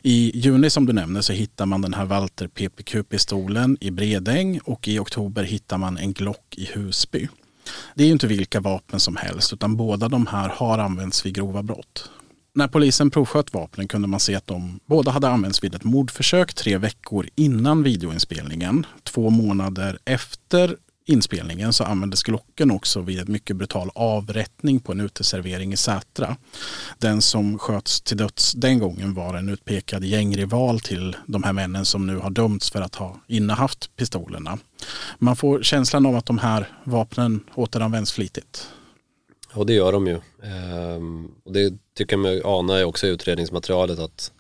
I 0.02 0.40
juni 0.40 0.70
som 0.70 0.86
du 0.86 0.94
nämner 0.94 1.22
så 1.22 1.34
hittar 1.34 1.66
man 1.66 1.82
den 1.82 1.94
här 1.94 2.06
Walter 2.06 2.48
PPQ-pistolen 2.48 3.78
i 3.82 3.92
Bredäng 3.92 4.60
och 4.60 4.88
i 4.88 5.00
oktober 5.00 5.44
hittar 5.44 5.78
man 5.78 5.98
en 5.98 6.14
Glock 6.14 6.56
i 6.58 6.66
Husby. 6.66 7.28
Det 7.96 8.04
är 8.04 8.08
ju 8.08 8.14
inte 8.14 8.28
vilka 8.28 8.60
vapen 8.60 9.00
som 9.00 9.16
helst 9.16 9.54
utan 9.54 9.76
båda 9.78 10.10
de 10.10 10.28
här 10.28 10.50
har 10.50 10.78
använts 10.78 11.26
vid 11.26 11.36
grova 11.36 11.64
brott. 11.64 12.10
När 12.58 12.68
polisen 12.68 13.12
provsköt 13.12 13.54
vapnen 13.54 13.88
kunde 13.88 14.08
man 14.08 14.20
se 14.20 14.36
att 14.36 14.48
de 14.48 14.80
båda 14.86 15.12
hade 15.12 15.30
använts 15.30 15.64
vid 15.64 15.76
ett 15.76 15.84
mordförsök 15.84 16.54
tre 16.54 16.78
veckor 16.78 17.30
innan 17.36 17.84
videoinspelningen. 17.84 18.86
Två 19.04 19.30
månader 19.30 20.00
efter 20.06 20.76
inspelningen 21.06 21.74
så 21.74 21.84
användes 21.84 22.24
Glocken 22.24 22.72
också 22.72 23.02
vid 23.02 23.20
en 23.20 23.32
mycket 23.32 23.56
brutal 23.56 23.90
avrättning 23.96 24.80
på 24.80 24.92
en 24.92 25.02
uteservering 25.02 25.74
i 25.74 25.78
Sätra. 25.78 26.36
Den 26.98 27.22
som 27.22 27.60
sköts 27.60 28.02
till 28.02 28.18
döds 28.18 28.54
den 28.54 28.80
gången 28.80 29.14
var 29.14 29.34
en 29.34 29.50
utpekad 29.50 30.04
gängrival 30.04 30.80
till 30.80 31.16
de 31.28 31.44
här 31.44 31.54
männen 31.54 31.86
som 31.86 32.08
nu 32.08 32.18
har 32.18 32.30
dömts 32.30 32.72
för 32.72 32.82
att 32.82 32.96
ha 32.96 33.20
innehaft 33.28 33.96
pistolerna. 33.96 34.58
Man 35.20 35.36
får 35.36 35.64
känslan 35.64 36.06
av 36.06 36.16
att 36.16 36.26
de 36.26 36.38
här 36.38 36.70
vapnen 36.84 37.44
återanvänds 37.56 38.12
flitigt. 38.12 38.68
Och 39.54 39.66
det 39.66 39.74
gör 39.74 39.92
de 39.92 40.08
ju. 40.08 40.20
Ehm, 40.44 41.32
och 41.46 41.54
det 41.54 41.74
tycker 41.98 42.18
mig 42.18 42.42
ana 42.46 42.86
också 42.86 43.08
i 43.08 43.10
utredningsmaterialet 43.10 44.00
att, 44.00 44.32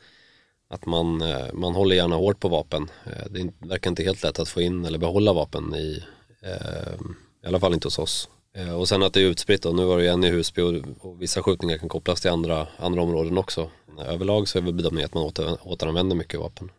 att 0.70 0.86
man, 0.86 1.22
eh, 1.22 1.54
man 1.54 1.76
håller 1.76 1.96
gärna 1.96 2.16
hårt 2.16 2.40
på 2.40 2.50
vapen. 2.50 2.90
Eh, 3.06 3.26
det 3.30 3.68
verkar 3.68 3.90
inte 3.90 4.04
helt 4.04 4.24
lätt 4.24 4.40
att 4.40 4.50
få 4.50 4.62
in 4.62 4.86
eller 4.86 5.00
behålla 5.00 5.34
vapen 5.34 5.76
i, 5.76 6.04
eh, 6.42 6.94
i 7.44 7.48
alla 7.48 7.60
fall 7.60 7.74
inte 7.74 7.88
hos 7.88 8.00
oss. 8.00 8.30
Och 8.78 8.88
sen 8.88 9.04
att 9.04 9.14
det 9.14 9.22
är 9.22 9.26
utspritt 9.26 9.66
och 9.66 9.76
nu 9.76 9.86
var 9.86 9.98
det 9.98 10.04
ju 10.04 10.10
en 10.10 10.24
i 10.24 10.30
Husby 10.30 10.62
och, 10.62 11.06
och, 11.06 11.22
vissa 11.22 11.44
skjutningar 11.44 11.78
kan 11.78 11.90
kopplas 11.90 12.22
till 12.22 12.32
andra, 12.32 12.68
andra 12.80 13.02
områden 13.02 13.38
också. 13.38 13.70
Överlag 14.08 14.48
så 14.48 14.58
är 14.58 14.62
väl 14.62 14.74
bedömningen 14.74 15.06
att 15.06 15.14
man 15.14 15.24
åter, 15.24 15.58
återanvänder 15.64 16.16
mycket 16.16 16.40
vapen. 16.40 16.72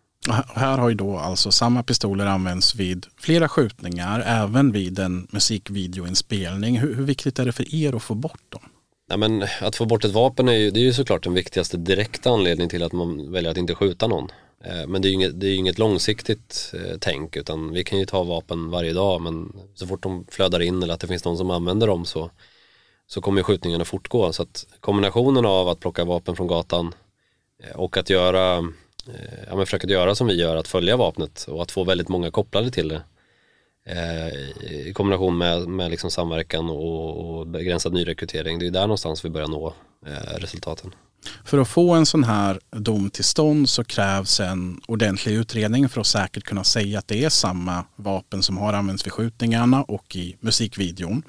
Här 0.55 0.79
har 0.79 0.89
ju 0.89 0.95
då 0.95 1.19
alltså 1.19 1.51
samma 1.51 1.83
pistoler 1.83 2.27
använts 2.27 2.75
vid 2.75 3.07
flera 3.17 3.49
skjutningar, 3.49 4.23
även 4.27 4.73
vid 4.73 4.99
en 4.99 5.29
musikvideoinspelning. 5.31 6.79
Hur, 6.79 6.95
hur 6.95 7.05
viktigt 7.05 7.39
är 7.39 7.45
det 7.45 7.53
för 7.53 7.75
er 7.75 7.97
att 7.97 8.03
få 8.03 8.15
bort 8.15 8.43
dem? 8.49 8.63
Nej, 9.09 9.19
men 9.19 9.45
att 9.61 9.77
få 9.77 9.85
bort 9.85 10.05
ett 10.05 10.13
vapen 10.13 10.49
är 10.49 10.53
ju, 10.53 10.71
det 10.71 10.81
är 10.81 10.85
ju 10.85 10.93
såklart 10.93 11.25
den 11.25 11.35
viktigaste 11.35 11.77
direkta 11.77 12.31
anledningen 12.31 12.71
till 12.71 12.83
att 12.83 12.93
man 12.93 13.33
väljer 13.33 13.51
att 13.51 13.57
inte 13.57 13.75
skjuta 13.75 14.07
någon. 14.07 14.31
Eh, 14.65 14.87
men 14.87 15.03
det 15.03 15.09
är 15.09 15.11
ju 15.11 15.15
inget, 15.15 15.41
det 15.41 15.47
är 15.47 15.57
inget 15.57 15.79
långsiktigt 15.79 16.75
eh, 16.75 16.97
tänk 17.01 17.37
utan 17.37 17.73
vi 17.73 17.85
kan 17.85 17.99
ju 17.99 18.07
ta 18.07 18.23
vapen 18.23 18.71
varje 18.71 18.93
dag 18.93 19.21
men 19.21 19.53
så 19.75 19.87
fort 19.87 20.03
de 20.03 20.27
flödar 20.31 20.61
in 20.63 20.83
eller 20.83 20.95
att 20.95 21.01
det 21.01 21.07
finns 21.07 21.25
någon 21.25 21.37
som 21.37 21.51
använder 21.51 21.87
dem 21.87 22.05
så, 22.05 22.31
så 23.07 23.21
kommer 23.21 23.43
skjutningarna 23.43 23.85
fortgå. 23.85 24.33
Så 24.33 24.43
att 24.43 24.67
kombinationen 24.81 25.47
av 25.47 25.69
att 25.69 25.81
plocka 25.81 26.05
vapen 26.05 26.37
från 26.37 26.47
gatan 26.47 26.95
eh, 27.65 27.77
och 27.77 27.97
att 27.97 28.11
göra 28.11 28.65
ja, 29.47 29.57
men 29.57 29.67
försöka 29.67 29.89
göra 29.89 30.15
som 30.15 30.27
vi 30.27 30.35
gör, 30.35 30.57
att 30.57 30.69
följa 30.69 30.97
vapnet 30.97 31.47
och 31.49 31.63
att 31.63 31.71
få 31.71 31.85
väldigt 31.85 32.09
många 32.09 32.31
kopplade 32.31 32.71
till 32.71 32.89
det. 32.89 33.03
Eh, 33.89 34.29
I 34.89 34.93
kombination 34.95 35.39
med, 35.39 35.69
med 35.69 35.91
liksom 35.91 36.11
samverkan 36.11 36.71
och, 36.71 37.39
och 37.39 37.47
begränsad 37.47 37.93
nyrekrytering, 37.93 38.59
det 38.59 38.67
är 38.67 38.71
där 38.71 38.81
någonstans 38.81 39.25
vi 39.25 39.31
börjar 39.31 39.49
nå 39.49 39.75
eh, 40.07 40.39
resultaten. 40.39 40.95
För 41.45 41.59
att 41.59 41.69
få 41.69 41.95
en 41.95 42.07
sån 42.07 42.25
här 42.25 42.61
dom 42.71 43.11
till 43.11 43.25
stånd 43.25 43.69
så 43.69 43.85
krävs 43.85 44.41
en 44.41 44.81
ordentlig 44.87 45.35
utredning 45.35 45.89
för 45.89 46.01
att 46.01 46.07
säkert 46.07 46.45
kunna 46.45 46.65
säga 46.65 46.99
att 46.99 47.09
det 47.09 47.25
är 47.25 47.29
samma 47.29 47.85
vapen 47.97 48.43
som 48.43 48.57
har 48.57 48.73
använts 48.73 49.07
vid 49.07 49.13
skjutningarna 49.13 49.83
och 49.83 50.17
i 50.17 50.37
musikvideon. 50.41 51.23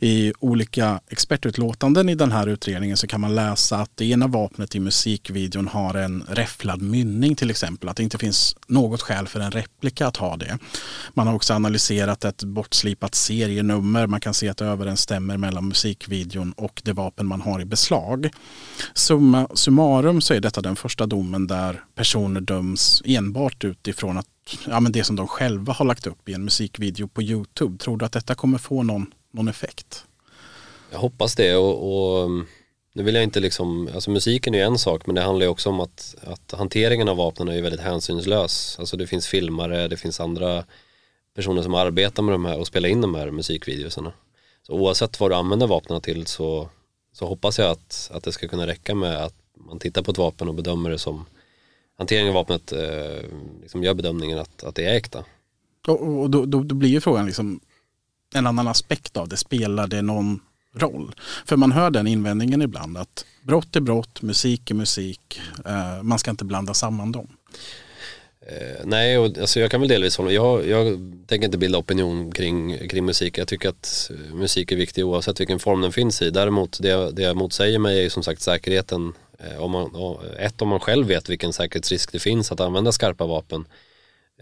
I 0.00 0.32
olika 0.40 1.00
expertutlåtanden 1.08 2.08
i 2.08 2.14
den 2.14 2.32
här 2.32 2.46
utredningen 2.46 2.96
så 2.96 3.06
kan 3.06 3.20
man 3.20 3.34
läsa 3.34 3.76
att 3.76 3.90
det 3.94 4.04
ena 4.04 4.26
vapnet 4.26 4.74
i 4.74 4.80
musikvideon 4.80 5.68
har 5.68 5.94
en 5.94 6.24
räfflad 6.28 6.82
mynning 6.82 7.34
till 7.34 7.50
exempel. 7.50 7.88
Att 7.88 7.96
det 7.96 8.02
inte 8.02 8.18
finns 8.18 8.56
något 8.66 9.02
skäl 9.02 9.26
för 9.26 9.40
en 9.40 9.50
replika 9.50 10.06
att 10.06 10.16
ha 10.16 10.36
det. 10.36 10.58
Man 11.14 11.26
har 11.26 11.34
också 11.34 11.54
analyserat 11.54 12.24
ett 12.24 12.44
bortslipat 12.44 13.14
serienummer. 13.14 14.06
Man 14.06 14.20
kan 14.20 14.34
se 14.34 14.48
att 14.48 14.56
det 14.56 14.64
överensstämmer 14.64 15.36
mellan 15.36 15.68
musikvideon 15.68 16.52
och 16.52 16.82
det 16.84 16.92
vapen 16.92 17.26
man 17.26 17.40
har 17.40 17.60
i 17.60 17.64
beslag. 17.64 18.30
Summa 19.24 19.48
summarum 19.54 20.20
så 20.20 20.34
är 20.34 20.40
detta 20.40 20.60
den 20.60 20.76
första 20.76 21.06
domen 21.06 21.46
där 21.46 21.84
personer 21.94 22.40
döms 22.40 23.02
enbart 23.04 23.64
utifrån 23.64 24.18
att, 24.18 24.26
ja, 24.66 24.80
men 24.80 24.92
det 24.92 25.04
som 25.04 25.16
de 25.16 25.26
själva 25.26 25.72
har 25.72 25.84
lagt 25.84 26.06
upp 26.06 26.28
i 26.28 26.34
en 26.34 26.44
musikvideo 26.44 27.08
på 27.08 27.22
Youtube. 27.22 27.78
Tror 27.78 27.96
du 27.96 28.04
att 28.04 28.12
detta 28.12 28.34
kommer 28.34 28.58
få 28.58 28.82
någon, 28.82 29.06
någon 29.30 29.48
effekt? 29.48 30.04
Jag 30.90 30.98
hoppas 30.98 31.34
det 31.34 31.56
och, 31.56 31.74
och 31.92 32.24
mm, 32.24 32.46
nu 32.92 33.02
vill 33.02 33.14
jag 33.14 33.24
inte 33.24 33.40
liksom, 33.40 33.88
alltså 33.94 34.10
musiken 34.10 34.54
är 34.54 34.58
ju 34.58 34.64
en 34.64 34.78
sak 34.78 35.06
men 35.06 35.14
det 35.14 35.22
handlar 35.22 35.46
ju 35.46 35.50
också 35.50 35.68
om 35.68 35.80
att, 35.80 36.14
att 36.22 36.58
hanteringen 36.58 37.08
av 37.08 37.16
vapnen 37.16 37.48
är 37.48 37.54
ju 37.54 37.60
väldigt 37.60 37.80
hänsynslös. 37.80 38.76
Alltså 38.78 38.96
det 38.96 39.06
finns 39.06 39.26
filmare, 39.26 39.88
det 39.88 39.96
finns 39.96 40.20
andra 40.20 40.64
personer 41.34 41.62
som 41.62 41.74
arbetar 41.74 42.22
med 42.22 42.34
de 42.34 42.44
här 42.44 42.58
och 42.58 42.66
spelar 42.66 42.88
in 42.88 43.00
de 43.00 43.14
här 43.14 43.30
musikvideorna. 43.30 44.12
Så 44.66 44.72
oavsett 44.72 45.20
vad 45.20 45.30
du 45.30 45.34
använder 45.34 45.66
vapnen 45.66 46.00
till 46.00 46.26
så 46.26 46.68
så 47.14 47.26
hoppas 47.26 47.58
jag 47.58 47.70
att, 47.70 48.10
att 48.14 48.22
det 48.22 48.32
ska 48.32 48.48
kunna 48.48 48.66
räcka 48.66 48.94
med 48.94 49.24
att 49.24 49.34
man 49.54 49.78
tittar 49.78 50.02
på 50.02 50.10
ett 50.10 50.18
vapen 50.18 50.48
och 50.48 50.54
bedömer 50.54 50.90
det 50.90 50.98
som 50.98 51.24
hanteringen 51.98 52.28
av 52.28 52.34
vapnet 52.34 52.72
eh, 52.72 53.28
liksom 53.62 53.82
gör 53.82 53.94
bedömningen 53.94 54.38
att, 54.38 54.64
att 54.64 54.74
det 54.74 54.84
är 54.84 54.94
äkta. 54.94 55.24
Och, 55.86 56.20
och 56.20 56.30
då, 56.30 56.46
då, 56.46 56.62
då, 56.62 56.74
blir 56.74 56.90
ju 56.90 57.00
frågan 57.00 57.26
liksom 57.26 57.60
en 58.34 58.46
annan 58.46 58.68
aspekt 58.68 59.16
av 59.16 59.28
det. 59.28 59.36
Spelar 59.36 59.86
det 59.86 60.02
någon 60.02 60.40
roll? 60.74 61.14
För 61.46 61.56
man 61.56 61.72
hör 61.72 61.90
den 61.90 62.06
invändningen 62.06 62.62
ibland 62.62 62.98
att 62.98 63.24
brott 63.42 63.76
är 63.76 63.80
brott, 63.80 64.22
musik 64.22 64.70
är 64.70 64.74
musik. 64.74 65.40
Eh, 65.66 66.02
man 66.02 66.18
ska 66.18 66.30
inte 66.30 66.44
blanda 66.44 66.74
samman 66.74 67.12
dem. 67.12 67.28
Eh, 68.46 68.80
nej, 68.84 69.18
och, 69.18 69.38
alltså 69.38 69.60
jag 69.60 69.70
kan 69.70 69.80
väl 69.80 69.88
delvis 69.88 70.16
hålla 70.16 70.32
jag, 70.32 70.68
jag 70.68 70.98
tänker 71.26 71.44
inte 71.44 71.58
bilda 71.58 71.78
opinion 71.78 72.32
kring, 72.32 72.88
kring 72.88 73.04
musik. 73.04 73.38
Jag 73.38 73.48
tycker 73.48 73.68
att 73.68 74.10
eh, 74.10 74.34
musik 74.34 74.72
är 74.72 74.76
viktig 74.76 75.06
oavsett 75.06 75.40
vilken 75.40 75.58
form 75.58 75.80
den 75.80 75.92
finns 75.92 76.22
i. 76.22 76.30
Däremot 76.30 76.78
det, 76.82 77.10
det 77.10 77.22
jag 77.22 77.36
motsäger 77.36 77.78
mig 77.78 77.98
är 77.98 78.02
ju 78.02 78.10
som 78.10 78.22
sagt 78.22 78.42
säkerheten. 78.42 79.12
Eh, 79.38 79.62
om 79.62 79.70
man, 79.70 80.16
ett, 80.38 80.62
om 80.62 80.68
man 80.68 80.80
själv 80.80 81.06
vet 81.06 81.28
vilken 81.28 81.52
säkerhetsrisk 81.52 82.12
det 82.12 82.18
finns 82.18 82.52
att 82.52 82.60
använda 82.60 82.92
skarpa 82.92 83.26
vapen 83.26 83.64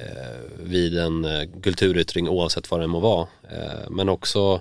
eh, 0.01 0.63
vid 0.63 0.99
en 0.99 1.25
eh, 1.25 1.49
kulturyttring 1.63 2.29
oavsett 2.29 2.71
vad 2.71 2.81
det 2.81 2.87
må 2.87 3.01
vara. 3.01 3.27
Eh, 3.51 3.91
men 3.91 4.09
också 4.09 4.61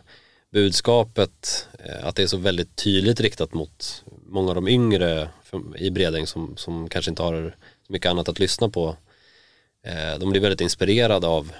budskapet 0.51 1.67
eh, 1.85 2.07
att 2.07 2.15
det 2.15 2.23
är 2.23 2.27
så 2.27 2.37
väldigt 2.37 2.75
tydligt 2.75 3.19
riktat 3.19 3.53
mot 3.53 4.03
många 4.25 4.49
av 4.49 4.55
de 4.55 4.67
yngre 4.67 5.29
i 5.77 5.89
Bredäng 5.89 6.27
som, 6.27 6.57
som 6.57 6.89
kanske 6.89 7.11
inte 7.11 7.23
har 7.23 7.55
så 7.87 7.93
mycket 7.93 8.11
annat 8.11 8.29
att 8.29 8.39
lyssna 8.39 8.69
på 8.69 8.89
eh, 8.89 8.95
Eh, 9.83 10.19
de 10.19 10.29
blir 10.29 10.41
väldigt 10.41 10.61
inspirerade 10.61 11.27
av, 11.27 11.51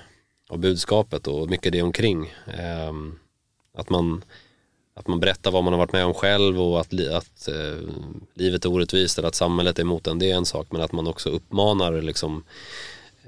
av 0.49 0.57
budskapet 0.57 1.27
och 1.27 1.49
mycket 1.49 1.71
det 1.71 1.81
omkring. 1.81 2.33
Eh, 2.47 2.93
att, 3.73 3.89
man, 3.89 4.23
att 4.93 5.07
man 5.07 5.19
berättar 5.19 5.51
vad 5.51 5.63
man 5.63 5.73
har 5.73 5.77
varit 5.77 5.93
med 5.93 6.05
om 6.05 6.13
själv 6.13 6.61
och 6.61 6.79
att, 6.79 6.93
att 6.93 7.47
eh, 7.47 7.89
livet 8.33 8.65
är 8.65 8.69
orättvist 8.71 9.17
eller 9.17 9.27
att 9.27 9.35
samhället 9.35 9.79
är 9.79 9.83
emot 9.83 10.07
en, 10.07 10.19
det 10.19 10.31
är 10.31 10.35
en 10.35 10.45
sak. 10.45 10.67
Men 10.69 10.81
att 10.81 10.91
man 10.91 11.07
också 11.07 11.29
uppmanar 11.29 12.01
liksom, 12.01 12.43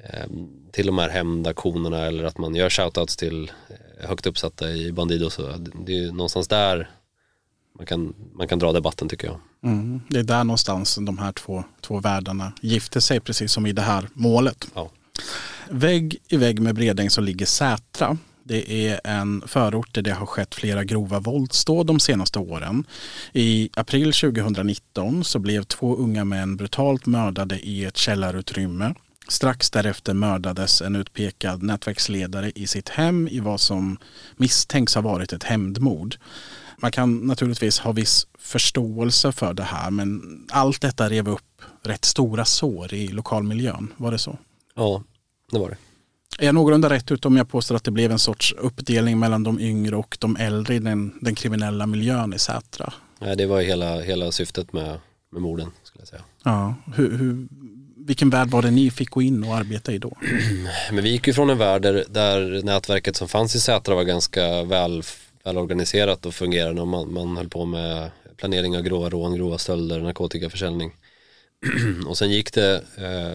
eh, 0.04 0.30
till 0.72 0.86
de 0.86 0.98
här 0.98 1.10
hämndaktionerna 1.10 2.06
eller 2.06 2.24
att 2.24 2.38
man 2.38 2.56
gör 2.56 2.70
shoutouts 2.70 3.18
till 3.18 3.52
eh, 3.70 4.10
högt 4.10 4.28
uppsatta 4.28 4.72
i 4.72 4.92
Bandido. 4.92 5.30
Så 5.30 5.54
det 5.58 5.98
är 5.98 6.12
någonstans 6.12 6.48
där 6.48 6.90
man 7.78 7.86
kan, 7.86 8.14
man 8.34 8.48
kan 8.48 8.60
dra 8.60 8.72
debatten 8.72 9.10
tycker 9.10 9.28
jag. 9.28 9.40
Mm, 9.64 10.02
det 10.08 10.20
är 10.20 10.24
där 10.24 10.44
någonstans 10.44 10.98
de 11.02 11.18
här 11.18 11.32
två, 11.32 11.64
två 11.82 12.00
världarna 12.00 12.54
gifter 12.62 13.00
sig, 13.00 13.20
precis 13.20 13.52
som 13.52 13.66
i 13.66 13.72
det 13.72 13.82
här 13.82 14.10
målet. 14.14 14.68
Ja. 14.74 14.90
Vägg 15.70 16.18
i 16.28 16.38
vägg 16.38 16.60
med 16.60 16.76
Bredäng 16.76 17.10
så 17.10 17.22
ligger 17.22 17.46
Sätra. 17.46 18.18
Det 18.44 18.88
är 18.88 19.02
en 19.04 19.44
förort 19.48 19.94
där 19.94 20.02
det 20.02 20.12
har 20.14 20.26
skett 20.26 20.56
flera 20.56 20.84
grova 20.84 21.20
våldsdåd 21.20 21.88
de 21.88 22.00
senaste 22.00 22.40
åren. 22.40 22.86
I 23.34 23.70
april 23.76 24.14
2019 24.14 25.24
så 25.24 25.40
blev 25.40 25.64
två 25.64 25.96
unga 25.96 26.26
män 26.26 26.58
brutalt 26.58 27.06
mördade 27.06 27.60
i 27.60 27.86
ett 27.86 27.98
källarutrymme. 27.98 28.94
Strax 29.28 29.70
därefter 29.70 30.14
mördades 30.14 30.82
en 30.82 30.96
utpekad 30.96 31.64
nätverksledare 31.64 32.52
i 32.56 32.68
sitt 32.68 32.90
hem 32.90 33.28
i 33.28 33.40
vad 33.40 33.62
som 33.62 33.98
misstänks 34.38 34.96
ha 34.96 35.02
varit 35.02 35.34
ett 35.34 35.44
hämndmord. 35.44 36.16
Man 36.84 36.92
kan 36.92 37.18
naturligtvis 37.18 37.80
ha 37.80 37.92
viss 37.92 38.28
förståelse 38.40 39.32
för 39.32 39.54
det 39.54 39.64
här 39.64 39.92
men 39.92 40.22
allt 40.52 40.82
detta 40.82 41.10
rev 41.10 41.30
upp 41.30 41.62
rätt 41.84 42.06
stora 42.06 42.46
sår 42.46 42.94
i 42.94 43.08
lokalmiljön. 43.08 43.94
Var 43.98 44.12
det 44.12 44.18
så? 44.18 44.38
Ja, 44.76 45.04
det 45.52 45.60
var 45.60 45.70
det. 45.70 45.78
Är 46.40 46.46
jag 46.46 46.56
någorlunda 46.56 46.90
rätt 46.90 47.12
ut 47.12 47.26
om 47.26 47.38
jag 47.38 47.50
påstår 47.50 47.76
att 47.76 47.84
det 47.84 47.92
blev 47.92 48.12
en 48.12 48.20
sorts 48.20 48.56
uppdelning 48.58 49.20
mellan 49.20 49.44
de 49.44 49.60
yngre 49.60 49.96
och 49.96 50.18
de 50.20 50.36
äldre 50.36 50.76
i 50.76 50.80
den, 50.80 51.14
den 51.22 51.36
kriminella 51.36 51.86
miljön 51.86 52.34
i 52.34 52.40
Sätra? 52.40 52.94
Ja, 53.20 53.36
det 53.36 53.46
var 53.46 53.62
hela, 53.62 54.02
hela 54.02 54.32
syftet 54.32 54.74
med, 54.74 55.00
med 55.32 55.42
morden 55.42 55.68
skulle 55.84 56.02
jag 56.02 56.08
säga. 56.08 56.22
Ja, 56.44 56.76
hur, 56.96 57.18
hur, 57.18 57.48
vilken 57.98 58.30
värld 58.30 58.50
var 58.50 58.62
det 58.62 58.72
ni 58.72 58.92
fick 58.92 59.10
gå 59.10 59.22
in 59.22 59.44
och 59.44 59.56
arbeta 59.56 59.92
i 59.92 59.98
då? 59.98 60.18
Men 60.92 61.04
vi 61.04 61.10
gick 61.10 61.28
ju 61.28 61.34
från 61.34 61.50
en 61.50 61.58
värld 61.58 61.82
där, 61.82 62.06
där 62.10 62.64
nätverket 62.64 63.16
som 63.16 63.28
fanns 63.28 63.56
i 63.56 63.60
Sätra 63.60 63.96
var 63.96 64.04
ganska 64.04 64.64
väl, 64.64 65.04
välorganiserat 65.44 66.26
och 66.26 66.34
fungerande 66.34 66.82
och 66.82 66.88
man, 66.88 67.14
man 67.14 67.38
höll 67.38 67.50
på 67.50 67.66
med 67.66 68.12
planering 68.38 68.78
av 68.78 68.84
grova 68.84 69.10
rån, 69.10 69.36
grova 69.36 69.58
stölder, 69.58 70.00
narkotikaförsäljning. 70.00 70.96
och 72.08 72.18
sen 72.18 72.32
gick 72.32 72.54
det 72.54 72.84
eh, 72.98 73.34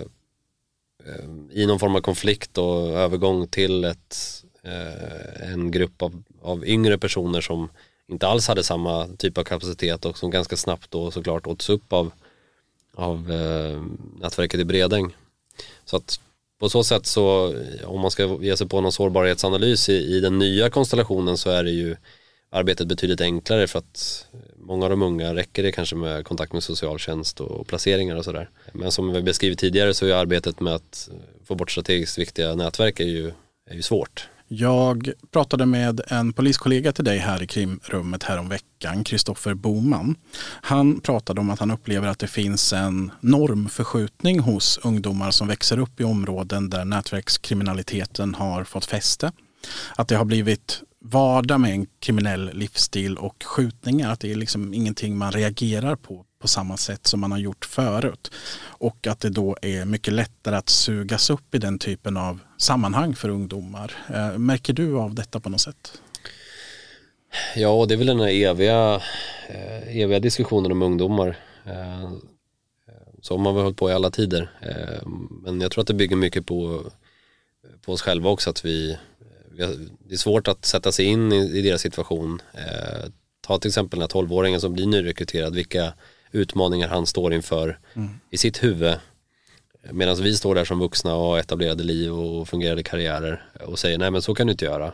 eh, 1.09 1.31
i 1.51 1.67
någon 1.67 1.79
form 1.79 1.97
av 1.97 2.01
konflikt 2.01 2.59
och 2.59 2.89
övergång 2.89 3.49
till 3.49 3.85
ett, 3.85 4.45
eh, 4.63 5.53
en 5.53 5.71
grupp 5.71 6.03
av, 6.03 6.23
av 6.43 6.67
yngre 6.67 6.99
personer 6.99 7.41
som 7.41 7.69
inte 8.09 8.27
alls 8.27 8.49
hade 8.49 8.63
samma 8.63 9.09
typ 9.19 9.39
av 9.39 9.45
kapacitet 9.45 10.05
och 10.05 10.19
som 10.19 10.31
ganska 10.31 10.57
snabbt 10.57 10.91
då 10.91 11.11
såklart 11.11 11.47
åts 11.47 11.69
upp 11.69 11.93
av, 11.93 12.13
av 12.95 13.33
eh, 13.33 13.83
nätverket 14.21 14.61
i 14.61 14.65
Bredäng. 14.65 15.17
Så 15.85 15.97
att 15.97 16.21
på 16.59 16.69
så 16.69 16.85
sätt 16.85 17.07
så 17.07 17.55
om 17.85 18.01
man 18.01 18.11
ska 18.11 18.39
ge 18.41 18.57
sig 18.57 18.69
på 18.69 18.81
någon 18.81 18.93
sårbarhetsanalys 18.93 19.89
i, 19.89 20.17
i 20.17 20.21
den 20.21 20.39
nya 20.39 20.71
konstellationen 20.71 21.37
så 21.37 21.51
är 21.51 21.65
det 21.65 21.71
ju 21.71 21.97
arbetet 22.51 22.87
betydligt 22.87 23.21
enklare 23.21 23.67
för 23.67 23.79
att 23.79 24.27
många 24.57 24.85
av 24.85 24.91
de 24.91 25.03
unga 25.03 25.35
räcker 25.35 25.63
det 25.63 25.73
kanske 25.73 25.97
med 25.97 26.25
kontakt 26.25 26.53
med 26.53 26.63
socialtjänst 26.63 27.41
och 27.41 27.67
placeringar 27.67 28.17
och 28.17 28.25
sådär. 28.25 28.51
Men 28.73 28.93
som 28.93 29.13
vi 29.13 29.23
beskrivit 29.23 29.59
tidigare 29.59 29.95
så 29.95 30.07
är 30.07 30.15
arbetet 30.15 30.61
med 30.61 30.75
att 30.75 31.09
få 31.45 31.55
bort 31.55 31.71
strategiskt 31.71 32.19
viktiga 32.19 32.55
nätverk 32.55 33.01
är 33.01 33.05
ju, 33.05 33.33
är 33.71 33.75
ju 33.75 33.83
svårt. 33.83 34.29
Jag 34.51 35.13
pratade 35.31 35.67
med 35.67 36.01
en 36.09 36.33
poliskollega 36.33 36.93
till 36.93 37.05
dig 37.05 37.19
här 37.19 37.43
i 37.43 37.47
krimrummet 37.47 38.23
häromveckan, 38.23 39.05
Kristoffer 39.05 39.55
Boman. 39.55 40.17
Han 40.43 41.01
pratade 41.01 41.41
om 41.41 41.51
att 41.51 41.59
han 41.61 41.71
upplever 41.71 42.09
att 42.09 42.19
det 42.19 42.27
finns 42.27 42.73
en 42.73 43.11
normförskjutning 43.21 44.41
hos 44.41 44.79
ungdomar 44.83 45.31
som 45.31 45.49
växer 45.49 45.79
upp 45.79 46.01
i 46.01 46.05
områden 46.05 46.71
där 46.71 46.85
nätverkskriminaliteten 46.85 48.35
har 48.35 48.65
fått 48.65 48.85
fäste. 48.85 49.33
Att 49.97 50.09
det 50.09 50.17
har 50.17 50.25
blivit 50.25 50.83
vardag 51.01 51.61
med 51.61 51.73
en 51.73 51.87
kriminell 52.01 52.51
livsstil 52.55 53.19
och 53.19 53.45
skjutningar. 53.45 54.13
Att 54.13 54.21
det 54.21 54.33
är 54.33 54.37
liksom 54.37 54.75
ingenting 54.75 55.19
man 55.19 55.33
reagerar 55.33 55.97
på 55.97 56.25
på 56.39 56.49
samma 56.49 56.77
sätt 56.77 57.07
som 57.07 57.21
man 57.21 57.33
har 57.33 57.39
gjort 57.39 57.65
förut. 57.65 58.31
Och 58.61 59.07
att 59.07 59.21
det 59.21 59.31
då 59.31 59.57
är 59.63 59.85
mycket 59.85 60.13
lättare 60.15 60.57
att 60.57 60.69
sugas 60.69 61.31
upp 61.31 61.55
i 61.55 61.59
den 61.59 61.79
typen 61.79 62.17
av 62.17 62.41
sammanhang 62.57 63.15
för 63.15 63.29
ungdomar. 63.29 63.93
Eh, 64.15 64.39
märker 64.39 64.73
du 64.73 64.99
av 64.99 65.15
detta 65.15 65.41
på 65.41 65.49
något 65.49 65.61
sätt? 65.61 66.01
Ja, 67.57 67.69
och 67.69 67.89
det 67.89 67.95
är 67.95 67.99
väl 67.99 68.07
den 68.07 68.21
här 68.21 68.29
eviga, 68.29 68.95
eh, 69.49 69.97
eviga 69.97 70.21
diskussionen 70.21 70.73
om 70.73 70.83
ungdomar. 70.83 71.37
Eh, 71.65 72.11
som 73.23 73.47
har 73.47 73.53
väl 73.53 73.63
hållit 73.63 73.77
på 73.77 73.91
i 73.91 73.93
alla 73.93 74.11
tider. 74.11 74.51
Eh, 74.63 75.09
men 75.43 75.61
jag 75.61 75.71
tror 75.71 75.83
att 75.83 75.89
det 75.89 75.95
bygger 75.95 76.17
mycket 76.17 76.47
på, 76.47 76.85
på 77.85 77.93
oss 77.93 78.03
själva 78.03 78.31
också. 78.31 78.51
Att 78.51 78.65
vi, 78.65 78.99
det 79.99 80.15
är 80.15 80.19
svårt 80.19 80.49
att 80.49 80.65
sätta 80.65 80.93
sig 80.93 81.05
in 81.05 81.33
i, 81.33 81.59
i 81.59 81.63
deras 81.63 81.81
situation. 81.81 82.43
Eh, 82.55 83.11
ta 83.41 83.59
till 83.59 83.69
exempel 83.69 83.99
den 83.99 84.09
här 84.13 84.23
12-åringen 84.23 84.59
som 84.59 84.73
blir 84.73 84.87
nyrekryterad. 84.87 85.55
Vilka 85.55 85.93
utmaningar 86.33 86.89
han 86.89 87.07
står 87.07 87.35
inför 87.35 87.79
mm. 87.95 88.09
i 88.31 88.39
sitt 88.39 88.63
huvud. 88.63 88.95
Medan 89.91 90.23
vi 90.23 90.37
står 90.37 90.55
där 90.55 90.65
som 90.65 90.79
vuxna 90.79 91.15
och 91.15 91.25
har 91.25 91.39
etablerade 91.39 91.85
liv 91.85 92.13
och 92.13 92.49
fungerade 92.49 92.83
karriärer 92.83 93.43
och 93.61 93.79
säger 93.79 93.99
nej 93.99 94.11
men 94.11 94.23
så 94.23 94.35
kan 94.35 94.47
du 94.47 94.51
inte 94.51 94.65
göra. 94.65 94.93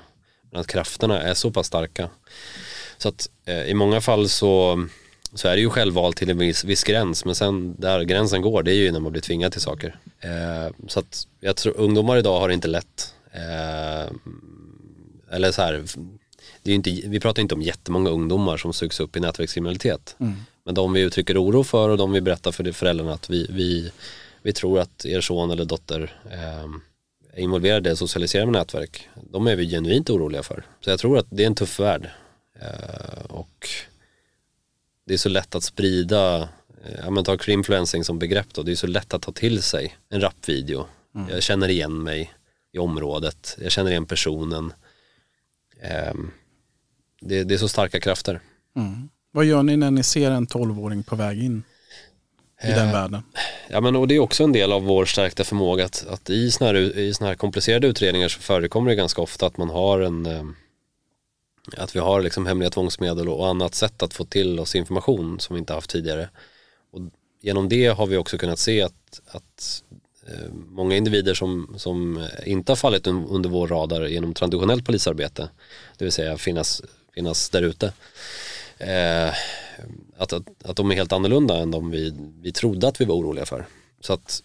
Men 0.51 0.61
att 0.61 0.67
krafterna 0.67 1.23
är 1.23 1.35
så 1.35 1.51
pass 1.51 1.67
starka. 1.67 2.11
Så 2.99 3.09
att 3.09 3.31
eh, 3.45 3.63
i 3.63 3.75
många 3.75 4.01
fall 4.01 4.29
så, 4.29 4.87
så 5.35 5.49
är 5.49 5.55
det 5.55 5.61
ju 5.61 5.71
självval 5.71 6.13
till 6.13 6.31
en 6.31 6.39
viss, 6.39 6.65
viss 6.65 6.85
gräns 6.85 7.25
men 7.25 7.35
sen 7.35 7.75
där 7.79 8.03
gränsen 8.03 8.43
går 8.43 8.63
det 8.63 8.71
är 8.71 8.75
ju 8.75 8.93
när 8.93 9.01
man 9.01 9.13
blir 9.13 9.23
tvingad 9.23 9.53
till 9.53 9.61
saker. 9.61 9.97
Eh, 10.21 10.75
så 10.89 11.01
att 11.01 11.27
jag 11.41 11.57
tror 11.57 11.77
ungdomar 11.77 12.17
idag 12.17 12.41
har 12.41 12.49
det 12.49 12.55
inte 12.55 12.69
lätt. 12.69 13.14
Eh, 13.35 14.11
eller 15.31 15.53
så 15.53 15.63
här, 15.63 15.85
det 16.63 16.71
är 16.71 16.75
inte, 16.75 16.91
vi 16.91 17.21
pratar 17.21 17.43
inte 17.43 17.55
om 17.55 17.63
jättemånga 17.63 18.11
ungdomar 18.11 18.57
som 18.57 18.73
sugs 18.73 19.01
upp 19.01 19.17
i 19.17 19.21
nätverkskriminalitet. 19.21 20.17
Mm. 20.19 20.35
Men 20.65 20.75
de 20.75 20.93
vi 20.93 21.01
uttrycker 21.01 21.45
oro 21.45 21.65
för 21.65 21.89
och 21.89 21.99
de 21.99 22.13
vi 22.13 22.21
berättar 22.21 22.53
för 22.53 22.73
föräldrarna 22.73 23.13
att 23.13 23.31
vi, 23.31 23.47
vi, 23.51 23.93
vi 24.43 24.53
tror 24.53 24.79
att 24.79 25.05
er 25.05 25.21
son 25.21 25.51
eller 25.51 25.65
dotter 25.65 26.21
eh, 26.31 26.65
är 27.33 27.41
involverade 27.41 27.91
i 27.91 27.97
socialiserade 27.97 28.51
med 28.51 28.61
nätverk. 28.61 29.09
De 29.31 29.47
är 29.47 29.57
vi 29.57 29.71
genuint 29.71 30.11
oroliga 30.11 30.43
för. 30.43 30.65
Så 30.81 30.91
jag 30.91 30.99
tror 30.99 31.19
att 31.19 31.27
det 31.31 31.43
är 31.43 31.47
en 31.47 31.55
tuff 31.55 31.81
värld. 31.81 32.11
Eh, 32.61 33.25
och 33.29 33.69
det 35.07 35.15
är 35.15 35.19
så 35.19 35.29
lätt 35.29 35.55
att 35.55 35.65
sprida, 35.65 36.37
eh, 36.85 37.01
ja 37.03 37.11
men 37.11 37.25
ta 37.25 37.39
influencing 37.47 38.05
som 38.05 38.19
begrepp 38.19 38.55
då, 38.55 38.63
det 38.63 38.73
är 38.73 38.77
så 38.77 38.87
lätt 38.87 39.15
att 39.15 39.23
ta 39.23 39.33
till 39.33 39.63
sig 39.63 39.97
en 40.09 40.21
rapvideo. 40.21 40.87
Mm. 41.15 41.29
Jag 41.29 41.43
känner 41.43 41.69
igen 41.69 42.03
mig 42.03 42.33
i 42.75 42.79
området, 42.79 43.57
jag 43.61 43.73
känner 43.73 43.91
igen 43.91 44.07
personen. 44.07 44.73
Eh, 45.83 46.15
det, 47.21 47.45
det, 47.45 47.55
är 47.55 47.59
så 47.59 47.69
starka 47.69 48.01
krafter. 48.01 48.41
Mm. 48.77 49.09
Vad 49.33 49.45
gör 49.45 49.63
ni 49.63 49.77
när 49.77 49.91
ni 49.91 50.03
ser 50.03 50.31
en 50.31 50.47
tolvåring 50.47 51.03
på 51.03 51.17
väg 51.17 51.45
in 51.45 51.63
i 52.63 52.67
den 52.67 52.89
eh, 52.89 52.93
världen? 52.93 53.23
Ja 53.69 53.81
men 53.81 53.97
och 53.97 54.09
det 54.09 54.15
är 54.15 54.21
också 54.21 54.45
en 54.45 54.53
del 54.53 54.73
av 54.73 54.83
vår 54.83 55.05
stärkta 55.05 55.45
förmåga 55.45 55.85
att, 55.85 56.07
att 56.07 56.31
i 56.31 56.51
sådana 56.51 56.79
här, 56.79 56.99
i 56.99 57.15
såna 57.15 57.29
här 57.29 57.37
komplicerade 57.37 57.87
utredningar 57.87 58.29
så 58.29 58.41
förekommer 58.41 58.91
det 58.91 58.97
ganska 58.97 59.23
ofta 59.23 59.47
att 59.47 59.57
man 59.57 59.71
har 59.71 60.01
en 60.01 60.27
eh, 60.27 60.45
att 61.77 61.97
vi 61.97 62.01
har 62.01 62.23
liksom 62.23 62.47
hemliga 62.47 62.71
tvångsmedel 62.71 63.29
och 63.29 63.49
annat 63.49 63.75
sätt 63.75 64.03
att 64.03 64.15
få 64.15 64.25
till 64.25 64.61
oss 64.61 64.75
information 64.75 65.41
som 65.41 65.55
vi 65.55 65.59
inte 65.59 65.73
haft 65.73 65.91
tidigare. 65.91 66.29
Och 66.93 67.01
genom 67.41 67.69
det 67.69 67.87
har 67.87 68.07
vi 68.07 68.17
också 68.17 68.39
kunnat 68.39 68.59
se 68.59 68.83
att, 68.83 69.21
att 69.27 69.83
många 70.71 70.97
individer 70.97 71.35
som, 71.35 71.75
som 71.79 72.27
inte 72.47 72.73
har 72.73 72.77
fallit 72.77 73.07
under 73.07 73.51
vår 73.51 73.69
radar 73.69 74.07
genom 74.07 74.35
traditionellt 74.35 74.87
polisarbete, 74.87 75.49
det 75.99 76.05
vill 76.05 76.13
säga 76.13 76.37
finnas, 76.37 76.83
finnas 77.15 77.51
där 77.51 77.63
ute, 77.63 77.93
eh, 78.79 79.35
att, 80.17 80.33
att, 80.33 80.43
att 80.65 80.77
de 80.77 80.91
är 80.91 80.95
helt 80.95 81.13
annorlunda 81.13 81.59
än 81.59 81.71
de 81.71 81.91
vi, 81.91 82.15
vi 82.41 82.53
trodde 82.53 82.89
att 82.89 83.01
vi 83.01 83.05
var 83.05 83.15
oroliga 83.15 83.47
för. 83.47 83.67
Så 84.01 84.13
att 84.13 84.43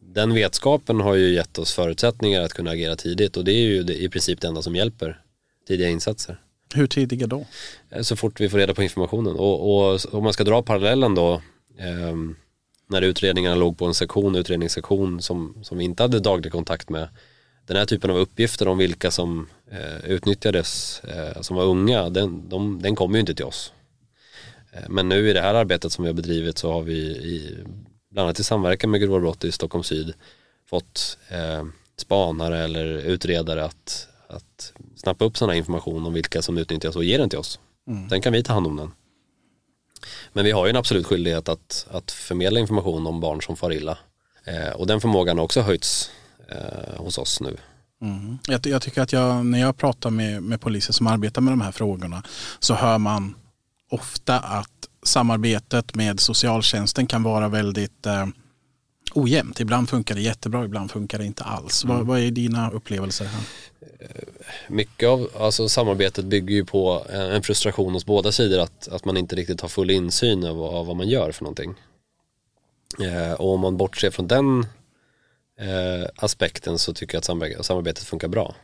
den 0.00 0.34
vetskapen 0.34 1.00
har 1.00 1.14
ju 1.14 1.34
gett 1.34 1.58
oss 1.58 1.72
förutsättningar 1.72 2.40
att 2.40 2.52
kunna 2.52 2.70
agera 2.70 2.96
tidigt 2.96 3.36
och 3.36 3.44
det 3.44 3.52
är 3.52 3.66
ju 3.66 3.82
det, 3.82 4.02
i 4.02 4.08
princip 4.08 4.40
det 4.40 4.48
enda 4.48 4.62
som 4.62 4.76
hjälper 4.76 5.20
tidiga 5.68 5.88
insatser. 5.88 6.40
Hur 6.74 6.86
tidiga 6.86 7.26
då? 7.26 7.46
Eh, 7.90 8.02
så 8.02 8.16
fort 8.16 8.40
vi 8.40 8.48
får 8.48 8.58
reda 8.58 8.74
på 8.74 8.82
informationen 8.82 9.36
och, 9.36 9.92
och 9.92 10.00
om 10.14 10.24
man 10.24 10.32
ska 10.32 10.44
dra 10.44 10.62
parallellen 10.62 11.14
då 11.14 11.42
eh, 11.78 12.16
när 12.92 13.02
utredningarna 13.02 13.56
låg 13.56 13.78
på 13.78 13.86
en 13.86 13.94
sektion, 13.94 14.36
utredningssektion 14.36 15.22
som, 15.22 15.56
som 15.62 15.78
vi 15.78 15.84
inte 15.84 16.02
hade 16.02 16.20
daglig 16.20 16.52
kontakt 16.52 16.90
med 16.90 17.08
den 17.66 17.76
här 17.76 17.84
typen 17.84 18.10
av 18.10 18.16
uppgifter 18.16 18.68
om 18.68 18.78
vilka 18.78 19.10
som 19.10 19.48
eh, 19.70 20.10
utnyttjades 20.10 21.00
eh, 21.04 21.40
som 21.40 21.56
var 21.56 21.64
unga, 21.64 22.10
den, 22.10 22.48
de, 22.48 22.82
den 22.82 22.96
kommer 22.96 23.14
ju 23.14 23.20
inte 23.20 23.34
till 23.34 23.44
oss. 23.44 23.72
Eh, 24.72 24.88
men 24.88 25.08
nu 25.08 25.30
i 25.30 25.32
det 25.32 25.40
här 25.40 25.54
arbetet 25.54 25.92
som 25.92 26.04
vi 26.04 26.08
har 26.08 26.14
bedrivit 26.14 26.58
så 26.58 26.72
har 26.72 26.82
vi 26.82 26.98
i, 26.98 27.56
bland 28.10 28.26
annat 28.26 28.38
i 28.38 28.44
samverkan 28.44 28.90
med 28.90 29.00
grova 29.00 29.20
brott 29.20 29.44
i 29.44 29.52
Stockholm 29.52 29.84
syd 29.84 30.14
fått 30.70 31.18
eh, 31.28 31.64
spanare 31.96 32.64
eller 32.64 32.86
utredare 32.86 33.64
att, 33.64 34.08
att 34.26 34.72
snappa 34.96 35.24
upp 35.24 35.36
sådana 35.36 35.54
information 35.54 36.06
om 36.06 36.12
vilka 36.12 36.42
som 36.42 36.58
utnyttjas 36.58 36.96
och 36.96 37.04
ger 37.04 37.18
den 37.18 37.28
till 37.28 37.38
oss. 37.38 37.60
Mm. 37.88 38.08
Sen 38.08 38.20
kan 38.20 38.32
vi 38.32 38.42
ta 38.42 38.52
hand 38.52 38.66
om 38.66 38.76
den. 38.76 38.90
Men 40.32 40.44
vi 40.44 40.50
har 40.50 40.66
ju 40.66 40.70
en 40.70 40.76
absolut 40.76 41.06
skyldighet 41.06 41.48
att, 41.48 41.86
att 41.90 42.10
förmedla 42.10 42.60
information 42.60 43.06
om 43.06 43.20
barn 43.20 43.42
som 43.42 43.56
far 43.56 43.72
illa. 43.72 43.98
Eh, 44.44 44.72
och 44.72 44.86
den 44.86 45.00
förmågan 45.00 45.38
har 45.38 45.44
också 45.44 45.60
höjts 45.60 46.10
eh, 46.48 46.96
hos 46.96 47.18
oss 47.18 47.40
nu. 47.40 47.56
Mm. 48.02 48.38
Jag, 48.46 48.66
jag, 48.66 48.82
tycker 48.82 49.02
att 49.02 49.12
jag, 49.12 49.46
när 49.46 49.60
jag 49.60 49.76
pratar 49.76 50.10
med, 50.10 50.42
med 50.42 50.60
poliser 50.60 50.92
som 50.92 51.06
arbetar 51.06 51.40
med 51.40 51.52
de 51.52 51.60
här 51.60 51.72
frågorna 51.72 52.22
så 52.58 52.74
hör 52.74 52.98
man 52.98 53.34
ofta 53.90 54.38
att 54.38 54.88
samarbetet 55.02 55.94
med 55.94 56.20
socialtjänsten 56.20 57.06
kan 57.06 57.22
vara 57.22 57.48
väldigt 57.48 58.06
eh, 58.06 58.26
ojämnt. 59.14 59.60
Ibland 59.60 59.88
funkar 59.88 60.14
det 60.14 60.20
jättebra, 60.20 60.64
ibland 60.64 60.90
funkar 60.90 61.18
det 61.18 61.24
inte 61.24 61.44
alls. 61.44 61.84
Mm. 61.84 61.96
Vad, 61.96 62.06
vad, 62.06 62.20
är 62.20 62.30
dina 62.30 62.70
upplevelser 62.70 63.24
här? 63.24 63.42
Eh, 64.00 64.08
mycket 64.68 65.08
av 65.08 65.30
alltså, 65.38 65.68
samarbetet 65.68 66.24
bygger 66.24 66.54
ju 66.54 66.64
på 66.64 67.06
en 67.10 67.42
frustration 67.42 67.92
hos 67.92 68.06
båda 68.06 68.32
sidor 68.32 68.60
att, 68.60 68.88
att 68.88 69.04
man 69.04 69.16
inte 69.16 69.36
riktigt 69.36 69.60
har 69.60 69.68
full 69.68 69.90
insyn 69.90 70.44
av, 70.44 70.62
av 70.62 70.86
vad 70.86 70.96
man 70.96 71.08
gör 71.08 71.32
för 71.32 71.44
någonting. 71.44 71.74
Eh, 73.00 73.32
och 73.32 73.54
om 73.54 73.60
man 73.60 73.76
bortser 73.76 74.10
från 74.10 74.26
den 74.26 74.66
eh, 75.58 76.08
aspekten 76.16 76.78
så 76.78 76.94
tycker 76.94 77.14
jag 77.14 77.18
att 77.18 77.66
samarbetet 77.66 78.04
funkar 78.04 78.28
bra. 78.28 78.54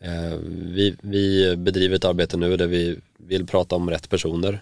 Eh, 0.00 0.38
vi, 0.48 0.96
vi 1.02 1.56
bedriver 1.56 1.96
ett 1.96 2.04
arbete 2.04 2.36
nu 2.36 2.56
där 2.56 2.66
vi 2.66 3.00
vill 3.18 3.46
prata 3.46 3.76
om 3.76 3.90
rätt 3.90 4.08
personer. 4.08 4.60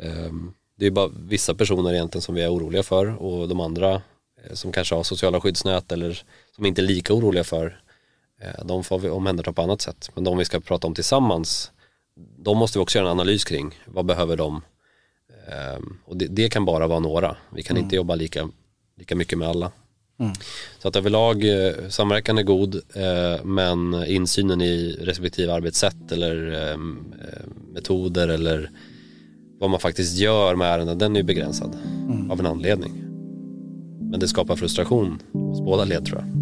Eh, 0.00 0.32
det 0.80 0.86
är 0.86 0.90
bara 0.90 1.10
vissa 1.28 1.54
personer 1.54 1.92
egentligen 1.92 2.22
som 2.22 2.34
vi 2.34 2.42
är 2.42 2.54
oroliga 2.54 2.82
för 2.82 3.22
och 3.22 3.48
de 3.48 3.60
andra 3.60 3.92
eh, 3.94 4.52
som 4.52 4.72
kanske 4.72 4.94
har 4.94 5.02
sociala 5.02 5.40
skyddsnät 5.40 5.92
eller 5.92 6.22
som 6.56 6.66
inte 6.66 6.80
är 6.80 6.86
lika 6.86 7.14
oroliga 7.14 7.44
för 7.44 7.80
eh, 8.42 8.64
de 8.64 8.84
får 8.84 8.98
vi 8.98 9.08
omhänderta 9.08 9.52
på 9.52 9.62
annat 9.62 9.80
sätt. 9.80 10.10
Men 10.14 10.24
de 10.24 10.38
vi 10.38 10.44
ska 10.44 10.60
prata 10.60 10.86
om 10.86 10.94
tillsammans 10.94 11.72
de 12.38 12.58
måste 12.58 12.78
vi 12.78 12.82
också 12.82 12.98
göra 12.98 13.06
en 13.08 13.12
analys 13.12 13.44
kring. 13.44 13.74
Vad 13.86 14.04
behöver 14.04 14.36
de? 14.36 14.62
Ehm, 15.48 15.98
och 16.04 16.16
det, 16.16 16.26
det, 16.26 16.48
kan 16.48 16.64
bara 16.64 16.86
vara 16.86 16.98
några. 16.98 17.36
Vi 17.54 17.62
kan 17.62 17.76
mm. 17.76 17.84
inte 17.84 17.96
jobba 17.96 18.14
lika, 18.14 18.48
lika 18.98 19.16
mycket 19.16 19.38
med 19.38 19.48
alla. 19.48 19.72
Mm. 20.20 20.32
Så 20.78 20.88
att 20.88 20.96
överlag 20.96 21.44
eh, 21.44 21.88
samverkan 21.88 22.38
är 22.38 22.42
god 22.42 22.82
men 23.44 24.04
insynen 24.06 24.62
i 24.62 24.96
respektive 25.00 25.52
arbetssätt 25.52 26.12
eller 26.12 26.52
ehm, 26.52 27.14
eh, 27.20 27.72
metoder 27.72 28.28
eller 28.28 28.70
vad 29.60 29.70
man 29.70 29.80
faktiskt 29.80 30.18
gör 30.18 30.56
med 30.56 30.74
ärenden 30.74 30.98
den 30.98 31.16
är 31.16 31.22
begränsad 31.22 31.76
mm. 32.08 32.30
av 32.30 32.40
en 32.40 32.46
anledning. 32.46 32.92
Men 34.10 34.20
det 34.20 34.28
skapar 34.28 34.56
frustration 34.56 35.18
hos 35.32 35.60
båda 35.60 35.84
led 35.84 36.04
tror 36.04 36.18
jag. 36.18 36.40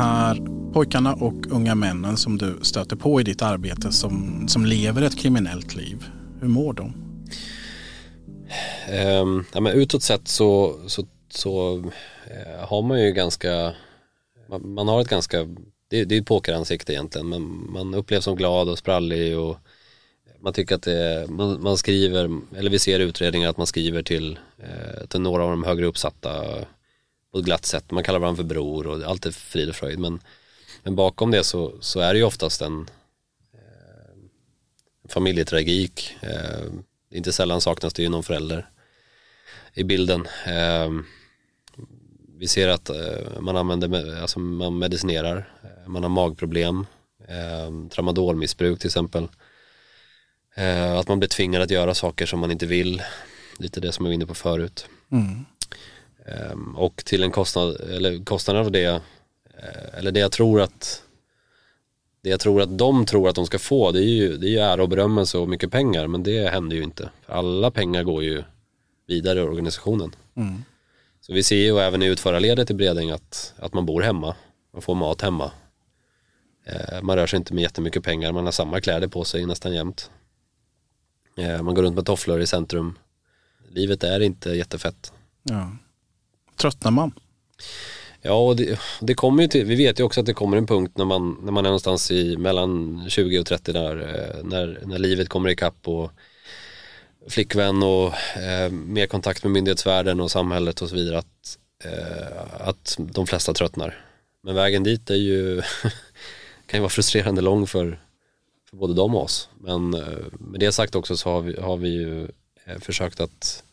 här 0.00 0.38
pojkarna 0.72 1.14
och 1.14 1.46
unga 1.50 1.74
männen 1.74 2.16
som 2.16 2.38
du 2.38 2.58
stöter 2.62 2.96
på 2.96 3.20
i 3.20 3.24
ditt 3.24 3.42
arbete 3.42 3.92
som, 3.92 4.44
som 4.48 4.66
lever 4.66 5.02
ett 5.02 5.18
kriminellt 5.18 5.76
liv, 5.76 6.04
hur 6.40 6.48
mår 6.48 6.72
de? 6.72 7.09
Ehm, 8.88 9.44
ja, 9.52 9.60
men 9.60 9.72
utåt 9.72 10.02
sett 10.02 10.28
så, 10.28 10.80
så, 10.86 11.06
så 11.28 11.78
eh, 12.26 12.68
har 12.68 12.82
man 12.82 13.02
ju 13.02 13.12
ganska, 13.12 13.74
man, 14.48 14.72
man 14.74 14.88
har 14.88 15.00
ett 15.00 15.08
ganska, 15.08 15.44
det, 15.88 16.04
det 16.04 16.16
är 16.16 16.20
ett 16.20 16.26
pokeransikte 16.26 16.92
egentligen, 16.92 17.28
men 17.28 17.72
man 17.72 17.94
upplevs 17.94 18.24
som 18.24 18.36
glad 18.36 18.68
och 18.68 18.78
sprallig 18.78 19.38
och 19.38 19.56
man 20.40 20.52
tycker 20.52 20.74
att 20.74 20.82
det, 20.82 21.26
man, 21.28 21.62
man 21.62 21.78
skriver, 21.78 22.40
eller 22.56 22.70
vi 22.70 22.78
ser 22.78 23.00
utredningar 23.00 23.48
att 23.48 23.56
man 23.56 23.66
skriver 23.66 24.02
till, 24.02 24.38
eh, 24.58 25.06
till 25.06 25.20
några 25.20 25.44
av 25.44 25.50
de 25.50 25.64
högre 25.64 25.86
uppsatta 25.86 26.44
på 27.32 27.38
ett 27.38 27.44
glatt 27.44 27.66
sätt. 27.66 27.90
Man 27.90 28.04
kallar 28.04 28.18
varandra 28.18 28.36
för 28.36 28.48
bror 28.48 28.86
och 28.86 29.02
allt 29.02 29.26
är 29.26 29.30
frid 29.30 29.68
och 29.68 29.74
fröjd. 29.74 29.98
Men, 29.98 30.20
men 30.82 30.96
bakom 30.96 31.30
det 31.30 31.44
så, 31.44 31.72
så 31.80 32.00
är 32.00 32.12
det 32.12 32.18
ju 32.18 32.24
oftast 32.24 32.62
en 32.62 32.88
eh, 33.52 34.14
familjetragik. 35.08 36.14
Eh, 36.20 36.72
inte 37.10 37.32
sällan 37.32 37.60
saknas 37.60 37.92
det 37.92 38.02
ju 38.02 38.08
någon 38.08 38.22
förälder 38.22 38.70
i 39.74 39.84
bilden. 39.84 40.28
Eh, 40.46 40.90
vi 42.38 42.48
ser 42.48 42.68
att 42.68 42.90
eh, 42.90 43.40
man 43.40 43.56
använder, 43.56 44.20
alltså 44.20 44.38
man 44.38 44.78
medicinerar, 44.78 45.52
eh, 45.62 45.88
man 45.88 46.02
har 46.02 46.10
magproblem, 46.10 46.86
eh, 47.28 47.88
tramadolmissbruk 47.88 48.78
till 48.78 48.88
exempel. 48.88 49.28
Eh, 50.54 50.98
att 50.98 51.08
man 51.08 51.18
blir 51.18 51.28
tvingad 51.28 51.62
att 51.62 51.70
göra 51.70 51.94
saker 51.94 52.26
som 52.26 52.40
man 52.40 52.50
inte 52.50 52.66
vill, 52.66 53.02
lite 53.58 53.80
det 53.80 53.92
som 53.92 54.04
jag 54.04 54.10
var 54.10 54.14
inne 54.14 54.26
på 54.26 54.34
förut. 54.34 54.86
Mm. 55.12 55.44
Ehm, 56.26 56.76
och 56.76 57.04
till 57.04 57.22
en 57.22 57.30
kostnad, 57.30 57.80
eller 57.80 58.24
kostnaden 58.24 58.64
av 58.64 58.72
det, 58.72 59.02
eller 59.94 60.12
det 60.12 60.20
jag 60.20 60.32
tror 60.32 60.60
att 60.60 61.02
det 62.22 62.30
jag 62.30 62.40
tror 62.40 62.62
att 62.62 62.78
de 62.78 63.06
tror 63.06 63.28
att 63.28 63.34
de 63.34 63.46
ska 63.46 63.58
få 63.58 63.92
det 63.92 63.98
är 63.98 64.14
ju, 64.14 64.36
det 64.36 64.46
är 64.46 64.50
ju 64.50 64.58
ära 64.58 64.82
och 64.82 64.88
berömmelse 64.88 65.38
och 65.38 65.48
mycket 65.48 65.70
pengar 65.70 66.06
men 66.06 66.22
det 66.22 66.48
händer 66.48 66.76
ju 66.76 66.82
inte. 66.82 67.10
Alla 67.26 67.70
pengar 67.70 68.02
går 68.02 68.22
ju 68.22 68.42
vidare 69.06 69.38
i 69.38 69.42
organisationen. 69.42 70.14
Mm. 70.34 70.64
Så 71.20 71.32
vi 71.32 71.42
ser 71.42 71.56
ju 71.56 71.78
även 71.78 72.02
i 72.02 72.06
utförarledet 72.06 72.70
i 72.70 72.74
Bredäng 72.74 73.10
att, 73.10 73.54
att 73.58 73.74
man 73.74 73.86
bor 73.86 74.02
hemma, 74.02 74.34
man 74.72 74.82
får 74.82 74.94
mat 74.94 75.22
hemma. 75.22 75.52
Eh, 76.66 77.02
man 77.02 77.16
rör 77.16 77.26
sig 77.26 77.36
inte 77.36 77.54
med 77.54 77.62
jättemycket 77.62 78.04
pengar, 78.04 78.32
man 78.32 78.44
har 78.44 78.52
samma 78.52 78.80
kläder 78.80 79.08
på 79.08 79.24
sig 79.24 79.46
nästan 79.46 79.74
jämt. 79.74 80.10
Eh, 81.36 81.62
man 81.62 81.74
går 81.74 81.82
runt 81.82 81.96
med 81.96 82.06
tofflor 82.06 82.40
i 82.40 82.46
centrum. 82.46 82.98
Livet 83.68 84.04
är 84.04 84.20
inte 84.20 84.50
jättefett. 84.50 85.12
Ja 85.42 85.70
tröttnar 86.60 86.90
man? 86.90 87.12
Ja, 88.22 88.32
och 88.32 88.56
det, 88.56 88.80
det, 89.00 89.14
kommer 89.14 89.42
ju 89.42 89.48
till, 89.48 89.66
vi 89.66 89.74
vet 89.74 90.00
ju 90.00 90.04
också 90.04 90.20
att 90.20 90.26
det 90.26 90.34
kommer 90.34 90.56
en 90.56 90.66
punkt 90.66 90.92
när 90.96 91.04
man, 91.04 91.38
när 91.42 91.52
man 91.52 91.64
är 91.64 91.68
någonstans 91.68 92.10
i 92.10 92.36
mellan 92.36 93.04
20 93.08 93.38
och 93.38 93.46
30 93.46 93.72
där, 93.72 93.96
eh, 93.96 94.44
när, 94.44 94.80
när 94.84 94.98
livet 94.98 95.28
kommer 95.28 95.48
ikapp 95.48 95.88
och 95.88 96.10
flickvän 97.28 97.82
och 97.82 98.14
eh, 98.38 98.70
mer 98.70 99.06
kontakt 99.06 99.44
med 99.44 99.52
myndighetsvärlden 99.52 100.20
och 100.20 100.30
samhället 100.30 100.82
och 100.82 100.88
så 100.88 100.94
vidare 100.94 101.18
att, 101.18 101.58
eh, 101.84 102.68
att 102.68 102.96
de 102.98 103.26
flesta 103.26 103.54
tröttnar. 103.54 104.04
Men 104.42 104.54
vägen 104.54 104.82
dit 104.82 105.10
är 105.10 105.14
ju, 105.14 105.62
kan 106.66 106.78
ju 106.78 106.80
vara 106.80 106.90
frustrerande 106.90 107.40
lång 107.40 107.66
för, 107.66 108.00
för 108.70 108.76
både 108.76 108.94
dem 108.94 109.14
och 109.14 109.22
oss. 109.22 109.48
Men 109.60 109.94
eh, 109.94 110.24
med 110.38 110.60
det 110.60 110.72
sagt 110.72 110.94
också 110.94 111.16
så 111.16 111.30
har 111.30 111.40
vi, 111.40 111.60
har 111.60 111.76
vi 111.76 111.88
ju 111.88 112.28
eh, 112.64 112.78
försökt 112.78 113.20
att 113.20 113.64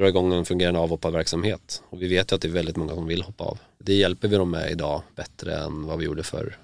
dra 0.00 0.08
igång 0.08 0.32
en 0.32 0.44
fungerande 0.44 0.80
avhopparverksamhet. 0.80 1.82
Och 1.90 2.02
vi 2.02 2.08
vet 2.08 2.32
ju 2.32 2.34
att 2.34 2.42
det 2.42 2.48
är 2.48 2.52
väldigt 2.52 2.76
många 2.76 2.94
som 2.94 3.06
vill 3.06 3.22
hoppa 3.22 3.44
av. 3.44 3.58
Det 3.78 3.94
hjälper 3.94 4.28
vi 4.28 4.36
dem 4.36 4.50
med 4.50 4.70
idag 4.70 5.02
bättre 5.16 5.56
än 5.56 5.86
vad 5.86 5.98
vi 5.98 6.04
gjorde 6.04 6.22
förr. 6.22 6.56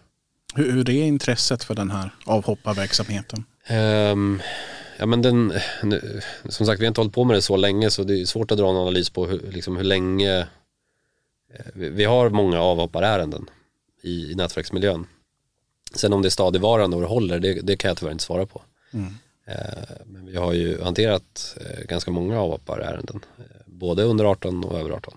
Hur, 0.54 0.72
hur 0.72 0.90
är 0.90 1.02
intresset 1.02 1.64
för 1.64 1.74
den 1.74 1.90
här 1.90 2.10
avhopparverksamheten? 2.24 3.44
Um, 3.70 4.42
ja 4.98 5.06
men 5.06 5.22
den, 5.22 5.52
som 6.48 6.66
sagt 6.66 6.80
vi 6.80 6.84
har 6.84 6.88
inte 6.88 7.00
hållit 7.00 7.14
på 7.14 7.24
med 7.24 7.36
det 7.36 7.42
så 7.42 7.56
länge 7.56 7.90
så 7.90 8.04
det 8.04 8.20
är 8.20 8.24
svårt 8.24 8.50
att 8.50 8.58
dra 8.58 8.70
en 8.70 8.76
analys 8.76 9.10
på 9.10 9.26
hur, 9.26 9.38
liksom 9.52 9.76
hur 9.76 9.84
länge 9.84 10.38
eh, 10.38 10.46
vi 11.74 12.04
har 12.04 12.30
många 12.30 12.60
avhopparärenden 12.60 13.50
i, 14.02 14.32
i 14.32 14.34
nätverksmiljön. 14.34 15.06
Sen 15.94 16.12
om 16.12 16.22
det 16.22 16.28
är 16.28 16.30
stadigvarande 16.30 16.96
och 16.96 17.02
det 17.02 17.08
håller, 17.08 17.40
det, 17.40 17.52
det 17.52 17.76
kan 17.76 17.88
jag 17.88 17.98
tyvärr 17.98 18.12
inte 18.12 18.24
svara 18.24 18.46
på. 18.46 18.62
Mm. 18.92 19.14
Eh, 19.46 19.96
men 20.06 20.26
vi 20.26 20.36
har 20.36 20.52
ju 20.52 20.82
hanterat 20.82 21.56
eh, 21.60 21.86
ganska 21.86 22.10
många 22.10 22.40
avhopparärenden, 22.40 23.20
eh, 23.38 23.44
både 23.66 24.02
under 24.02 24.24
18 24.24 24.64
och 24.64 24.78
över 24.78 24.90
18. 24.90 25.14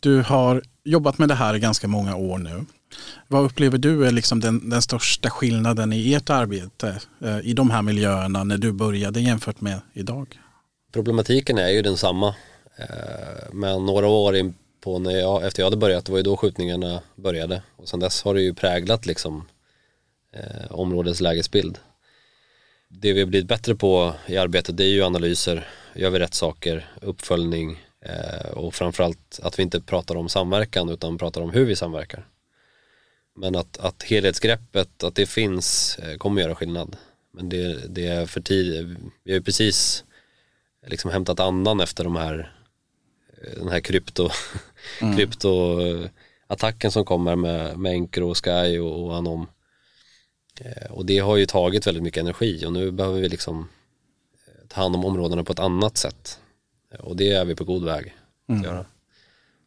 Du 0.00 0.22
har 0.22 0.62
jobbat 0.84 1.18
med 1.18 1.28
det 1.28 1.34
här 1.34 1.54
i 1.54 1.58
ganska 1.58 1.88
många 1.88 2.16
år 2.16 2.38
nu. 2.38 2.64
Vad 3.28 3.44
upplever 3.44 3.78
du 3.78 4.06
är 4.06 4.10
liksom 4.10 4.40
den, 4.40 4.70
den 4.70 4.82
största 4.82 5.30
skillnaden 5.30 5.92
i 5.92 6.14
ert 6.14 6.30
arbete 6.30 7.00
i 7.42 7.52
de 7.52 7.70
här 7.70 7.82
miljöerna 7.82 8.44
när 8.44 8.58
du 8.58 8.72
började 8.72 9.20
jämfört 9.20 9.60
med 9.60 9.80
idag? 9.92 10.40
Problematiken 10.92 11.58
är 11.58 11.68
ju 11.68 11.82
densamma. 11.82 12.34
Men 13.52 13.86
några 13.86 14.06
år 14.06 14.36
in 14.36 14.54
på 14.80 14.98
när 14.98 15.10
jag, 15.10 15.46
efter 15.46 15.62
jag 15.62 15.66
hade 15.66 15.76
börjat, 15.76 16.04
det 16.04 16.12
var 16.12 16.18
ju 16.18 16.22
då 16.22 16.36
skjutningarna 16.36 17.00
började. 17.16 17.62
Och 17.76 17.88
sedan 17.88 18.00
dess 18.00 18.22
har 18.22 18.34
det 18.34 18.42
ju 18.42 18.54
präglat 18.54 19.06
liksom 19.06 19.44
områdets 20.70 21.20
lägesbild 21.20 21.78
det 22.88 23.12
vi 23.12 23.20
har 23.20 23.26
blivit 23.26 23.48
bättre 23.48 23.74
på 23.74 24.14
i 24.26 24.36
arbetet 24.36 24.76
det 24.76 24.84
är 24.84 24.88
ju 24.88 25.02
analyser, 25.02 25.68
gör 25.94 26.10
vi 26.10 26.18
rätt 26.18 26.34
saker, 26.34 26.88
uppföljning 27.02 27.84
eh, 28.00 28.50
och 28.50 28.74
framförallt 28.74 29.40
att 29.42 29.58
vi 29.58 29.62
inte 29.62 29.80
pratar 29.80 30.14
om 30.14 30.28
samverkan 30.28 30.88
utan 30.88 31.18
pratar 31.18 31.40
om 31.40 31.50
hur 31.50 31.64
vi 31.64 31.76
samverkar. 31.76 32.26
Men 33.36 33.56
att, 33.56 33.78
att 33.78 34.02
helhetsgreppet, 34.02 35.04
att 35.04 35.14
det 35.14 35.26
finns, 35.26 35.98
eh, 35.98 36.16
kommer 36.16 36.42
göra 36.42 36.54
skillnad. 36.54 36.96
Men 37.32 37.48
det, 37.48 37.94
det 37.94 38.06
är 38.06 38.26
för 38.26 38.40
tidigt, 38.40 38.98
vi 39.24 39.32
har 39.32 39.38
ju 39.38 39.42
precis 39.42 40.04
liksom 40.86 41.10
hämtat 41.10 41.40
andan 41.40 41.80
efter 41.80 42.04
de 42.04 42.16
här, 42.16 42.52
eh, 43.42 43.58
den 43.58 43.68
här 43.68 43.80
krypto, 43.80 44.30
mm. 45.00 45.16
kryptoattacken 45.16 46.90
som 46.90 47.04
kommer 47.04 47.36
med, 47.36 47.78
med 47.78 47.92
Encro, 47.92 48.34
Sky 48.34 48.78
och, 48.78 49.04
och 49.04 49.16
Anom. 49.16 49.46
Eh, 50.60 50.90
och 50.90 51.06
det 51.06 51.18
har 51.18 51.36
ju 51.36 51.46
tagit 51.46 51.86
väldigt 51.86 52.02
mycket 52.02 52.20
energi 52.20 52.66
och 52.66 52.72
nu 52.72 52.90
behöver 52.90 53.20
vi 53.20 53.28
liksom 53.28 53.68
eh, 54.46 54.68
ta 54.68 54.80
hand 54.80 54.96
om 54.96 55.04
områdena 55.04 55.44
på 55.44 55.52
ett 55.52 55.58
annat 55.58 55.96
sätt. 55.96 56.40
Eh, 56.94 57.00
och 57.00 57.16
det 57.16 57.32
är 57.32 57.44
vi 57.44 57.54
på 57.54 57.64
god 57.64 57.84
väg 57.84 58.14
att 58.48 58.48
mm. 58.48 58.64
göra. 58.64 58.84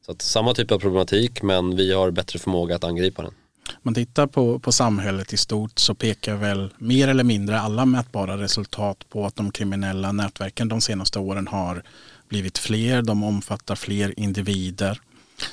Så 0.05 0.11
att 0.11 0.21
samma 0.21 0.53
typ 0.53 0.71
av 0.71 0.79
problematik 0.79 1.41
men 1.41 1.75
vi 1.75 1.93
har 1.93 2.11
bättre 2.11 2.39
förmåga 2.39 2.75
att 2.75 2.83
angripa 2.83 3.21
den. 3.21 3.33
Man 3.81 3.93
tittar 3.93 4.27
på, 4.27 4.59
på 4.59 4.71
samhället 4.71 5.33
i 5.33 5.37
stort 5.37 5.79
så 5.79 5.95
pekar 5.95 6.35
väl 6.35 6.73
mer 6.77 7.07
eller 7.07 7.23
mindre 7.23 7.59
alla 7.59 7.85
mätbara 7.85 8.37
resultat 8.37 9.09
på 9.09 9.25
att 9.25 9.35
de 9.35 9.51
kriminella 9.51 10.11
nätverken 10.11 10.67
de 10.67 10.81
senaste 10.81 11.19
åren 11.19 11.47
har 11.47 11.83
blivit 12.29 12.57
fler, 12.57 13.01
de 13.01 13.23
omfattar 13.23 13.75
fler 13.75 14.19
individer. 14.19 15.01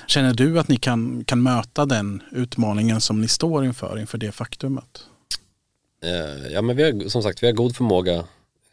Känner 0.07 0.35
du 0.35 0.59
att 0.61 0.69
ni 0.69 0.77
kan, 0.77 1.25
kan 1.25 1.43
möta 1.43 1.87
den 1.87 2.23
utmaningen 2.31 3.01
som 3.01 3.21
ni 3.21 3.29
står 3.29 3.65
inför, 3.65 3.99
inför 3.99 4.19
det 4.19 4.33
faktumet? 4.33 5.08
Eh, 6.03 6.53
ja 6.53 6.63
men 6.63 6.77
vi 6.77 6.83
har 6.83 7.09
som 7.09 7.23
sagt 7.23 7.43
vi 7.43 7.47
har 7.47 7.55
god 7.55 7.77
förmåga 7.77 8.25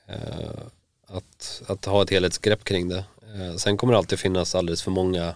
eh, 0.08 0.66
att, 1.08 1.62
att 1.68 1.86
ha 1.86 2.04
ett 2.04 2.10
helhetsgrepp 2.10 2.64
kring 2.64 2.90
det. 2.90 3.06
Eh, 3.36 3.56
sen 3.56 3.78
kommer 3.78 3.94
det 3.94 3.98
alltid 3.98 4.20
finnas 4.20 4.56
alldeles 4.56 4.84
för 4.84 4.92
många 4.92 5.36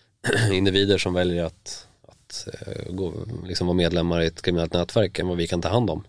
individer 0.52 0.98
som 0.98 1.14
väljer 1.14 1.44
att, 1.44 1.86
att 2.08 2.48
eh, 2.66 2.92
gå, 2.92 3.12
liksom 3.46 3.66
vara 3.66 3.76
medlemmar 3.76 4.20
i 4.20 4.26
ett 4.26 4.42
kriminellt 4.42 4.72
nätverk 4.72 5.18
än 5.18 5.28
vad 5.28 5.36
vi 5.36 5.46
kan 5.46 5.62
ta 5.62 5.68
hand 5.68 5.90
om. 5.90 6.04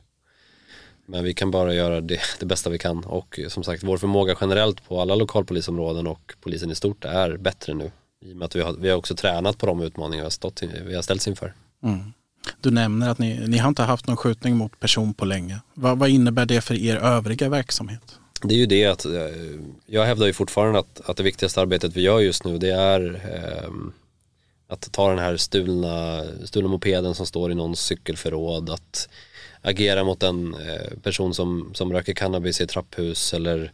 Men 1.05 1.23
vi 1.23 1.33
kan 1.33 1.51
bara 1.51 1.73
göra 1.73 2.01
det, 2.01 2.19
det 2.39 2.45
bästa 2.45 2.69
vi 2.69 2.77
kan 2.77 3.03
och 3.03 3.39
eh, 3.39 3.47
som 3.47 3.63
sagt 3.63 3.83
vår 3.83 3.97
förmåga 3.97 4.37
generellt 4.41 4.87
på 4.87 5.01
alla 5.01 5.15
lokalpolisområden 5.15 6.07
och 6.07 6.33
polisen 6.41 6.71
i 6.71 6.75
stort 6.75 7.05
är 7.05 7.37
bättre 7.37 7.73
nu. 7.73 7.91
I 8.21 8.33
och 8.33 8.37
med 8.37 8.45
att 8.45 8.55
vi 8.55 8.61
har, 8.61 8.73
vi 8.73 8.89
har 8.89 8.97
också 8.97 9.15
tränat 9.15 9.57
på 9.57 9.65
de 9.65 9.81
utmaningar 9.81 10.21
vi 10.21 10.25
har, 10.25 10.29
stått, 10.29 10.63
vi 10.85 10.95
har 10.95 11.01
ställts 11.01 11.27
inför. 11.27 11.53
Mm. 11.83 12.13
Du 12.61 12.71
nämner 12.71 13.09
att 13.09 13.19
ni, 13.19 13.47
ni 13.47 13.57
har 13.57 13.69
inte 13.69 13.83
haft 13.83 14.07
någon 14.07 14.17
skjutning 14.17 14.57
mot 14.57 14.79
person 14.79 15.13
på 15.13 15.25
länge. 15.25 15.59
Vad, 15.73 15.97
vad 15.97 16.09
innebär 16.09 16.45
det 16.45 16.61
för 16.61 16.75
er 16.75 16.95
övriga 16.95 17.49
verksamhet? 17.49 18.15
Det 18.43 18.53
är 18.53 18.57
ju 18.57 18.65
det 18.65 18.85
att 18.85 19.05
eh, 19.05 19.11
jag 19.85 20.05
hävdar 20.05 20.27
ju 20.27 20.33
fortfarande 20.33 20.79
att, 20.79 21.01
att 21.09 21.17
det 21.17 21.23
viktigaste 21.23 21.61
arbetet 21.61 21.95
vi 21.95 22.01
gör 22.01 22.19
just 22.19 22.43
nu 22.43 22.57
det 22.57 22.71
är 22.71 23.15
eh, 23.15 23.71
att 24.69 24.91
ta 24.91 25.09
den 25.09 25.19
här 25.19 25.37
stulna, 25.37 26.23
stulna 26.45 26.69
mopeden 26.69 27.15
som 27.15 27.25
står 27.25 27.51
i 27.51 27.55
någons 27.55 27.79
cykelförråd, 27.79 28.69
att 28.69 29.09
agera 29.61 30.03
mot 30.03 30.23
en 30.23 30.53
eh, 30.53 30.97
person 31.03 31.33
som, 31.33 31.71
som 31.73 31.93
röker 31.93 32.13
cannabis 32.13 32.61
i 32.61 32.63
ett 32.63 32.69
trapphus 32.69 33.33
eller 33.33 33.71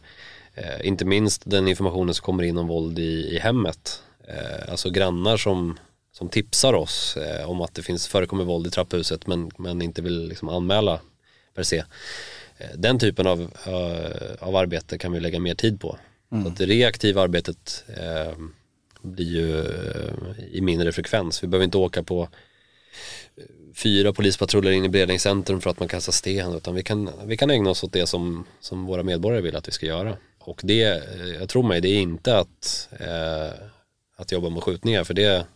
eh, 0.54 0.86
inte 0.86 1.04
minst 1.04 1.42
den 1.44 1.68
informationen 1.68 2.14
som 2.14 2.24
kommer 2.24 2.42
in 2.42 2.58
om 2.58 2.68
våld 2.68 2.98
i, 2.98 3.36
i 3.36 3.38
hemmet. 3.38 4.02
Eh, 4.28 4.70
alltså 4.70 4.90
grannar 4.90 5.36
som, 5.36 5.78
som 6.18 6.28
tipsar 6.28 6.72
oss 6.72 7.16
eh, 7.16 7.50
om 7.50 7.60
att 7.60 7.74
det 7.74 7.82
finns, 7.82 8.08
förekommer 8.08 8.44
våld 8.44 8.66
i 8.66 8.70
trapphuset 8.70 9.26
men, 9.26 9.50
men 9.58 9.82
inte 9.82 10.02
vill 10.02 10.28
liksom 10.28 10.48
anmäla 10.48 11.00
per 11.54 11.62
se. 11.62 11.84
Eh, 12.58 12.70
den 12.76 12.98
typen 12.98 13.26
av, 13.26 13.40
uh, 13.40 14.48
av 14.48 14.56
arbete 14.56 14.98
kan 14.98 15.12
vi 15.12 15.20
lägga 15.20 15.40
mer 15.40 15.54
tid 15.54 15.80
på. 15.80 15.98
Mm. 16.32 16.44
Så 16.44 16.50
att 16.50 16.56
det 16.56 16.66
reaktiva 16.66 17.22
arbetet 17.22 17.84
uh, 17.88 18.38
blir 19.02 19.26
ju 19.26 19.64
i 20.52 20.60
mindre 20.60 20.92
frekvens. 20.92 21.42
Vi 21.42 21.48
behöver 21.48 21.64
inte 21.64 21.78
åka 21.78 22.02
på 22.02 22.28
fyra 23.74 24.12
polispatruller 24.12 24.70
in 24.70 24.84
i 24.84 24.88
Bredängscentrum 24.88 25.60
för 25.60 25.70
att 25.70 25.80
man 25.80 25.88
kastar 25.88 26.12
sten 26.12 26.54
utan 26.54 26.74
vi 26.74 26.82
kan, 26.82 27.10
vi 27.24 27.36
kan 27.36 27.50
ägna 27.50 27.70
oss 27.70 27.84
åt 27.84 27.92
det 27.92 28.06
som, 28.06 28.44
som 28.60 28.86
våra 28.86 29.02
medborgare 29.02 29.42
vill 29.42 29.56
att 29.56 29.68
vi 29.68 29.72
ska 29.72 29.86
göra. 29.86 30.16
Och 30.38 30.60
det, 30.64 31.02
jag 31.40 31.48
tror 31.48 31.62
mig, 31.62 31.80
det 31.80 31.88
är 31.88 32.00
inte 32.00 32.38
att, 32.38 32.88
att 34.16 34.32
jobba 34.32 34.48
med 34.48 34.62
skjutningar 34.62 35.04
för 35.04 35.14
det, 35.14 35.46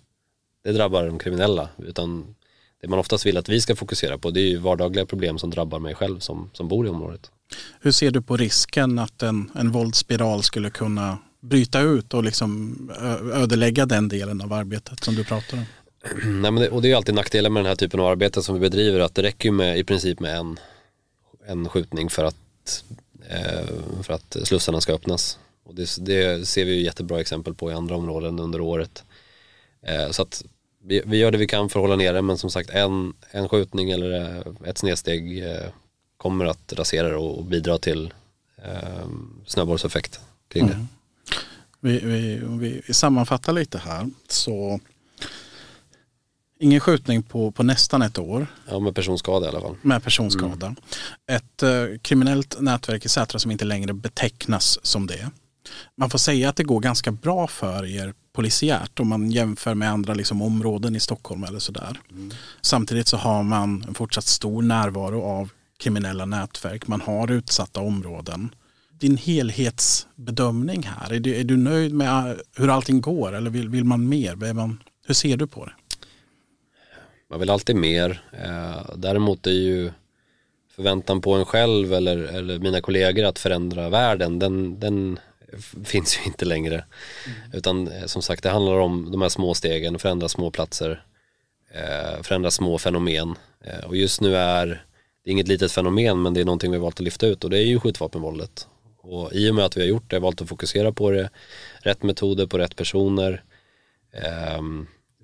det 0.64 0.72
drabbar 0.72 1.06
de 1.06 1.18
kriminella 1.18 1.68
utan 1.78 2.34
det 2.80 2.88
man 2.88 2.98
oftast 2.98 3.26
vill 3.26 3.36
att 3.36 3.48
vi 3.48 3.60
ska 3.60 3.76
fokusera 3.76 4.18
på 4.18 4.30
det 4.30 4.40
är 4.40 4.48
ju 4.48 4.56
vardagliga 4.56 5.06
problem 5.06 5.38
som 5.38 5.50
drabbar 5.50 5.78
mig 5.78 5.94
själv 5.94 6.18
som, 6.18 6.50
som 6.52 6.68
bor 6.68 6.86
i 6.86 6.88
området. 6.88 7.30
Hur 7.80 7.92
ser 7.92 8.10
du 8.10 8.22
på 8.22 8.36
risken 8.36 8.98
att 8.98 9.22
en, 9.22 9.50
en 9.54 9.72
våldsspiral 9.72 10.42
skulle 10.42 10.70
kunna 10.70 11.18
bryta 11.40 11.80
ut 11.80 12.14
och 12.14 12.24
liksom 12.24 12.76
ödelägga 13.34 13.86
den 13.86 14.08
delen 14.08 14.40
av 14.40 14.52
arbetet 14.52 15.04
som 15.04 15.14
du 15.14 15.24
pratar 15.24 15.56
om? 15.56 15.64
Nej, 16.42 16.50
men 16.50 16.54
det, 16.54 16.68
och 16.68 16.82
det 16.82 16.92
är 16.92 16.96
alltid 16.96 17.14
nackdelen 17.14 17.52
med 17.52 17.62
den 17.62 17.68
här 17.68 17.76
typen 17.76 18.00
av 18.00 18.06
arbete 18.06 18.42
som 18.42 18.54
vi 18.54 18.60
bedriver 18.60 19.00
att 19.00 19.14
det 19.14 19.22
räcker 19.22 19.50
med 19.50 19.78
i 19.78 19.84
princip 19.84 20.20
med 20.20 20.36
en, 20.36 20.58
en 21.46 21.68
skjutning 21.68 22.10
för 22.10 22.24
att, 22.24 22.84
eh, 23.28 24.02
för 24.02 24.14
att 24.14 24.36
slussarna 24.44 24.80
ska 24.80 24.92
öppnas. 24.92 25.38
Och 25.64 25.74
det, 25.74 25.96
det, 25.98 26.48
ser 26.48 26.64
vi 26.64 26.74
ju 26.74 26.82
jättebra 26.82 27.20
exempel 27.20 27.54
på 27.54 27.70
i 27.70 27.74
andra 27.74 27.96
områden 27.96 28.38
under 28.38 28.60
året. 28.60 29.04
Eh, 29.86 30.10
så 30.10 30.22
att 30.22 30.44
vi, 30.82 31.02
vi, 31.06 31.16
gör 31.16 31.30
det 31.30 31.38
vi 31.38 31.46
kan 31.46 31.68
för 31.68 31.80
att 31.80 31.84
hålla 31.84 31.96
nere 31.96 32.22
men 32.22 32.38
som 32.38 32.50
sagt 32.50 32.70
en, 32.70 33.12
en 33.30 33.48
skjutning 33.48 33.90
eller 33.90 34.12
eh, 34.20 34.68
ett 34.68 34.78
snedsteg 34.78 35.50
eh, 35.50 35.66
kommer 36.16 36.44
att 36.44 36.72
rasera 36.72 37.08
det 37.08 37.16
och 37.16 37.44
bidra 37.44 37.78
till 37.78 38.12
eh, 38.56 39.08
snöbollseffekt 39.46 40.20
kring 40.48 40.66
det. 40.66 40.72
Mm. 40.72 40.88
Vi, 41.80 41.98
vi, 41.98 42.82
vi 42.86 42.94
sammanfattar 42.94 43.52
lite 43.52 43.78
här 43.78 44.10
så 44.28 44.80
Ingen 46.62 46.80
skjutning 46.80 47.22
på, 47.22 47.50
på 47.50 47.62
nästan 47.62 48.02
ett 48.02 48.18
år. 48.18 48.46
Ja, 48.68 48.80
med 48.80 48.94
personskada 48.94 49.46
i 49.46 49.48
alla 49.48 49.60
fall. 49.60 49.76
Med 49.82 50.02
personskada. 50.02 50.66
Mm. 50.66 50.76
Ett 51.26 51.62
eh, 51.62 51.98
kriminellt 52.02 52.60
nätverk 52.60 53.04
i 53.04 53.08
Sätra 53.08 53.38
som 53.38 53.50
inte 53.50 53.64
längre 53.64 53.92
betecknas 53.92 54.78
som 54.82 55.06
det. 55.06 55.30
Man 55.96 56.10
får 56.10 56.18
säga 56.18 56.48
att 56.48 56.56
det 56.56 56.64
går 56.64 56.80
ganska 56.80 57.12
bra 57.12 57.46
för 57.46 57.86
er 57.86 58.14
polisiärt 58.40 59.00
om 59.00 59.08
man 59.08 59.30
jämför 59.30 59.74
med 59.74 59.90
andra 59.90 60.14
liksom, 60.14 60.42
områden 60.42 60.96
i 60.96 61.00
Stockholm 61.00 61.44
eller 61.44 61.58
sådär. 61.58 62.00
Mm. 62.10 62.30
Samtidigt 62.60 63.08
så 63.08 63.16
har 63.16 63.42
man 63.42 63.84
en 63.88 63.94
fortsatt 63.94 64.24
stor 64.24 64.62
närvaro 64.62 65.22
av 65.22 65.50
kriminella 65.78 66.24
nätverk. 66.24 66.86
Man 66.86 67.00
har 67.00 67.32
utsatta 67.32 67.80
områden. 67.80 68.54
Din 68.98 69.16
helhetsbedömning 69.16 70.82
här, 70.82 71.12
är 71.12 71.20
du, 71.20 71.34
är 71.36 71.44
du 71.44 71.56
nöjd 71.56 71.94
med 71.94 72.40
hur 72.56 72.68
allting 72.68 73.00
går 73.00 73.32
eller 73.32 73.50
vill, 73.50 73.68
vill 73.68 73.84
man 73.84 74.08
mer? 74.08 74.52
Man, 74.54 74.82
hur 75.06 75.14
ser 75.14 75.36
du 75.36 75.46
på 75.46 75.64
det? 75.64 75.72
Man 77.30 77.40
vill 77.40 77.50
alltid 77.50 77.76
mer. 77.76 78.22
Eh, 78.32 78.96
däremot 78.96 79.46
är 79.46 79.50
ju 79.50 79.90
förväntan 80.76 81.20
på 81.20 81.34
en 81.34 81.44
själv 81.44 81.92
eller, 81.92 82.18
eller 82.18 82.58
mina 82.58 82.80
kollegor 82.80 83.24
att 83.24 83.38
förändra 83.38 83.88
världen, 83.88 84.38
den, 84.38 84.80
den 84.80 85.18
finns 85.84 86.18
ju 86.18 86.24
inte 86.24 86.44
längre. 86.44 86.74
Mm. 86.74 87.38
Utan 87.52 87.88
eh, 87.88 88.06
som 88.06 88.22
sagt 88.22 88.42
det 88.42 88.50
handlar 88.50 88.76
om 88.76 89.10
de 89.10 89.22
här 89.22 89.28
små 89.28 89.54
stegen, 89.54 89.98
förändra 89.98 90.28
små 90.28 90.50
platser, 90.50 91.04
eh, 91.74 92.22
förändra 92.22 92.50
små 92.50 92.78
fenomen. 92.78 93.34
Eh, 93.64 93.84
och 93.84 93.96
just 93.96 94.20
nu 94.20 94.36
är 94.36 94.66
det 95.24 95.30
inget 95.30 95.48
litet 95.48 95.72
fenomen 95.72 96.22
men 96.22 96.34
det 96.34 96.40
är 96.40 96.44
någonting 96.44 96.70
vi 96.70 96.76
har 96.76 96.82
valt 96.82 96.96
att 96.96 97.04
lyfta 97.04 97.26
ut 97.26 97.44
och 97.44 97.50
det 97.50 97.58
är 97.58 97.66
ju 97.66 97.80
skjutvapenvåldet. 97.80 98.66
Och 99.02 99.32
i 99.32 99.50
och 99.50 99.54
med 99.54 99.64
att 99.64 99.76
vi 99.76 99.80
har 99.80 99.88
gjort 99.88 100.10
det, 100.10 100.18
valt 100.18 100.42
att 100.42 100.48
fokusera 100.48 100.92
på 100.92 101.10
det, 101.10 101.30
rätt 101.78 102.02
metoder 102.02 102.46
på 102.46 102.58
rätt 102.58 102.76
personer, 102.76 103.42
eh, 104.12 104.62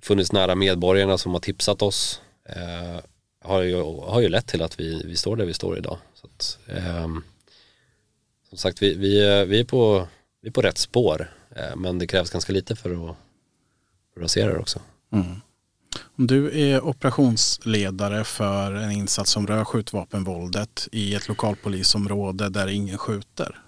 funnits 0.02 0.32
nära 0.32 0.54
medborgarna 0.54 1.18
som 1.18 1.32
har 1.32 1.40
tipsat 1.40 1.82
oss, 1.82 2.20
eh, 2.48 3.00
har, 3.44 3.62
ju, 3.62 3.82
har 3.82 4.20
ju 4.20 4.28
lett 4.28 4.46
till 4.46 4.62
att 4.62 4.80
vi, 4.80 5.02
vi 5.04 5.16
står 5.16 5.36
där 5.36 5.44
vi 5.44 5.54
står 5.54 5.78
idag. 5.78 5.98
Så 6.14 6.26
att, 6.26 6.58
eh, 6.68 7.08
som 8.48 8.58
sagt, 8.58 8.82
vi, 8.82 8.94
vi, 8.94 9.44
vi 9.44 9.60
är 9.60 9.64
på 9.64 10.08
vi 10.46 10.50
är 10.50 10.52
på 10.52 10.62
rätt 10.62 10.78
spår. 10.78 11.30
Eh, 11.56 11.76
men 11.76 11.98
det 11.98 12.06
krävs 12.06 12.30
ganska 12.30 12.52
lite 12.52 12.76
för 12.76 12.90
att, 12.90 13.16
för 14.14 14.20
att 14.20 14.22
rasera 14.22 14.52
det 14.52 14.58
också. 14.58 14.80
Mm. 15.12 15.40
Du 16.16 16.60
är 16.60 16.84
operationsledare 16.84 18.24
för 18.24 18.72
en 18.72 18.90
insats 18.90 19.30
som 19.30 19.46
rör 19.46 19.64
skjutvapenvåldet 19.64 20.88
i 20.92 21.14
ett 21.14 21.28
lokalpolisområde 21.28 22.48
där 22.48 22.68
ingen 22.68 22.98
skjuter. 22.98 23.60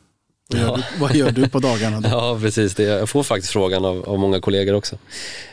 Vad 0.48 0.60
gör, 0.60 0.68
ja. 0.68 0.76
du, 0.76 0.98
vad 1.00 1.14
gör 1.14 1.30
du 1.30 1.48
på 1.48 1.58
dagarna 1.58 2.00
då? 2.00 2.08
Ja, 2.12 2.38
precis. 2.40 2.74
Det, 2.74 2.82
jag 2.82 3.08
får 3.08 3.22
faktiskt 3.22 3.52
frågan 3.52 3.84
av, 3.84 4.08
av 4.08 4.18
många 4.18 4.40
kollegor 4.40 4.74
också. 4.74 4.98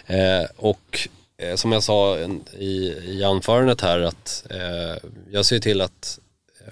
Eh, 0.05 0.45
och 0.55 1.07
eh, 1.37 1.55
som 1.55 1.71
jag 1.71 1.83
sa 1.83 2.17
i, 2.57 2.93
i 3.05 3.23
anförandet 3.23 3.81
här 3.81 3.99
att 3.99 4.45
eh, 4.49 5.09
jag 5.31 5.45
ser 5.45 5.59
till 5.59 5.81
att 5.81 6.19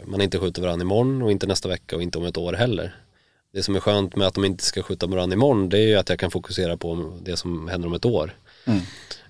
man 0.06 0.22
inte 0.22 0.39
skjuter 0.39 0.62
varandra 0.62 0.84
imorgon 0.84 1.22
och 1.22 1.32
inte 1.32 1.47
nästa 1.47 1.70
vecka 1.70 1.95
och 1.95 2.01
inte 2.01 2.18
om 2.18 2.26
ett 2.26 2.38
år 2.38 2.54
heller 2.54 3.03
det 3.54 3.64
som 3.64 3.76
är 3.76 3.80
skönt 3.80 4.16
med 4.16 4.28
att 4.28 4.34
de 4.34 4.45
inte 4.45 4.64
ska 4.64 4.84
skjuta 4.84 5.08
varandra 5.08 5.34
imorgon 5.34 5.70
det 5.70 5.80
är 5.80 5.88
ju 5.88 5.95
att 5.95 6.10
jag 6.10 6.20
kan 6.20 6.32
fokusera 6.32 6.78
på 6.78 7.20
det 7.22 7.38
som 7.38 7.68
händer 7.68 7.88
om 7.88 7.93
ett 7.93 8.06
år. 8.06 8.36
Mm. 8.66 8.82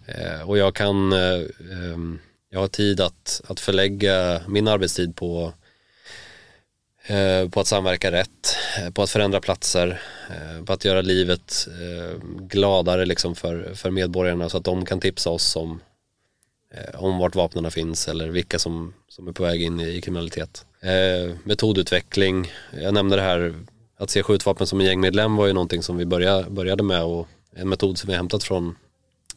Eh, 0.05 0.49
och 0.49 0.57
jag 0.57 0.76
kan, 0.76 1.13
eh, 1.13 1.41
ehm, 1.71 2.19
jag 2.49 2.59
har 2.59 2.67
tid 2.67 3.01
att, 3.01 3.41
att 3.47 3.59
förlägga 3.59 4.41
min 4.47 4.67
arbetstid 4.67 5.15
på, 5.15 5.53
eh, 7.05 7.49
på 7.49 7.59
att 7.59 7.67
samverka 7.67 8.11
rätt, 8.11 8.55
på 8.93 9.03
att 9.03 9.09
förändra 9.09 9.41
platser, 9.41 10.01
på 10.65 10.74
att 10.74 10.86
göra 10.86 11.01
livet 11.01 11.67
gladare 12.39 13.05
liksom 13.05 13.36
för, 13.36 13.74
för 13.74 13.91
medborgarna 13.91 14.49
så 14.49 14.57
att 14.57 14.63
de 14.63 14.86
kan 14.86 14.99
tipsa 14.99 15.30
oss 15.30 15.55
om, 15.55 15.80
om 16.93 17.17
vart 17.17 17.36
vapnen 17.36 17.71
finns 17.71 18.07
eller 18.07 18.28
vilka 18.28 18.59
som, 18.59 18.93
som 19.09 19.28
är 19.28 19.32
på 19.32 19.43
väg 19.43 19.61
in 19.61 19.80
i, 19.80 19.89
i 19.89 20.01
kriminalitet. 20.01 20.65
metodutveckling, 21.43 22.51
jag 22.82 22.93
nämnde 22.93 23.15
det 23.15 23.21
här 23.21 23.53
att 24.03 24.09
se 24.09 24.23
skjutvapen 24.23 24.67
som 24.67 24.79
en 24.79 24.85
gängmedlem 24.85 25.35
var 25.35 25.47
ju 25.47 25.53
någonting 25.53 25.83
som 25.83 25.97
vi 25.97 26.05
började, 26.05 26.49
började 26.49 26.83
med 26.83 27.03
och 27.03 27.27
en 27.55 27.69
metod 27.69 27.97
som 27.97 28.07
vi 28.07 28.15
hämtat 28.15 28.43
från, 28.43 28.75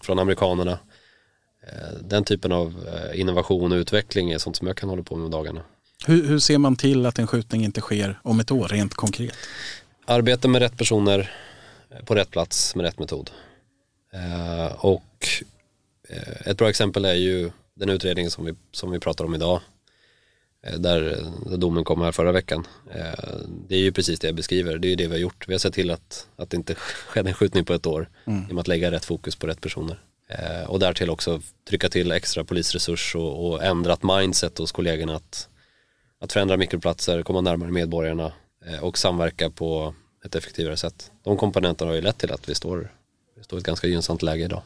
från 0.00 0.18
amerikanerna. 0.18 0.78
Eh, 1.66 1.98
den 2.00 2.24
typen 2.24 2.52
av 2.52 2.88
eh, 2.88 3.20
innovation 3.20 3.72
och 3.72 3.76
utveckling 3.76 4.30
är 4.30 4.38
sånt 4.38 4.56
som 4.56 4.66
jag 4.66 4.76
kan 4.76 4.88
hålla 4.88 5.02
på 5.02 5.16
med 5.16 5.30
dagarna. 5.30 5.60
Hur, 6.06 6.26
hur 6.26 6.38
ser 6.38 6.58
man 6.58 6.76
till 6.76 7.06
att 7.06 7.18
en 7.18 7.26
skjutning 7.26 7.64
inte 7.64 7.80
sker 7.80 8.20
om 8.22 8.40
ett 8.40 8.50
år 8.50 8.68
rent 8.68 8.94
konkret? 8.94 9.36
Arbeta 10.04 10.48
med 10.48 10.62
rätt 10.62 10.78
personer 10.78 11.32
eh, 11.90 12.04
på 12.04 12.14
rätt 12.14 12.30
plats 12.30 12.74
med 12.74 12.84
rätt 12.84 12.98
metod. 12.98 13.30
Och 14.76 15.28
ett 16.44 16.58
bra 16.58 16.68
exempel 16.68 17.04
är 17.04 17.14
ju 17.14 17.50
den 17.74 17.88
utredning 17.88 18.30
som 18.30 18.44
vi, 18.44 18.54
som 18.72 18.90
vi 18.90 19.00
pratar 19.00 19.24
om 19.24 19.34
idag 19.34 19.60
Eh, 20.66 20.78
där, 20.78 21.16
domen 21.56 21.84
kom 21.84 22.00
här 22.00 22.12
förra 22.12 22.32
veckan. 22.32 22.66
Eh, 22.94 23.38
det 23.68 23.74
är 23.74 23.80
ju 23.80 23.92
precis 23.92 24.18
det 24.18 24.26
jag 24.26 24.36
beskriver, 24.36 24.78
det 24.78 24.88
är 24.88 24.90
ju 24.90 24.96
det 24.96 25.06
vi 25.06 25.12
har 25.12 25.20
gjort. 25.20 25.48
Vi 25.48 25.54
har 25.54 25.58
sett 25.58 25.74
till 25.74 25.90
att, 25.90 26.26
att 26.36 26.50
det 26.50 26.56
inte 26.56 26.74
skedde 27.08 27.30
en 27.30 27.34
skjutning 27.34 27.64
på 27.64 27.74
ett 27.74 27.86
år 27.86 28.08
mm. 28.24 28.42
genom 28.42 28.58
att 28.58 28.68
lägga 28.68 28.90
rätt 28.90 29.04
fokus 29.04 29.36
på 29.36 29.46
rätt 29.46 29.60
personer. 29.60 30.00
Eh, 30.28 30.70
och 30.70 30.78
därtill 30.78 31.10
också 31.10 31.40
trycka 31.68 31.88
till 31.88 32.12
extra 32.12 32.44
polisresurs 32.44 33.14
och, 33.14 33.46
och 33.46 33.64
ändrat 33.64 34.02
mindset 34.02 34.58
hos 34.58 34.72
kollegorna 34.72 35.16
att, 35.16 35.48
att 36.20 36.32
förändra 36.32 36.56
mikroplatser, 36.56 37.22
komma 37.22 37.40
närmare 37.40 37.70
medborgarna 37.70 38.32
och 38.80 38.98
samverka 38.98 39.50
på 39.50 39.94
ett 40.24 40.34
effektivare 40.34 40.76
sätt. 40.76 41.10
De 41.22 41.36
komponenterna 41.36 41.90
har 41.90 41.96
ju 41.96 42.00
lett 42.00 42.18
till 42.18 42.32
att 42.32 42.48
vi 42.48 42.54
står, 42.54 42.92
vi 43.36 43.44
står 43.44 43.58
i 43.58 43.60
ett 43.60 43.66
ganska 43.66 43.86
gynnsamt 43.86 44.22
läge 44.22 44.44
idag. 44.44 44.62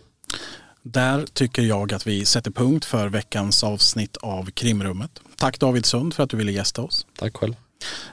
Där 0.82 1.26
tycker 1.26 1.62
jag 1.62 1.92
att 1.92 2.06
vi 2.06 2.24
sätter 2.24 2.50
punkt 2.50 2.84
för 2.84 3.08
veckans 3.08 3.64
avsnitt 3.64 4.16
av 4.16 4.50
Krimrummet. 4.50 5.20
Tack 5.36 5.58
David 5.58 5.86
Sund 5.86 6.14
för 6.14 6.22
att 6.22 6.30
du 6.30 6.36
ville 6.36 6.52
gästa 6.52 6.82
oss. 6.82 7.06
Tack 7.18 7.36
själv. 7.36 7.54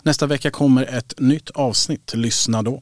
Nästa 0.03 0.25
vecka 0.25 0.51
kommer 0.51 0.85
ett 0.85 1.13
nytt 1.17 1.49
avsnitt. 1.49 2.13
Lyssna 2.13 2.61
då. 2.61 2.81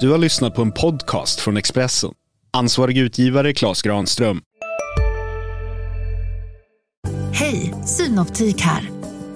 Du 0.00 0.10
har 0.10 0.18
lyssnat 0.18 0.54
på 0.54 0.62
en 0.62 0.72
podcast 0.72 1.40
från 1.40 1.56
Expressen. 1.56 2.10
Ansvarig 2.52 2.98
utgivare 2.98 3.52
Klas 3.52 3.82
Granström. 3.82 4.40
Hej, 7.32 7.74
Synoptik 7.86 8.60
här. 8.60 8.90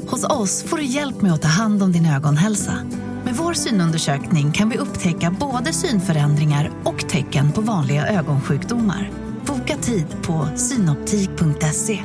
Hos 0.09 0.25
oss 0.25 0.63
får 0.63 0.77
du 0.77 0.85
hjälp 0.85 1.23
med 1.23 1.33
att 1.33 1.43
ta 1.43 1.49
hand 1.49 1.83
om 1.83 1.93
din 1.93 2.07
ögonhälsa. 2.07 2.79
Med 3.25 3.35
vår 3.35 3.53
synundersökning 3.53 4.53
kan 4.53 4.71
vi 4.71 4.79
upptäcka 4.79 5.37
både 5.41 5.73
synförändringar 5.73 6.71
och 6.85 7.09
tecken 7.09 7.53
på 7.53 7.61
vanliga 7.61 8.07
ögonsjukdomar. 8.07 9.11
Boka 9.47 9.77
tid 9.77 10.07
på 10.23 10.49
synoptik.se. 10.57 12.05